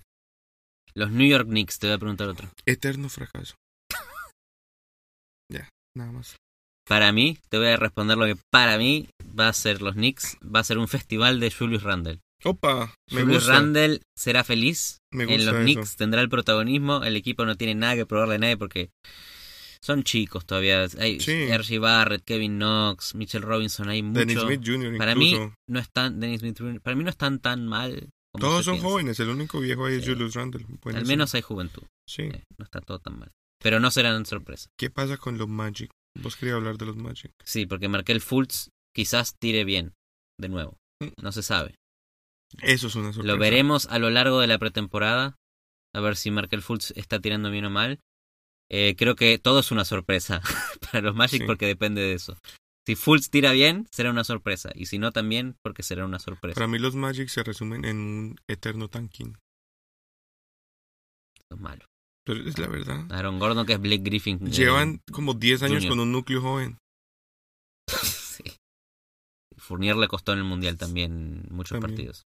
Los 0.94 1.12
New 1.12 1.28
York 1.28 1.48
Knicks, 1.48 1.80
te 1.80 1.88
voy 1.88 1.96
a 1.96 2.00
preguntar 2.00 2.30
otro. 2.30 2.50
Eterno 2.66 3.10
fracaso. 3.10 3.56
ya, 5.52 5.70
nada 5.96 6.12
más. 6.12 6.36
Para 6.88 7.12
mí, 7.12 7.38
te 7.50 7.58
voy 7.58 7.68
a 7.68 7.78
responder 7.78 8.18
lo 8.18 8.26
que 8.26 8.38
para 8.52 8.78
mí 8.78 9.08
va 9.40 9.48
a 9.48 9.54
ser 9.54 9.82
los 9.82 9.96
Knicks. 9.96 10.38
Va 10.44 10.60
a 10.60 10.64
ser 10.64 10.78
un 10.78 10.88
festival 10.88 11.40
de 11.40 11.50
Julius 11.50 11.84
Randle. 11.84 12.20
Opa, 12.44 12.94
me 13.10 13.22
Julius 13.22 13.44
gusta. 13.44 13.54
Randle 13.54 14.02
será 14.18 14.44
feliz. 14.44 14.98
Me 15.12 15.24
gusta 15.24 15.36
en 15.36 15.46
los 15.46 15.56
eso. 15.56 15.64
Knicks 15.64 15.96
tendrá 15.96 16.22
el 16.22 16.28
protagonismo. 16.30 17.04
El 17.04 17.16
equipo 17.16 17.46
no 17.46 17.56
tiene 17.56 17.74
nada 17.76 17.96
que 17.96 18.06
probarle 18.06 18.36
a 18.36 18.40
nadie 18.40 18.58
porque 18.58 18.90
son 19.84 20.04
chicos 20.04 20.46
todavía. 20.46 20.88
Hay 21.00 21.20
Sí. 21.20 21.32
R.G. 21.32 21.80
Barrett, 21.80 22.24
Kevin 22.24 22.58
Knox, 22.58 23.16
Mitchell 23.16 23.42
Robinson, 23.42 23.90
hay 23.90 24.02
mucho. 24.02 24.20
Dennis 24.20 24.40
Smith 24.40 24.62
Jr. 24.66 24.98
para 24.98 25.14
mí 25.16 25.36
no 25.68 25.80
están 25.80 26.20
Dennis 26.20 26.40
Smith 26.40 26.58
Jr., 26.58 26.82
para 26.82 26.96
mí 26.96 27.04
no 27.04 27.10
están 27.10 27.40
tan 27.40 27.68
mal. 27.68 28.10
Como 28.32 28.46
Todos 28.48 28.66
son 28.66 28.76
piensa. 28.76 28.90
jóvenes, 28.90 29.20
el 29.20 29.30
único 29.30 29.60
viejo 29.60 29.86
ahí 29.86 29.96
es. 29.96 30.08
Julius 30.08 30.34
Randle. 30.34 30.66
Al 30.86 31.06
menos 31.06 31.36
hay 31.36 31.42
juventud. 31.42 31.84
Sí. 32.08 32.24
eh, 32.24 32.44
no 32.58 32.66
está 32.66 32.82
todo 32.82 33.00
tan 33.00 33.20
mal. 33.20 33.32
Pero 33.62 33.80
no 33.80 33.92
serán 33.92 34.26
sorpresa. 34.26 34.70
¿Qué 34.78 34.90
pasa 34.90 35.18
con 35.18 35.38
los 35.38 35.48
Magic? 35.48 35.92
Vos 36.20 36.36
querías 36.36 36.56
hablar 36.56 36.78
de 36.78 36.86
los 36.86 36.96
Magic. 36.96 37.32
Sí, 37.44 37.66
porque 37.66 37.90
Markel 37.90 38.22
Fultz 38.22 38.70
quizás 38.96 39.36
tire 39.40 39.64
bien 39.66 39.94
de 40.40 40.50
nuevo. 40.50 40.78
Mm. 41.02 41.22
No 41.22 41.32
se 41.32 41.44
sabe. 41.44 41.76
Eso 42.62 42.88
es 42.88 42.96
una 42.96 43.14
sorpresa. 43.14 43.34
Lo 43.34 43.40
veremos 43.40 43.86
a 43.88 44.00
lo 44.00 44.10
largo 44.10 44.40
de 44.40 44.48
la 44.48 44.58
pretemporada. 44.58 45.36
A 45.96 46.00
ver 46.02 46.16
si 46.16 46.32
Markel 46.32 46.62
Fultz 46.64 46.92
está 46.96 47.20
tirando 47.20 47.52
bien 47.52 47.66
o 47.66 47.70
mal. 47.70 48.00
Eh, 48.76 48.96
creo 48.98 49.16
que 49.16 49.38
todo 49.38 49.60
es 49.60 49.72
una 49.72 49.86
sorpresa 49.86 50.42
para 50.82 51.02
los 51.02 51.14
Magic 51.16 51.42
Sí. 51.42 51.46
porque 51.46 51.68
depende 51.68 52.02
de 52.02 52.14
eso. 52.14 52.36
Si 52.88 52.96
Fultz 52.96 53.30
tira 53.30 53.52
bien, 53.52 53.88
será 53.92 54.10
una 54.10 54.24
sorpresa. 54.24 54.72
Y 54.74 54.88
si 54.88 54.98
no, 54.98 55.12
también 55.12 55.56
porque 55.62 55.84
será 55.84 56.06
una 56.06 56.18
sorpresa. 56.20 56.56
Para 56.56 56.68
mí 56.68 56.80
los 56.80 56.96
Magic 56.96 57.30
se 57.30 57.44
resumen 57.44 57.86
en 57.86 57.98
un 57.98 58.36
eterno 58.48 58.88
tanking. 58.90 59.38
Eso 61.36 61.56
es 61.56 61.60
malo. 61.60 61.86
Pero 62.26 62.48
es 62.50 62.58
la 62.58 62.68
verdad. 62.68 63.06
Aaron 63.12 63.38
Gordon, 63.38 63.66
que 63.66 63.74
es 63.74 63.80
Blake 63.82 64.02
Griffin. 64.04 64.40
eh, 64.48 64.52
Llevan 64.52 65.02
como 65.12 65.34
10 65.34 65.64
años 65.64 65.76
Junior. 65.76 65.92
con 65.92 66.00
un 66.00 66.12
núcleo 66.12 66.42
joven. 66.42 66.78
sí. 67.88 68.44
Fournier 69.58 69.96
le 69.98 70.08
costó 70.08 70.34
en 70.34 70.40
el 70.40 70.46
Mundial 70.46 70.78
también 70.78 71.44
muchos 71.52 71.80
También. 71.80 71.96
partidos. 71.96 72.24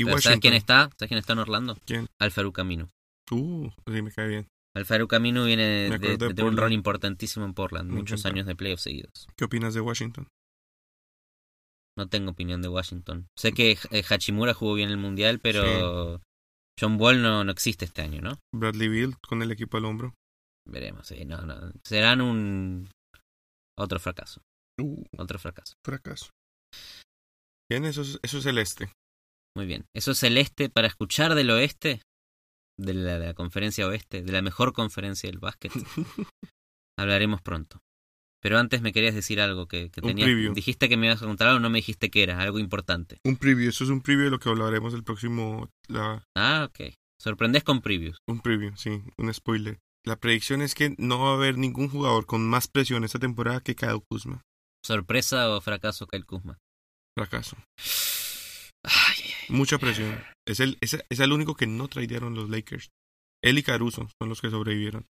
Y 0.00 0.04
¿Sabes 0.20 0.40
quién 0.40 0.54
está? 0.54 0.90
¿Sabes 0.98 1.08
quién 1.08 1.18
está 1.18 1.32
en 1.34 1.38
Orlando? 1.40 1.76
¿Quién? 1.86 2.06
Alfaru 2.20 2.52
Camino. 2.52 2.88
Uh, 3.30 3.68
sí, 3.86 4.02
me 4.02 4.10
cae 4.12 4.28
bien. 4.28 4.48
Alfaru 4.74 5.08
Camino 5.08 5.44
viene 5.44 5.64
de, 5.64 5.94
acuerdo 5.94 6.16
de 6.18 6.28
de 6.28 6.34
tener 6.34 6.50
un 6.50 6.56
rol 6.56 6.72
importantísimo 6.72 7.44
en 7.44 7.54
Portland. 7.54 7.90
Muchos 7.90 8.24
años 8.26 8.46
de 8.46 8.54
playoffs 8.54 8.82
seguidos. 8.82 9.26
¿Qué 9.36 9.44
opinas 9.44 9.74
de 9.74 9.80
Washington? 9.80 10.28
No 11.96 12.08
tengo 12.08 12.30
opinión 12.30 12.62
de 12.62 12.68
Washington. 12.68 13.26
Sé 13.36 13.52
que 13.52 13.76
eh, 13.90 14.04
Hachimura 14.08 14.54
jugó 14.54 14.74
bien 14.74 14.90
el 14.90 14.98
Mundial, 14.98 15.40
pero 15.40 16.20
John 16.78 16.96
Wall 17.00 17.20
no, 17.22 17.42
no 17.42 17.50
existe 17.50 17.84
este 17.84 18.02
año, 18.02 18.20
¿no? 18.20 18.38
Bradley 18.54 18.88
Bill 18.88 19.16
con 19.18 19.42
el 19.42 19.50
equipo 19.50 19.78
al 19.78 19.84
hombro. 19.84 20.14
Veremos. 20.64 21.06
sí, 21.06 21.24
no, 21.24 21.40
no. 21.42 21.72
Serán 21.82 22.20
un... 22.20 22.88
Otro 23.76 23.98
fracaso. 23.98 24.42
Uh, 24.80 25.02
Otro 25.16 25.38
fracaso. 25.38 25.74
fracaso. 25.84 26.30
Bien, 27.70 27.84
eso 27.84 28.02
es, 28.02 28.18
eso 28.22 28.38
es 28.38 28.46
el 28.46 28.58
este. 28.58 28.92
Muy 29.56 29.66
bien. 29.66 29.86
Eso 29.94 30.12
es 30.12 30.22
el 30.22 30.38
este 30.38 30.68
para 30.68 30.86
escuchar 30.86 31.34
del 31.34 31.50
oeste, 31.50 32.02
de 32.78 32.94
la, 32.94 33.18
de 33.18 33.26
la 33.26 33.34
conferencia 33.34 33.86
oeste, 33.86 34.22
de 34.22 34.32
la 34.32 34.40
mejor 34.42 34.72
conferencia 34.72 35.28
del 35.28 35.38
básquet. 35.38 35.72
Hablaremos 36.98 37.42
pronto. 37.42 37.80
Pero 38.40 38.58
antes 38.58 38.82
me 38.82 38.92
querías 38.92 39.14
decir 39.16 39.40
algo 39.40 39.66
que, 39.66 39.90
que 39.90 40.00
tenías. 40.00 40.26
preview. 40.26 40.54
Dijiste 40.54 40.88
que 40.88 40.96
me 40.96 41.06
ibas 41.06 41.20
a 41.22 41.26
contar 41.26 41.48
algo, 41.48 41.60
no 41.60 41.70
me 41.70 41.78
dijiste 41.78 42.08
que 42.08 42.22
era, 42.22 42.40
algo 42.40 42.58
importante. 42.60 43.18
Un 43.24 43.36
preview, 43.36 43.68
eso 43.68 43.82
es 43.84 43.90
un 43.90 44.00
preview 44.00 44.26
de 44.26 44.30
lo 44.30 44.38
que 44.38 44.48
hablaremos 44.48 44.94
el 44.94 45.02
próximo. 45.02 45.68
La, 45.88 46.24
Ah, 46.36 46.68
ok. 46.68 46.92
Sorprendés 47.20 47.64
con 47.64 47.80
previews. 47.82 48.18
un 48.28 48.40
preview, 48.40 48.76
sí, 48.76 49.02
un 49.16 49.34
spoiler. 49.34 49.80
La 50.04 50.14
predicción 50.16 50.62
es 50.62 50.74
que 50.76 50.94
no 50.98 51.18
va 51.18 51.30
a 51.32 51.34
haber 51.34 51.58
ningún 51.58 51.88
jugador 51.88 52.26
con 52.26 52.48
más 52.48 52.68
presión 52.68 53.02
esta 53.02 53.18
temporada 53.18 53.60
que 53.60 53.74
Kyle 53.74 54.00
Kuzma. 54.08 54.42
¿Sorpresa 54.84 55.50
o 55.50 55.60
fracaso 55.60 56.06
Kyle 56.06 56.24
Kuzma? 56.24 56.58
Fracaso. 57.16 57.56
Mucha 59.48 59.78
presión. 59.78 60.22
Es 60.46 60.60
el, 60.60 60.76
es, 60.80 60.98
es 61.08 61.20
el 61.20 61.32
único 61.32 61.54
que 61.54 61.66
no 61.66 61.88
tradearon 61.88 62.34
los 62.34 62.48
Lakers. 62.50 62.88
Él 63.42 63.58
y 63.58 63.62
Caruso 63.62 64.08
son 64.20 64.28
los 64.28 64.40
que 64.40 64.50
sobrevivieron. 64.50 65.06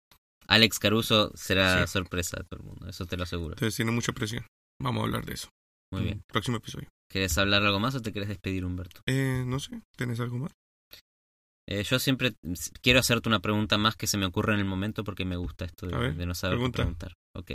Alex 0.46 0.78
Caruso 0.78 1.30
será 1.34 1.86
Sí. 1.86 1.92
sorpresa 1.92 2.38
de 2.38 2.44
todo 2.44 2.60
el 2.60 2.66
mundo, 2.66 2.88
eso 2.88 3.06
te 3.06 3.16
lo 3.16 3.22
aseguro. 3.24 3.54
Entonces 3.54 3.76
tiene 3.76 3.90
mucha 3.92 4.12
presión. 4.12 4.46
Vamos 4.80 5.02
a 5.02 5.04
hablar 5.06 5.24
de 5.24 5.34
eso. 5.34 5.48
Muy 5.92 6.00
en 6.02 6.06
bien. 6.06 6.22
Próximo 6.28 6.56
episodio. 6.58 6.88
¿Quieres 7.10 7.36
hablar 7.38 7.62
algo 7.64 7.78
más 7.80 7.94
o 7.94 8.02
te 8.02 8.12
quieres 8.12 8.28
despedir, 8.28 8.64
Humberto? 8.64 9.00
Eh, 9.06 9.44
no 9.46 9.60
sé, 9.60 9.80
¿tenés 9.96 10.20
algo 10.20 10.38
más? 10.38 10.52
Eh, 11.68 11.82
yo 11.84 11.98
siempre 11.98 12.34
quiero 12.82 12.98
hacerte 13.00 13.28
una 13.28 13.40
pregunta 13.40 13.78
más 13.78 13.96
que 13.96 14.06
se 14.06 14.18
me 14.18 14.26
ocurre 14.26 14.52
en 14.54 14.60
el 14.60 14.66
momento 14.66 15.02
porque 15.04 15.24
me 15.24 15.36
gusta 15.36 15.64
esto 15.64 15.86
de, 15.86 15.94
A 15.94 15.98
ver, 15.98 16.14
de 16.14 16.26
no 16.26 16.34
saber 16.34 16.56
qué 16.58 16.70
pregunta. 16.70 16.76
preguntar. 17.06 17.12
Ok. 17.34 17.50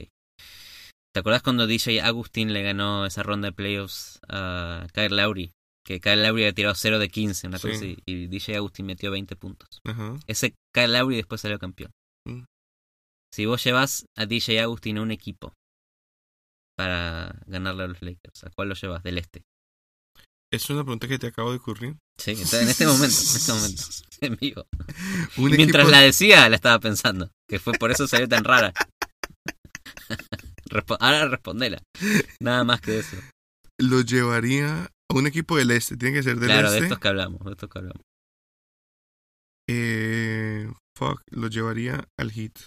¿Te 1.13 1.19
acuerdas 1.19 1.41
cuando 1.43 1.67
DJ 1.67 2.01
Agustín 2.01 2.53
le 2.53 2.63
ganó 2.63 3.05
esa 3.05 3.21
ronda 3.23 3.49
de 3.49 3.53
playoffs 3.53 4.19
a 4.27 4.87
Kyle 4.93 5.15
Lowry? 5.15 5.51
Que 5.89 5.99
Kyle 5.99 6.21
Lowry 6.21 6.43
había 6.43 6.53
tirado 6.53 6.75
0 6.75 6.99
de 6.99 7.09
15, 7.09 7.47
una 7.47 7.57
cosa 7.57 7.73
Sí. 7.73 7.93
así, 7.93 7.97
y 8.05 8.27
DJ 8.27 8.57
Agustín 8.57 8.85
metió 8.85 9.09
20 9.09 9.35
puntos. 9.35 9.79
Ajá. 9.85 10.19
Ese 10.27 10.53
Kyle 10.71 10.93
Lowry 10.93 11.15
después 11.15 11.41
salió 11.41 11.57
campeón. 11.57 11.89
Mm. 12.27 12.43
Si 13.33 13.47
vos 13.47 13.63
llevas 13.63 14.05
a 14.15 14.27
DJ 14.27 14.61
Agustín 14.61 14.99
a 14.99 15.01
un 15.01 15.09
equipo 15.09 15.51
para 16.77 17.41
ganarle 17.47 17.85
a 17.85 17.87
los 17.87 18.03
Lakers, 18.03 18.43
¿a 18.43 18.51
cuál 18.55 18.69
lo 18.69 18.75
llevas? 18.75 19.01
Del 19.01 19.17
este. 19.17 19.41
Es 20.53 20.69
una 20.69 20.83
pregunta 20.83 21.07
que 21.07 21.17
te 21.17 21.25
acabo 21.25 21.49
de 21.49 21.57
ocurrir. 21.57 21.95
Sí, 22.19 22.33
está 22.33 22.61
en 22.61 22.69
este 22.69 22.85
momento, 22.85 23.05
en 23.05 23.35
este 23.35 23.51
momento, 23.51 23.83
en 24.21 24.35
vivo. 24.35 24.65
Un 25.37 25.51
mientras 25.51 25.89
la 25.89 26.01
decía, 26.01 26.47
la 26.49 26.55
estaba 26.55 26.79
pensando. 26.79 27.31
Que 27.47 27.57
fue 27.57 27.73
por 27.73 27.89
eso 27.89 28.07
salió 28.07 28.27
tan 28.27 28.43
rara. 28.43 28.73
Ahora 30.99 31.27
respondela. 31.27 31.81
Nada 32.39 32.63
más 32.63 32.79
que 32.79 32.99
eso. 32.99 33.17
lo 33.79 34.01
llevaría 34.01 34.87
un 35.13 35.27
equipo 35.27 35.57
del 35.57 35.71
este. 35.71 35.97
Tiene 35.97 36.15
que 36.15 36.23
ser 36.23 36.37
del 36.37 36.49
claro, 36.49 36.69
de 36.71 36.77
este. 36.77 36.85
estos 36.87 36.99
que 36.99 37.07
hablamos, 37.07 37.43
de 37.45 37.51
estos 37.51 37.69
que 37.69 37.79
hablamos. 37.79 38.01
Eh, 39.69 40.71
fuck, 40.97 41.21
lo 41.31 41.47
llevaría 41.47 42.07
al 42.17 42.31
hit. 42.31 42.57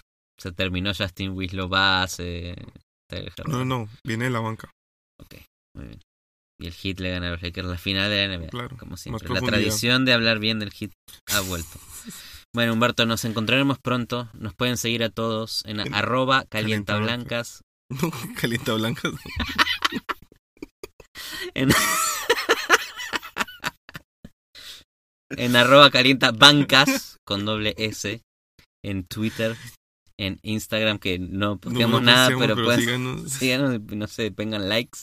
Se 0.40 0.53
terminó 0.53 0.93
Justin 0.95 1.32
Winslow 1.32 1.68
base. 1.68 2.55
Herro. 3.11 3.45
No, 3.47 3.64
no, 3.64 3.88
viene 4.07 4.24
de 4.24 4.30
la 4.30 4.40
banca. 4.40 4.70
Ok, 5.20 5.34
muy 5.76 5.86
bien. 5.86 6.01
Y 6.61 6.66
el 6.66 6.72
Hit 6.72 7.01
le 7.01 7.11
gana 7.11 7.28
a 7.28 7.30
los 7.32 7.43
Lakers 7.43 7.66
la 7.68 7.76
final 7.76 8.09
de 8.09 8.28
la 8.28 8.38
NBA. 8.38 8.47
Claro, 8.49 8.76
como 8.78 8.97
siempre. 8.97 9.28
La 9.28 9.40
tradición 9.40 10.05
de 10.05 10.12
hablar 10.12 10.38
bien 10.38 10.59
del 10.61 10.70
Hit 10.72 10.93
ha 11.32 11.40
vuelto. 11.40 11.78
Bueno, 12.55 12.74
Humberto, 12.74 13.07
nos 13.07 13.24
encontraremos 13.24 13.78
pronto. 13.78 14.28
Nos 14.34 14.55
pueden 14.55 14.76
seguir 14.76 15.03
a 15.05 15.09
todos 15.09 15.64
en 15.64 15.80
En- 15.80 15.95
arroba 15.95 16.45
Calientablancas. 16.51 17.62
calientablancas. 17.90 18.03
No, 18.03 18.34
calienta 18.38 18.74
blanca. 18.74 19.09
En, 21.55 21.70
en 25.37 25.57
arroba 25.57 25.91
calientabancas 25.91 27.18
con 27.24 27.45
doble 27.45 27.74
S. 27.78 28.22
En 28.85 29.05
Twitter. 29.05 29.57
En 30.18 30.39
Instagram, 30.43 30.99
que 30.99 31.18
no 31.18 31.59
posteamos 31.59 32.03
nada, 32.03 32.30
pero, 32.39 32.76
síganos. 32.76 33.33
síganos, 33.33 33.80
no 33.80 34.07
sé, 34.07 34.30
pongan 34.30 34.68
likes. 34.68 35.01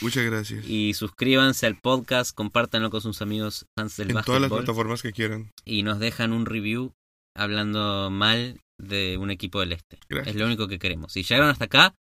Muchas 0.00 0.24
gracias. 0.24 0.64
Y 0.66 0.94
suscríbanse 0.94 1.66
al 1.66 1.78
podcast, 1.78 2.34
compártanlo 2.34 2.90
con 2.90 3.00
sus 3.00 3.20
amigos 3.20 3.66
fans 3.76 3.96
del 3.96 4.12
en 4.12 4.22
todas 4.22 4.40
las 4.40 4.50
plataformas 4.50 5.02
que 5.02 5.12
quieran. 5.12 5.50
y 5.64 5.82
nos 5.82 5.98
dejan 5.98 6.32
un 6.32 6.46
review 6.46 6.94
hablando 7.36 8.08
mal 8.10 8.60
de 8.78 9.18
un 9.18 9.30
equipo 9.30 9.60
del 9.60 9.72
este. 9.72 9.98
Gracias. 10.08 10.34
Es 10.34 10.40
lo 10.40 10.46
único 10.46 10.68
que 10.68 10.78
queremos. 10.78 11.12
Si 11.12 11.22
llegaron 11.22 11.50
hasta 11.50 11.66
acá, 11.66 11.94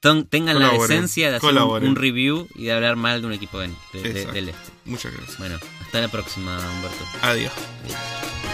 tengan 0.00 0.58
la 0.58 0.70
decencia 0.70 1.30
de 1.30 1.36
hacer 1.36 1.54
un, 1.54 1.96
review 1.96 2.46
y 2.54 2.64
de 2.64 2.72
hablar 2.72 2.96
mal 2.96 3.20
de 3.20 3.26
un 3.26 3.32
equipo 3.32 3.58
de- 3.58 3.70
de- 3.92 4.26
del 4.26 4.48
este. 4.50 4.72
Muchas 4.84 5.12
gracias. 5.12 5.38
Bueno, 5.38 5.58
hasta 5.80 6.00
la 6.00 6.08
próxima, 6.08 6.58
Humberto. 6.58 7.04
Adiós. 7.22 7.52
¿Cuál 7.52 8.45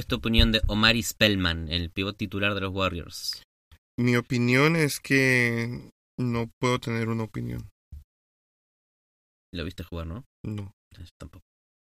es 0.00 0.06
tu 0.06 0.16
opinión 0.16 0.50
de 0.50 0.62
Omari 0.66 1.02
Spellman, 1.02 1.68
el 1.68 1.90
pivot 1.90 2.16
titular 2.16 2.54
de 2.54 2.62
los 2.62 2.74
Warriors? 2.74 3.42
Mi 3.98 4.16
opinión 4.16 4.74
es 4.74 4.98
que 4.98 5.90
no 6.18 6.50
puedo 6.58 6.78
tener 6.80 7.08
una 7.08 7.24
opinión. 7.24 7.68
Lo 9.52 9.64
viste 9.64 9.84
jugar, 9.84 10.06
¿no? 10.06 10.24
No. 10.42 10.72
Yo 10.96 11.04
tampoco. 11.18 11.44